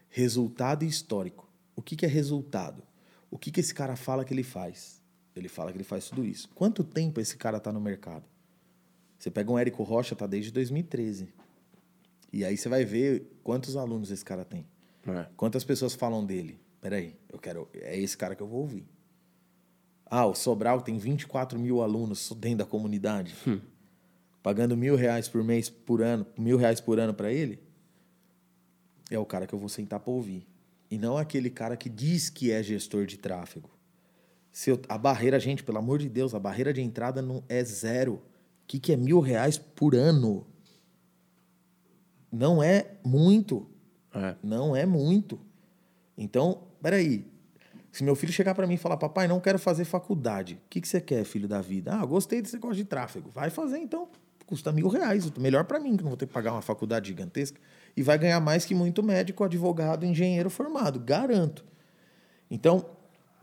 [0.09, 1.49] Resultado histórico.
[1.75, 2.83] O que, que é resultado?
[3.31, 5.01] O que, que esse cara fala que ele faz?
[5.35, 6.49] Ele fala que ele faz tudo isso.
[6.53, 8.25] Quanto tempo esse cara está no mercado?
[9.17, 11.29] Você pega um Érico Rocha, tá desde 2013.
[12.33, 14.65] E aí você vai ver quantos alunos esse cara tem.
[15.07, 15.27] É.
[15.37, 16.59] Quantas pessoas falam dele.
[16.81, 17.69] Peraí, eu quero.
[17.73, 18.85] É esse cara que eu vou ouvir.
[20.05, 23.33] Ah, o Sobral tem 24 mil alunos dentro da comunidade.
[23.47, 23.61] Hum.
[24.43, 27.59] Pagando mil reais por mês, por ano, mil reais por ano para ele.
[29.09, 30.45] É o cara que eu vou sentar para ouvir.
[30.91, 33.69] E não aquele cara que diz que é gestor de tráfego.
[34.51, 37.63] Se eu, a barreira, gente, pelo amor de Deus, a barreira de entrada não é
[37.63, 38.15] zero.
[38.15, 38.21] O
[38.67, 40.45] que, que é mil reais por ano?
[42.29, 43.69] Não é muito.
[44.13, 44.35] É.
[44.43, 45.39] Não é muito.
[46.17, 47.25] Então, peraí.
[47.89, 50.79] Se meu filho chegar para mim e falar, papai, não quero fazer faculdade, o que,
[50.79, 51.93] que você quer, filho da vida?
[51.93, 53.29] Ah, gostei desse negócio de tráfego.
[53.31, 54.09] Vai fazer então.
[54.45, 55.29] Custa mil reais.
[55.31, 57.59] Melhor para mim, que não vou ter que pagar uma faculdade gigantesca
[57.95, 61.65] e vai ganhar mais que muito médico, advogado, engenheiro formado, garanto.
[62.49, 62.85] Então,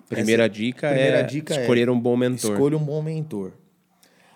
[0.09, 2.53] primeira essa, dica primeira é dica é escolher é, um bom mentor.
[2.53, 3.53] Escolha um bom mentor.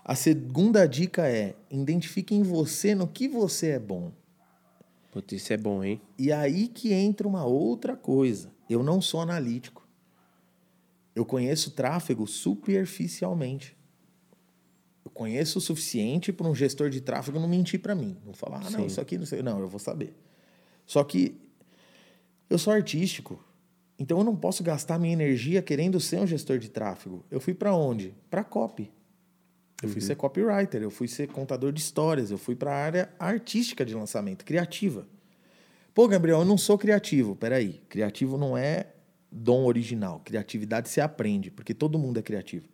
[0.04, 4.12] A segunda dica é identifique em você no que você é bom.
[5.10, 6.00] Putz, isso é bom, hein?
[6.18, 8.50] E aí que entra uma outra coisa.
[8.68, 9.86] Eu não sou analítico.
[11.14, 13.76] Eu conheço tráfego superficialmente
[15.10, 18.16] conheço o suficiente para um gestor de tráfego não mentir para mim.
[18.24, 18.86] Não falar, ah, não, Sim.
[18.86, 19.42] isso aqui não sei.
[19.42, 20.14] Não, eu vou saber.
[20.86, 21.36] Só que
[22.48, 23.42] eu sou artístico.
[23.98, 27.24] Então eu não posso gastar minha energia querendo ser um gestor de tráfego.
[27.30, 28.14] Eu fui para onde?
[28.30, 28.90] Para copy.
[29.82, 29.92] Eu uhum.
[29.92, 33.84] fui ser copywriter, eu fui ser contador de histórias, eu fui para a área artística
[33.84, 35.06] de lançamento, criativa.
[35.92, 37.36] Pô, Gabriel, eu não sou criativo.
[37.36, 38.86] Peraí, criativo não é
[39.30, 40.20] dom original.
[40.24, 42.66] Criatividade se aprende, porque todo mundo é criativo.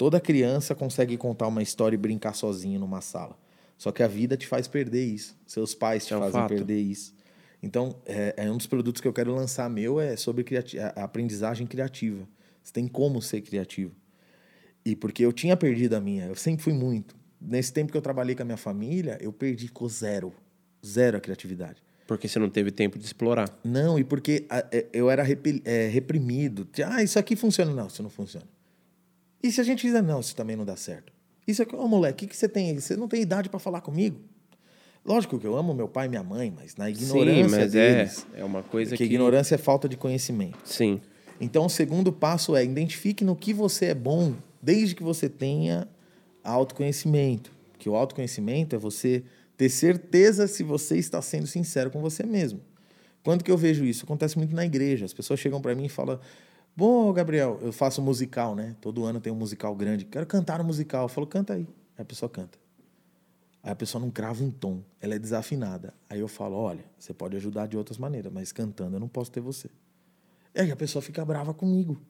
[0.00, 3.36] Toda criança consegue contar uma história e brincar sozinho numa sala.
[3.76, 5.36] Só que a vida te faz perder isso.
[5.46, 6.48] Seus pais te é fazem fato.
[6.48, 7.14] perder isso.
[7.62, 10.42] Então, é, é, um dos produtos que eu quero lançar meu é sobre
[10.96, 12.26] a aprendizagem criativa.
[12.62, 13.94] Você tem como ser criativo.
[14.86, 17.14] E porque eu tinha perdido a minha, eu sempre fui muito.
[17.38, 20.32] Nesse tempo que eu trabalhei com a minha família, eu perdi com zero.
[20.82, 21.82] Zero a criatividade.
[22.06, 23.54] Porque você não teve tempo de explorar.
[23.62, 25.26] Não, e porque é, eu era
[25.66, 26.66] é, reprimido.
[26.86, 27.74] Ah, isso aqui funciona.
[27.74, 28.46] Não, isso não funciona.
[29.42, 31.12] E se a gente fizer, não, isso também não dá certo.
[31.46, 32.78] Isso aqui, ô moleque, o que, que você tem?
[32.78, 34.20] Você não tem idade para falar comigo?
[35.04, 38.26] Lógico que eu amo meu pai e minha mãe, mas na ignorância Sim, mas deles.
[38.34, 39.02] é, é uma coisa que...
[39.02, 40.58] ignorância é falta de conhecimento.
[40.64, 41.00] Sim.
[41.40, 45.88] Então, o segundo passo é identifique no que você é bom, desde que você tenha
[46.44, 47.50] autoconhecimento.
[47.78, 49.24] Que o autoconhecimento é você
[49.56, 52.60] ter certeza se você está sendo sincero com você mesmo.
[53.22, 54.04] Quando que eu vejo isso?
[54.04, 55.06] Acontece muito na igreja.
[55.06, 56.20] As pessoas chegam para mim e falam:
[56.76, 58.76] Bom, Gabriel, eu faço musical, né?
[58.80, 60.04] Todo ano tem um musical grande.
[60.04, 61.04] Quero cantar um musical.
[61.04, 61.66] Eu falo: Canta aí.
[61.96, 62.58] Aí a pessoa canta.
[63.62, 65.92] Aí a pessoa não crava um tom, ela é desafinada.
[66.08, 69.30] Aí eu falo: Olha, você pode ajudar de outras maneiras, mas cantando eu não posso
[69.30, 69.68] ter você.
[70.54, 72.00] E aí a pessoa fica brava comigo.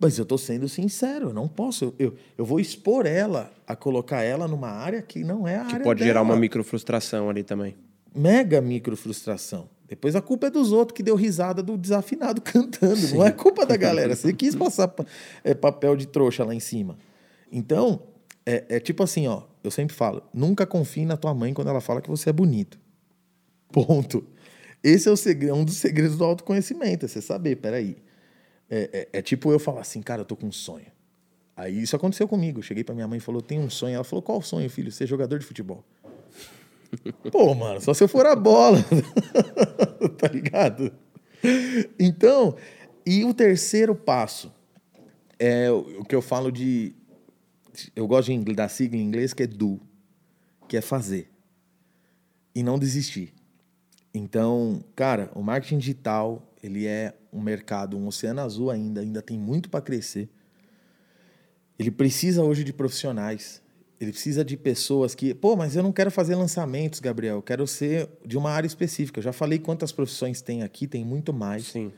[0.00, 1.86] Mas eu estou sendo sincero, eu não posso.
[1.86, 5.64] Eu, eu, eu, vou expor ela a colocar ela numa área que não é a
[5.64, 6.08] que área pode dela.
[6.08, 7.74] gerar uma micro frustração ali também.
[8.14, 9.68] Mega micro frustração.
[9.88, 12.96] Depois a culpa é dos outros que deu risada do desafinado cantando.
[12.96, 13.16] Sim.
[13.16, 14.14] Não é culpa da galera.
[14.14, 14.94] Você quis passar
[15.42, 16.98] é, papel de trouxa lá em cima.
[17.50, 18.02] Então,
[18.44, 19.42] é, é tipo assim, ó.
[19.64, 22.78] Eu sempre falo, nunca confie na tua mãe quando ela fala que você é bonito.
[23.72, 24.24] Ponto.
[24.82, 27.96] Esse é o segredo, um dos segredos do autoconhecimento, é você saber, peraí.
[28.70, 30.86] É, é, é tipo eu falar assim, cara, eu tô com um sonho.
[31.56, 32.60] Aí isso aconteceu comigo.
[32.60, 33.96] Eu cheguei pra minha mãe e falou, tem um sonho.
[33.96, 34.92] Ela falou, qual o sonho, filho?
[34.92, 35.84] Ser jogador de futebol.
[37.30, 38.78] Pô, mano, só se eu for a bola.
[40.18, 40.92] tá ligado?
[41.98, 42.56] Então,
[43.06, 44.52] e o terceiro passo
[45.38, 46.94] é o que eu falo de.
[47.94, 49.80] Eu gosto de, da sigla em inglês que é do,
[50.66, 51.30] que é fazer.
[52.54, 53.32] E não desistir.
[54.12, 59.38] Então, cara, o marketing digital, ele é um mercado, um oceano azul ainda, ainda tem
[59.38, 60.28] muito para crescer.
[61.78, 63.62] Ele precisa hoje de profissionais.
[64.00, 67.36] Ele precisa de pessoas que, pô, mas eu não quero fazer lançamentos, Gabriel.
[67.36, 69.18] Eu quero ser de uma área específica.
[69.18, 71.66] Eu já falei quantas profissões tem aqui, tem muito mais.
[71.66, 71.92] Sim.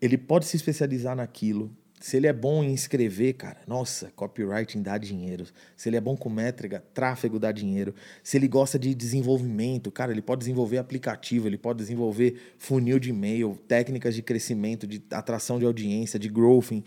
[0.00, 1.70] Ele pode se especializar naquilo.
[2.00, 5.46] Se ele é bom em escrever, cara, nossa, copywriting dá dinheiro.
[5.76, 7.94] Se ele é bom com métrica, tráfego dá dinheiro.
[8.24, 13.10] Se ele gosta de desenvolvimento, cara, ele pode desenvolver aplicativo, ele pode desenvolver funil de
[13.10, 16.82] e-mail, técnicas de crescimento, de atração de audiência, de growth.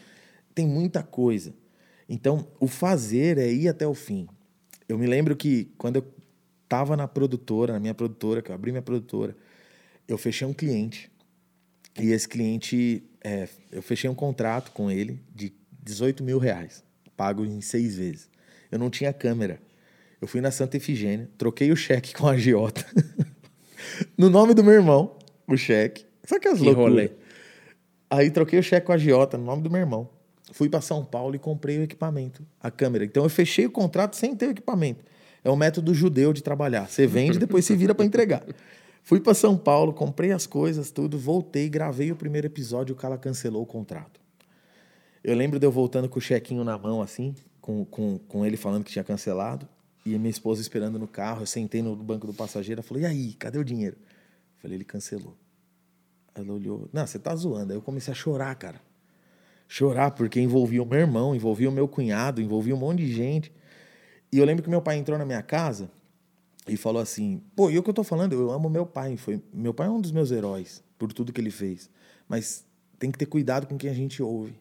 [0.53, 1.53] Tem muita coisa.
[2.07, 4.27] Então, o fazer é ir até o fim.
[4.87, 6.05] Eu me lembro que quando eu
[6.63, 9.35] estava na produtora, na minha produtora, que eu abri minha produtora,
[10.07, 11.11] eu fechei um cliente.
[11.99, 15.53] E esse cliente, é, eu fechei um contrato com ele de
[15.83, 16.83] 18 mil reais,
[17.15, 18.29] pago em seis vezes.
[18.71, 19.59] Eu não tinha câmera.
[20.21, 22.85] Eu fui na Santa Efigênia, troquei o cheque com a agiota.
[24.17, 25.17] no nome do meu irmão,
[25.47, 26.05] o cheque.
[26.23, 26.89] Só que as Que loucuras.
[26.89, 27.11] rolê.
[28.09, 30.09] Aí troquei o cheque com a agiota no nome do meu irmão.
[30.51, 33.03] Fui para São Paulo e comprei o equipamento, a câmera.
[33.03, 35.03] Então eu fechei o contrato sem ter o equipamento.
[35.43, 36.89] É um método judeu de trabalhar.
[36.89, 38.43] Você vende, depois se vira para entregar.
[39.03, 42.95] Fui para São Paulo, comprei as coisas, tudo, voltei, gravei o primeiro episódio e o
[42.95, 44.19] cara cancelou o contrato.
[45.23, 48.57] Eu lembro de eu voltando com o chequinho na mão, assim, com, com, com ele
[48.57, 49.67] falando que tinha cancelado,
[50.05, 51.41] e minha esposa esperando no carro.
[51.41, 53.97] Eu sentei no banco do passageiro, ela falou: E aí, cadê o dinheiro?
[53.97, 55.35] Eu falei: Ele cancelou.
[56.33, 57.73] Ela olhou: Não, você tá zoando.
[57.73, 58.79] Aí eu comecei a chorar, cara.
[59.67, 63.51] Chorar, porque envolvia o meu irmão, envolvia o meu cunhado, envolvia um monte de gente.
[64.31, 65.89] E eu lembro que meu pai entrou na minha casa
[66.67, 68.33] e falou assim: pô, e o que eu tô falando?
[68.33, 69.17] Eu amo meu pai.
[69.17, 71.89] Foi, meu pai é um dos meus heróis por tudo que ele fez.
[72.27, 72.65] Mas
[72.99, 74.53] tem que ter cuidado com quem a gente ouve.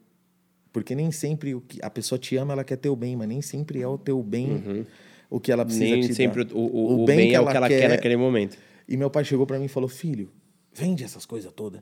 [0.72, 3.40] Porque nem sempre o que a pessoa te ama, ela quer teu bem, mas nem
[3.40, 4.86] sempre é o teu bem
[5.30, 5.90] o que ela precisa Uhum.
[6.00, 6.54] Nem te sempre dar.
[6.54, 8.56] o, o, o bem, é o que ela quer naquele momento.
[8.88, 10.30] E meu pai chegou para mim e falou: Filho,
[10.72, 11.80] vende essas coisas todas.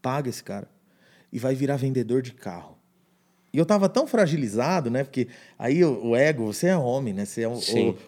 [0.00, 0.68] Paga esse cara.
[1.32, 2.78] E vai virar vendedor de carro.
[3.52, 5.04] E eu tava tão fragilizado, né?
[5.04, 5.28] Porque
[5.58, 7.24] aí o, o ego, você é homem, né?
[7.24, 7.58] Você é o,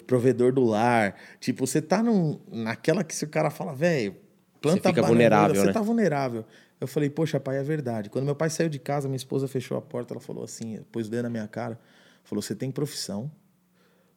[0.06, 1.16] provedor do lar.
[1.38, 4.16] Tipo, você tá num, naquela que se o cara fala, velho,
[4.60, 5.72] planta Você fica bananeira", vulnerável, Você né?
[5.72, 6.44] tá vulnerável.
[6.80, 8.10] Eu falei, poxa, pai, é verdade.
[8.10, 11.06] Quando meu pai saiu de casa, minha esposa fechou a porta, ela falou assim, pôs
[11.06, 11.78] o dedo na minha cara,
[12.24, 13.30] falou: você tem profissão,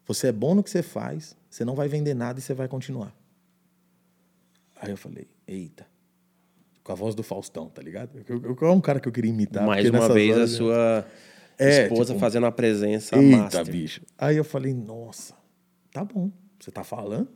[0.06, 2.68] você é bom no que você faz, você não vai vender nada e você vai
[2.68, 3.14] continuar.
[4.80, 5.86] Aí eu falei, eita.
[6.88, 8.18] Com a voz do Faustão, tá ligado?
[8.26, 9.66] Eu é um cara que eu queria imitar.
[9.66, 11.06] Mais uma vez a horas- sua
[11.58, 13.70] É, esposa tipo, fazendo a presença Eita, master.
[13.70, 14.00] bicho.
[14.16, 15.34] Aí eu falei, nossa,
[15.92, 17.28] tá bom, você tá falando?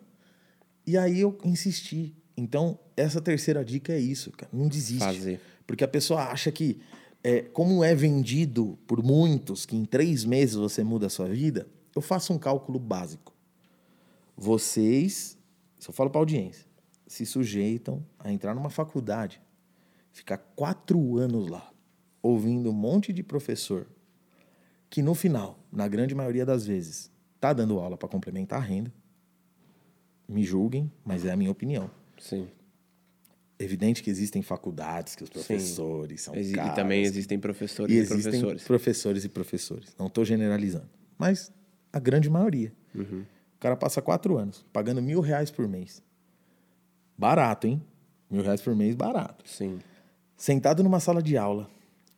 [0.87, 2.17] E aí eu insisti.
[2.35, 4.49] Então, essa terceira dica é isso, cara.
[4.55, 5.05] Não desiste.
[5.05, 5.39] Fazer.
[5.67, 6.81] Porque a pessoa acha que,
[7.23, 11.67] é, como é vendido por muitos, que em três meses você muda a sua vida,
[11.95, 13.35] eu faço um cálculo básico.
[14.35, 15.37] Vocês,
[15.79, 16.65] se eu falo para audiência,
[17.13, 19.39] se sujeitam a entrar numa faculdade,
[20.11, 21.71] ficar quatro anos lá,
[22.23, 23.87] ouvindo um monte de professor,
[24.89, 28.91] que no final, na grande maioria das vezes, tá dando aula para complementar a renda.
[30.27, 31.91] Me julguem, mas é a minha opinião.
[32.19, 32.49] Sim.
[33.59, 36.73] Evidente que existem faculdades, que os professores são Exi- caros.
[36.73, 38.63] e também existem professores E e, existem professores.
[38.65, 39.95] professores e professores.
[39.99, 40.89] Não estou generalizando.
[41.19, 41.53] Mas
[41.93, 42.73] a grande maioria.
[42.95, 43.21] Uhum.
[43.55, 46.03] O cara passa quatro anos pagando mil reais por mês.
[47.17, 47.83] Barato, hein?
[48.31, 49.45] Mil reais por mês, barato.
[49.49, 49.79] Sim.
[50.37, 51.69] Sentado numa sala de aula,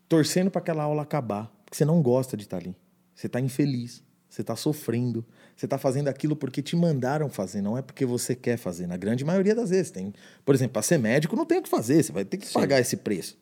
[0.08, 2.74] torcendo para aquela aula acabar, porque você não gosta de estar ali.
[3.14, 5.24] Você está infeliz, você está sofrendo,
[5.56, 8.86] você está fazendo aquilo porque te mandaram fazer, não é porque você quer fazer.
[8.86, 10.12] Na grande maioria das vezes tem.
[10.44, 12.80] Por exemplo, para ser médico não tem o que fazer, você vai ter que pagar
[12.80, 13.36] esse preço.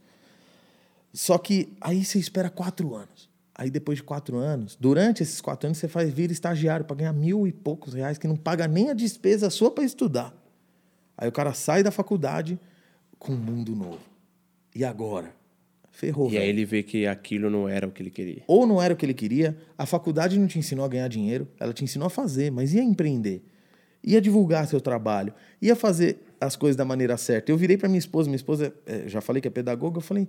[1.12, 3.30] Só que aí você espera quatro anos.
[3.54, 7.12] Aí depois de quatro anos, durante esses quatro anos, você faz vir estagiário para ganhar
[7.12, 10.34] mil e poucos reais, que não paga nem a despesa sua para estudar.
[11.16, 12.59] Aí o cara sai da faculdade
[13.18, 14.01] com um mundo novo.
[14.74, 15.34] E agora?
[15.90, 16.30] Ferrou.
[16.30, 16.51] E aí velho.
[16.51, 18.43] ele vê que aquilo não era o que ele queria.
[18.47, 21.47] Ou não era o que ele queria, a faculdade não te ensinou a ganhar dinheiro,
[21.60, 23.44] ela te ensinou a fazer, mas ia empreender,
[24.02, 27.52] ia divulgar seu trabalho, ia fazer as coisas da maneira certa.
[27.52, 30.26] Eu virei para minha esposa, minha esposa, eh, já falei que é pedagoga, eu falei,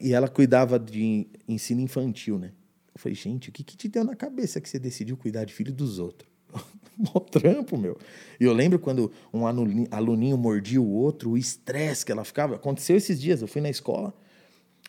[0.00, 2.50] e ela cuidava de ensino infantil, né?
[2.92, 5.54] Eu falei, gente, o que, que te deu na cabeça que você decidiu cuidar de
[5.54, 6.30] filho dos outros?
[6.96, 7.96] Mó trampo, meu.
[8.38, 12.56] E eu lembro quando um aluninho, aluninho mordia o outro, o estresse que ela ficava.
[12.56, 14.14] Aconteceu esses dias, eu fui na escola,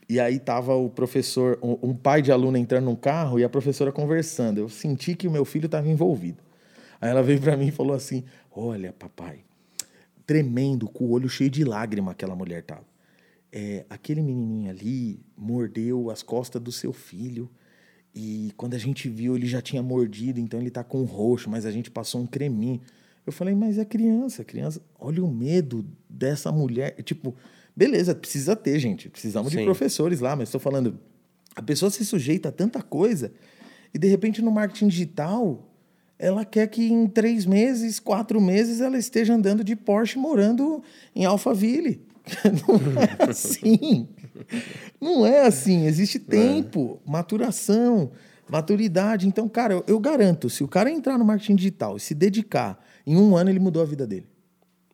[0.07, 3.91] e aí tava o professor, um pai de aluno entrando num carro e a professora
[3.91, 4.59] conversando.
[4.59, 6.43] Eu senti que o meu filho estava envolvido.
[6.99, 9.39] Aí ela veio para mim e falou assim: Olha, papai,
[10.25, 12.85] tremendo, com o olho cheio de lágrima aquela mulher tava.
[13.51, 17.49] É, aquele menininho ali mordeu as costas do seu filho.
[18.15, 21.65] E quando a gente viu, ele já tinha mordido, então ele tá com roxo, mas
[21.65, 22.79] a gente passou um creminho.
[23.25, 24.81] Eu falei, mas é criança, criança.
[24.99, 26.95] Olha o medo dessa mulher.
[27.03, 27.35] Tipo,
[27.75, 29.09] beleza, precisa ter, gente.
[29.09, 29.65] Precisamos de Sim.
[29.65, 30.99] professores lá, mas estou falando,
[31.55, 33.31] a pessoa se sujeita a tanta coisa
[33.93, 35.69] e de repente no marketing digital
[36.17, 40.81] ela quer que em três meses, quatro meses ela esteja andando de Porsche morando
[41.15, 42.01] em Alphaville.
[42.67, 44.07] Não é assim.
[44.99, 45.85] Não é assim.
[45.85, 48.11] Existe tempo, maturação,
[48.49, 49.27] maturidade.
[49.27, 52.83] Então, cara, eu, eu garanto, se o cara entrar no marketing digital e se dedicar,
[53.05, 54.27] em um ano ele mudou a vida dele.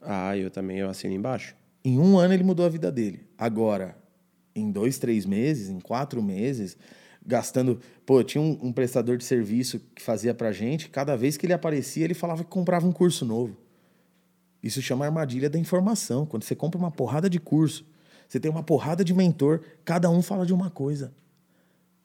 [0.02, 1.56] Ah, eu também eu assino embaixo.
[1.84, 3.26] Em um ano ele mudou a vida dele.
[3.38, 3.98] Agora,
[4.56, 6.78] em dois, três meses, em quatro meses,
[7.26, 7.80] gastando.
[8.06, 11.54] Pô, tinha um, um prestador de serviço que fazia pra gente, cada vez que ele
[11.54, 13.58] aparecia, ele falava que comprava um curso novo.
[14.62, 16.26] Isso chama armadilha da informação.
[16.26, 17.86] Quando você compra uma porrada de curso,
[18.30, 21.12] você tem uma porrada de mentor, cada um fala de uma coisa.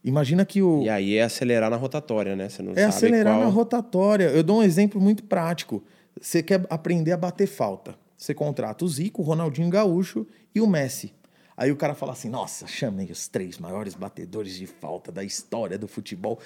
[0.03, 0.83] Imagina que o.
[0.83, 2.49] E aí é acelerar na rotatória, né?
[2.49, 3.45] Você não É sabe acelerar qual...
[3.45, 4.25] na rotatória.
[4.25, 5.83] Eu dou um exemplo muito prático.
[6.21, 7.95] Você quer aprender a bater falta.
[8.17, 11.13] Você contrata o Zico, o Ronaldinho Gaúcho e o Messi.
[11.57, 15.79] Aí o cara fala assim: Nossa, chamei os três maiores batedores de falta da história
[15.79, 16.39] do futebol.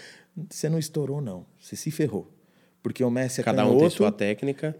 [0.51, 1.45] Você não estourou, não.
[1.61, 2.31] Você se ferrou.
[2.83, 4.77] Porque o Messi é Cada um tem sua técnica.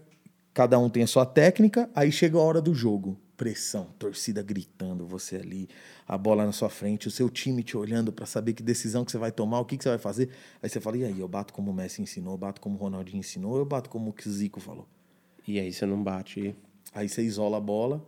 [0.53, 3.17] cada um tem a sua técnica, aí chega a hora do jogo.
[3.39, 5.69] Pressão, torcida gritando, você ali,
[6.05, 9.13] a bola na sua frente, o seu time te olhando para saber que decisão que
[9.13, 10.29] você vai tomar, o que, que você vai fazer.
[10.61, 12.77] Aí você fala, e aí, eu bato como o Messi ensinou, eu bato como o
[12.77, 14.85] Ronaldinho ensinou, eu bato como o Zico falou.
[15.47, 16.53] E aí você não bate.
[16.93, 18.05] Aí você isola a bola,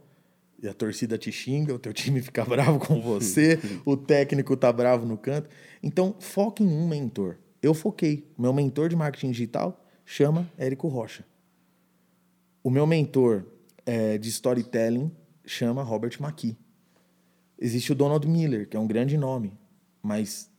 [0.62, 4.70] e a torcida te xinga, o teu time fica bravo com você, o técnico tá
[4.74, 5.50] bravo no canto.
[5.82, 7.38] Então, foque em um mentor.
[7.62, 8.30] Eu foquei.
[8.38, 11.24] Meu mentor de marketing digital chama Érico Rocha.
[12.62, 13.46] O meu mentor
[13.86, 15.10] eh, de storytelling
[15.46, 16.58] chama Robert McKee.
[17.60, 19.54] Existe o Donald Miller, que é um grande nome,
[20.02, 20.50] mas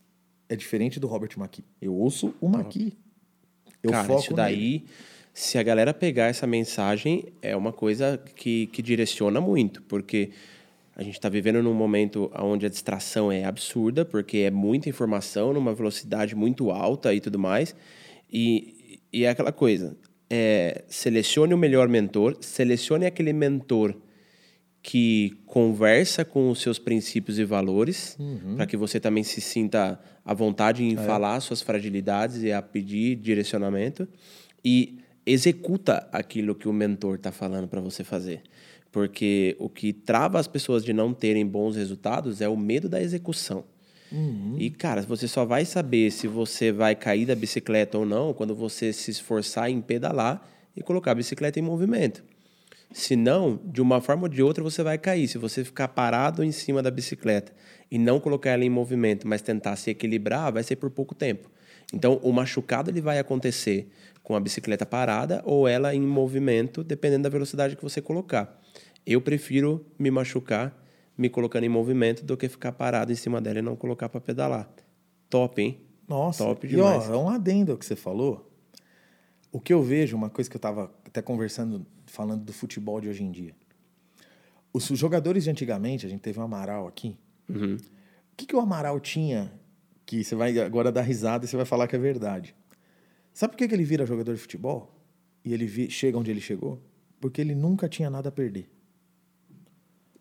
[0.47, 1.65] é diferente do Robert McKee.
[1.81, 2.97] Eu ouço o McKee.
[3.81, 4.41] Eu Cara, foco isso nele.
[4.41, 4.85] daí,
[5.33, 10.31] se a galera pegar essa mensagem, é uma coisa que, que direciona muito, porque
[10.95, 15.51] a gente está vivendo num momento onde a distração é absurda, porque é muita informação
[15.51, 17.75] numa velocidade muito alta e tudo mais.
[18.31, 19.97] E, e é aquela coisa:
[20.29, 23.95] é, selecione o melhor mentor, selecione aquele mentor
[24.83, 28.17] que conversa com os seus princípios e valores,
[28.57, 33.15] para que você também se sinta à vontade em falar suas fragilidades e a pedir
[33.15, 34.05] direcionamento
[34.63, 38.41] e executa aquilo que o mentor está falando para você fazer.
[38.91, 43.01] Porque o que trava as pessoas de não terem bons resultados é o medo da
[43.01, 43.63] execução.
[44.59, 48.53] E, cara, você só vai saber se você vai cair da bicicleta ou não quando
[48.53, 50.45] você se esforçar em pedalar
[50.75, 52.23] e colocar a bicicleta em movimento.
[52.93, 55.27] Se não, de uma forma ou de outra você vai cair.
[55.27, 57.51] Se você ficar parado em cima da bicicleta
[57.89, 61.49] e não colocar ela em movimento, mas tentar se equilibrar, vai ser por pouco tempo.
[61.91, 63.89] Então, o machucado ele vai acontecer
[64.21, 68.59] com a bicicleta parada ou ela em movimento, dependendo da velocidade que você colocar.
[69.05, 70.81] Eu prefiro me machucar
[71.17, 74.19] me colocando em movimento do que ficar parado em cima dela e não colocar para
[74.19, 74.69] pedalar.
[75.29, 75.79] Top, hein?
[76.07, 77.09] Nossa, Top e ó, demais.
[77.09, 78.51] é um adendo ao que você falou.
[79.51, 83.09] O que eu vejo, uma coisa que eu estava até conversando, falando do futebol de
[83.09, 83.55] hoje em dia.
[84.71, 87.17] os jogadores de antigamente, a gente teve o Amaral aqui.
[87.49, 87.75] Uhum.
[87.75, 89.51] O que, que o Amaral tinha
[90.05, 92.55] que você vai agora dar risada e você vai falar que é verdade?
[93.33, 94.95] Sabe por que, que ele vira jogador de futebol?
[95.43, 96.79] E ele vi- chega onde ele chegou?
[97.19, 98.69] Porque ele nunca tinha nada a perder.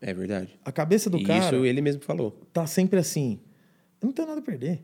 [0.01, 0.59] É verdade.
[0.65, 2.31] A cabeça do E cara Isso ele mesmo falou.
[2.55, 3.39] tá sempre assim:
[4.01, 4.83] eu não tenho nada a perder.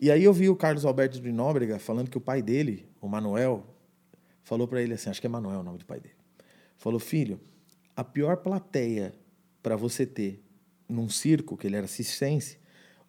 [0.00, 3.06] E aí eu vi o Carlos Alberto de Nóbrega falando que o pai dele, o
[3.08, 3.64] Manuel,
[4.42, 6.14] falou pra ele assim: acho que é Manuel o nome do pai dele.
[6.76, 7.40] Falou, filho,
[7.96, 9.14] a pior plateia
[9.62, 10.42] pra você ter
[10.88, 12.58] num circo, que ele era cistense,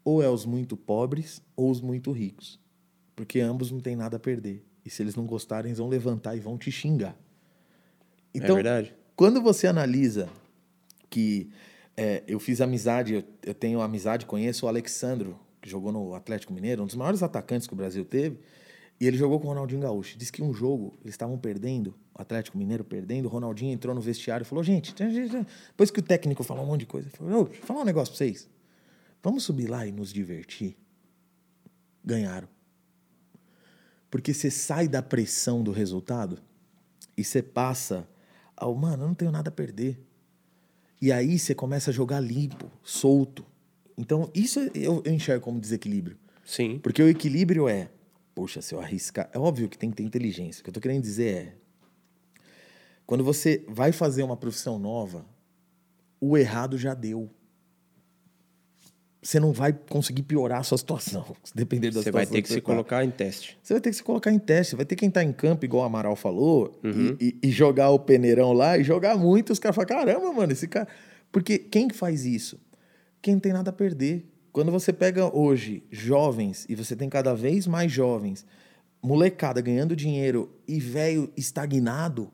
[0.03, 2.59] ou é os muito pobres ou os muito ricos.
[3.15, 4.63] Porque ambos não têm nada a perder.
[4.85, 7.17] E se eles não gostarem, eles vão levantar e vão te xingar.
[8.33, 8.93] Então, é verdade.
[9.15, 10.29] quando você analisa
[11.09, 11.49] que
[11.95, 16.51] é, eu fiz amizade, eu, eu tenho amizade, conheço o Alexandro, que jogou no Atlético
[16.51, 18.39] Mineiro, um dos maiores atacantes que o Brasil teve,
[19.03, 20.17] e ele jogou com o Ronaldinho Gaúcho.
[20.17, 23.99] Diz que um jogo, eles estavam perdendo, o Atlético Mineiro perdendo, o Ronaldinho entrou no
[23.99, 27.41] vestiário e falou, gente, depois que o técnico falou um monte de coisa, ele falou,
[27.41, 28.49] "Ô, deixa eu falar um negócio pra vocês.
[29.21, 30.77] Vamos subir lá e nos divertir?
[32.01, 32.47] Ganharam.
[34.09, 36.39] Porque você sai da pressão do resultado
[37.17, 38.07] e você passa
[38.55, 40.01] ao, mano, eu não tenho nada a perder.
[41.01, 43.45] E aí você começa a jogar limpo, solto.
[43.97, 46.17] Então, isso eu, eu enxergo como desequilíbrio.
[46.45, 46.79] Sim.
[46.79, 47.89] Porque o equilíbrio é,
[48.35, 49.29] poxa, se eu arriscar.
[49.33, 50.61] É óbvio que tem que ter inteligência.
[50.61, 51.55] O que eu tô querendo dizer é.
[53.05, 55.25] Quando você vai fazer uma profissão nova,
[56.19, 57.29] o errado já deu.
[59.21, 62.47] Você não vai conseguir piorar a sua situação, depender da Você vai situação ter que
[62.49, 62.65] você se tá.
[62.65, 63.57] colocar em teste.
[63.63, 65.83] Você vai ter que se colocar em teste, vai ter que entrar em campo, igual
[65.83, 67.15] o Amaral falou, Uhum.
[67.21, 69.53] e, e- e jogar o peneirão lá e jogar muito.
[69.53, 70.87] Os caras falam: caramba, mano, esse cara.
[71.31, 72.59] Porque quem que faz isso?
[73.21, 74.29] Quem não tem nada a perder.
[74.53, 78.45] Quando você pega hoje jovens, e você tem cada vez mais jovens,
[79.01, 82.31] molecada ganhando dinheiro e velho estagnado,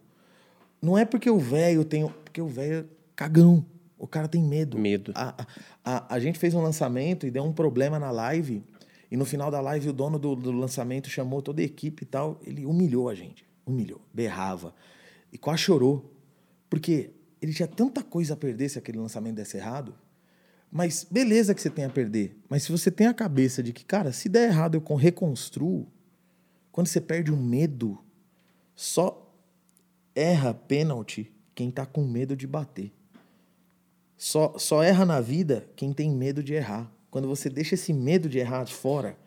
[0.81, 2.05] não é porque o velho tem.
[2.25, 2.85] Porque o velho é
[3.15, 3.65] cagão.
[3.97, 4.77] O cara tem medo.
[4.77, 5.13] Medo.
[5.15, 5.45] A, a,
[5.85, 8.63] a, a gente fez um lançamento e deu um problema na live.
[9.09, 12.05] E no final da live, o dono do, do lançamento chamou toda a equipe e
[12.05, 12.37] tal.
[12.45, 13.45] Ele humilhou a gente.
[13.65, 14.01] Humilhou.
[14.13, 14.75] Berrava.
[15.31, 16.13] E quase chorou.
[16.69, 19.95] Porque ele tinha tanta coisa a perder se aquele lançamento desse errado.
[20.71, 22.37] Mas beleza que você tem a perder.
[22.47, 25.87] Mas se você tem a cabeça de que, cara, se der errado eu con- reconstruo.
[26.71, 27.97] Quando você perde o medo,
[28.75, 29.33] só
[30.15, 32.91] erra pênalti quem tá com medo de bater.
[34.17, 36.91] Só, só erra na vida quem tem medo de errar.
[37.09, 39.17] Quando você deixa esse medo de errar de fora,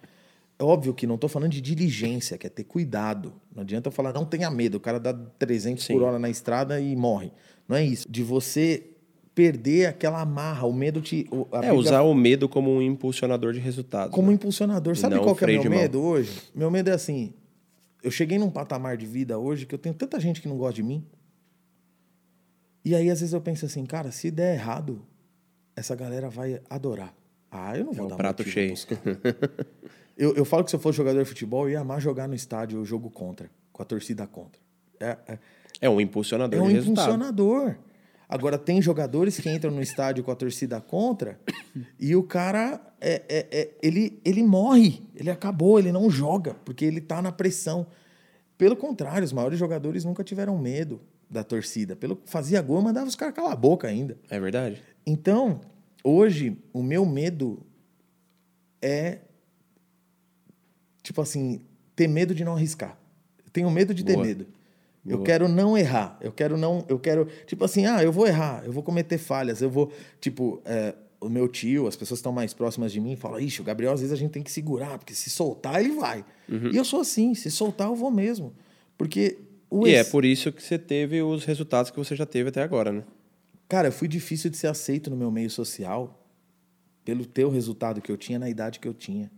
[0.59, 3.33] é óbvio que não estou falando de diligência, que é ter cuidado.
[3.55, 6.01] Não adianta eu falar, não tenha medo, o cara dá 300 por Sim.
[6.01, 7.33] hora na estrada e morre.
[7.69, 8.09] Não é isso.
[8.11, 8.92] De você
[9.35, 11.29] perder aquela amarra, o medo te.
[11.63, 14.15] É, usar o medo como um impulsionador de resultados.
[14.15, 14.35] como né?
[14.35, 14.97] impulsionador.
[14.97, 15.79] Sabe qual que é meu de mão.
[15.79, 16.43] medo hoje?
[16.55, 17.33] Meu medo é assim.
[18.03, 20.75] Eu cheguei num patamar de vida hoje que eu tenho tanta gente que não gosta
[20.75, 21.05] de mim.
[22.85, 25.03] E aí, às vezes, eu penso assim, cara, se der errado,
[25.77, 27.15] essa galera vai adorar.
[27.49, 28.75] Ah, eu não É vou o dar prato cheio.
[30.19, 32.35] eu, eu falo que se eu fosse jogador de futebol, eu ia amar jogar no
[32.35, 34.61] estádio o jogo contra, com a torcida contra.
[34.99, 35.39] É, é,
[35.81, 37.17] É um impulsionador é um de resultado.
[38.33, 41.39] Agora, tem jogadores que entram no estádio com a torcida contra
[42.01, 46.83] e o cara, é, é- é- ele, ele morre, ele acabou, ele não joga, porque
[46.83, 47.87] ele tá na pressão.
[48.57, 50.99] Pelo contrário, os maiores jogadores nunca tiveram medo
[51.29, 51.95] da torcida.
[51.95, 54.17] Pelo Fazia gol, mandava os caras calar a boca ainda.
[54.31, 54.83] É verdade?
[55.07, 55.61] Então,
[56.03, 57.61] hoje, o meu medo
[58.81, 59.19] é,
[61.03, 61.61] tipo assim,
[61.95, 62.99] ter medo de não arriscar.
[63.53, 64.25] Tenho medo de ter Boa.
[64.25, 64.47] medo.
[65.05, 65.27] Eu Boa.
[65.27, 66.17] quero não errar.
[66.21, 66.85] Eu quero não.
[66.89, 67.27] Eu quero.
[67.47, 69.93] Tipo assim, ah, eu vou errar, eu vou cometer falhas, eu vou.
[70.21, 73.61] Tipo, é, o meu tio, as pessoas que estão mais próximas de mim, falam, ixi,
[73.61, 76.25] o Gabriel, às vezes a gente tem que segurar, porque se soltar, ele vai.
[76.49, 76.71] Uhum.
[76.73, 78.53] E eu sou assim, se soltar, eu vou mesmo.
[78.97, 79.39] Porque
[79.69, 82.51] o E é ex- por isso que você teve os resultados que você já teve
[82.51, 83.03] até agora, né?
[83.69, 86.19] Cara, eu fui difícil de ser aceito no meu meio social
[87.05, 89.31] pelo teu resultado que eu tinha na idade que eu tinha.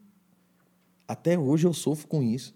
[1.09, 2.55] Até hoje eu sofro com isso.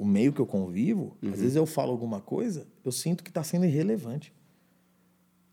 [0.00, 3.44] O meio que eu convivo, às vezes eu falo alguma coisa, eu sinto que está
[3.44, 4.32] sendo irrelevante.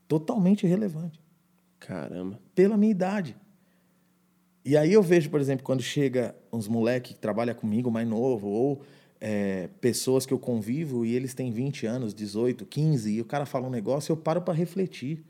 [0.08, 1.20] Totalmente irrelevante.
[1.78, 2.40] Caramba.
[2.56, 3.36] Pela minha idade.
[4.64, 8.48] E aí eu vejo, por exemplo, quando chega uns moleques que trabalham comigo mais novo,
[8.48, 8.82] ou
[9.20, 13.46] é, pessoas que eu convivo e eles têm 20 anos, 18, 15, e o cara
[13.46, 15.26] fala um negócio, eu paro para refletir.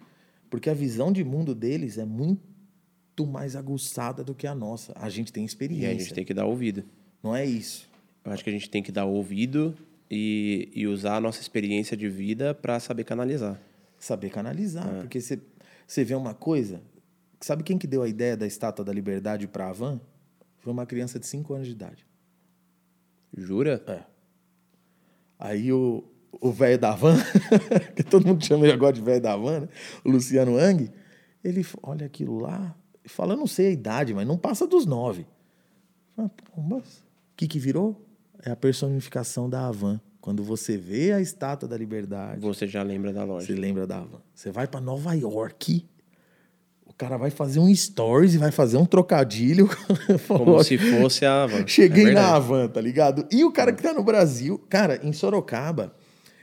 [0.47, 4.93] Porque a visão de mundo deles é muito mais aguçada do que a nossa.
[4.95, 5.89] A gente tem E experiência.
[5.89, 6.83] a gente tem que dar ouvido.
[7.23, 7.89] Não é isso.
[8.27, 9.73] Eu acho que a gente tem que dar ouvido
[10.11, 13.57] e, e usar a nossa experiência de vida para saber canalizar.
[13.97, 14.85] Saber canalizar.
[14.85, 14.99] É.
[14.99, 16.81] Porque você, vê uma coisa.
[17.39, 20.01] Sabe quem que deu a ideia da estátua da liberdade para a?
[20.57, 22.05] Foi uma criança de 5 anos de idade.
[23.37, 23.81] Jura?
[23.87, 24.03] É.
[25.39, 26.03] Aí o,
[26.41, 27.15] o velho da van,
[27.95, 29.69] que todo mundo chama ele agora de velho da van, né?
[30.03, 30.91] o Luciano Ang,
[31.41, 32.75] ele olha aquilo lá,
[33.05, 35.25] fala, eu não sei a idade, mas não passa dos nove.
[36.17, 36.81] O
[37.37, 38.06] que que virou?
[38.43, 39.99] É a personificação da Havan.
[40.19, 42.41] Quando você vê a estátua da liberdade.
[42.41, 43.47] Você já lembra da loja.
[43.47, 44.19] Você lembra da Havan.
[44.33, 45.85] Você vai para Nova York,
[46.85, 49.69] o cara vai fazer um stories e vai fazer um trocadilho.
[50.27, 51.67] Como se fosse a Havan.
[51.67, 53.27] Cheguei é na Havan, tá ligado?
[53.31, 55.93] E o cara que tá no Brasil, cara, em Sorocaba,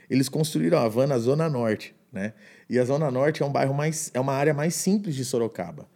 [0.09, 2.33] eles construíram a Havan na Zona Norte, né?
[2.69, 4.11] E a Zona Norte é um bairro mais.
[4.13, 5.87] é uma área mais simples de Sorocaba.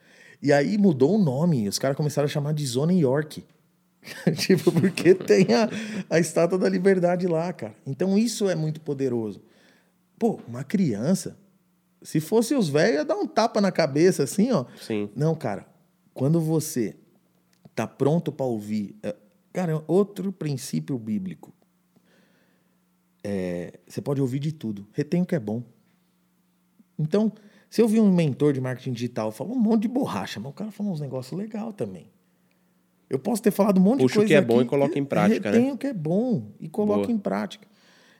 [0.42, 3.44] E aí mudou o nome, os caras começaram a chamar de Zona York.
[4.38, 5.70] tipo, porque tem a,
[6.10, 7.76] a estátua da liberdade lá, cara.
[7.86, 9.42] Então isso é muito poderoso.
[10.18, 11.38] Pô, uma criança,
[12.02, 14.66] se fosse os velhos, ia dar um tapa na cabeça assim, ó.
[14.82, 15.10] Sim.
[15.16, 15.66] Não, cara,
[16.14, 16.96] quando você
[17.80, 18.96] tá pronto para ouvir.
[19.02, 19.16] É,
[19.54, 21.54] cara, outro princípio bíblico.
[23.24, 24.86] É, você pode ouvir de tudo.
[24.92, 25.64] Retém o que é bom.
[26.98, 27.32] Então,
[27.70, 30.54] se eu vi um mentor de marketing digital falar um monte de borracha, mas o
[30.54, 32.10] cara falou uns negócios legal também.
[33.10, 34.26] Eu posso ter falado um monte Puxa de coisa.
[34.26, 35.74] o que é bom e coloca em prática, Tenho né?
[35.74, 37.12] o que é bom e coloca Boa.
[37.12, 37.68] em prática.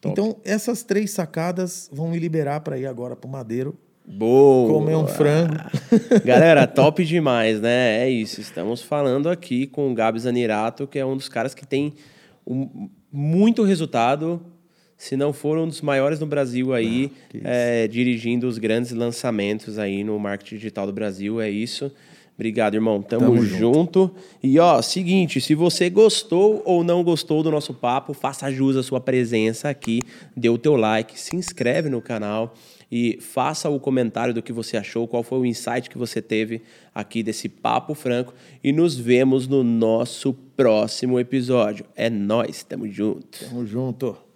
[0.02, 0.12] Top.
[0.14, 4.74] Então, essas três sacadas vão me liberar para ir agora para o Madeiro Boa!
[4.74, 5.54] comer um frango.
[6.26, 8.04] Galera, top demais, né?
[8.04, 8.42] É isso.
[8.42, 11.94] Estamos falando aqui com o Gabi Zanirato, que é um dos caras que tem
[12.48, 14.42] um- muito resultado,
[14.98, 17.44] se não for um dos maiores no Brasil aí, isso.
[17.44, 21.40] é, dirigindo os grandes lançamentos aí no marketing digital do Brasil.
[21.40, 21.92] É isso.
[22.40, 23.02] Obrigado, irmão.
[23.02, 24.10] Tamo, Tamo junto.
[24.42, 28.82] E ó, seguinte, se você gostou ou não gostou do nosso papo, faça jus à
[28.82, 30.00] sua presença aqui,
[30.38, 32.56] dê o teu like, se inscreve no canal
[32.90, 36.62] e faça o comentário do que você achou, qual foi o insight que você teve
[36.96, 38.34] aqui desse papo franco
[38.64, 41.86] e nos vemos no nosso próximo episódio.
[41.94, 43.44] É nós, tamo junto.
[43.50, 44.29] Tamo junto.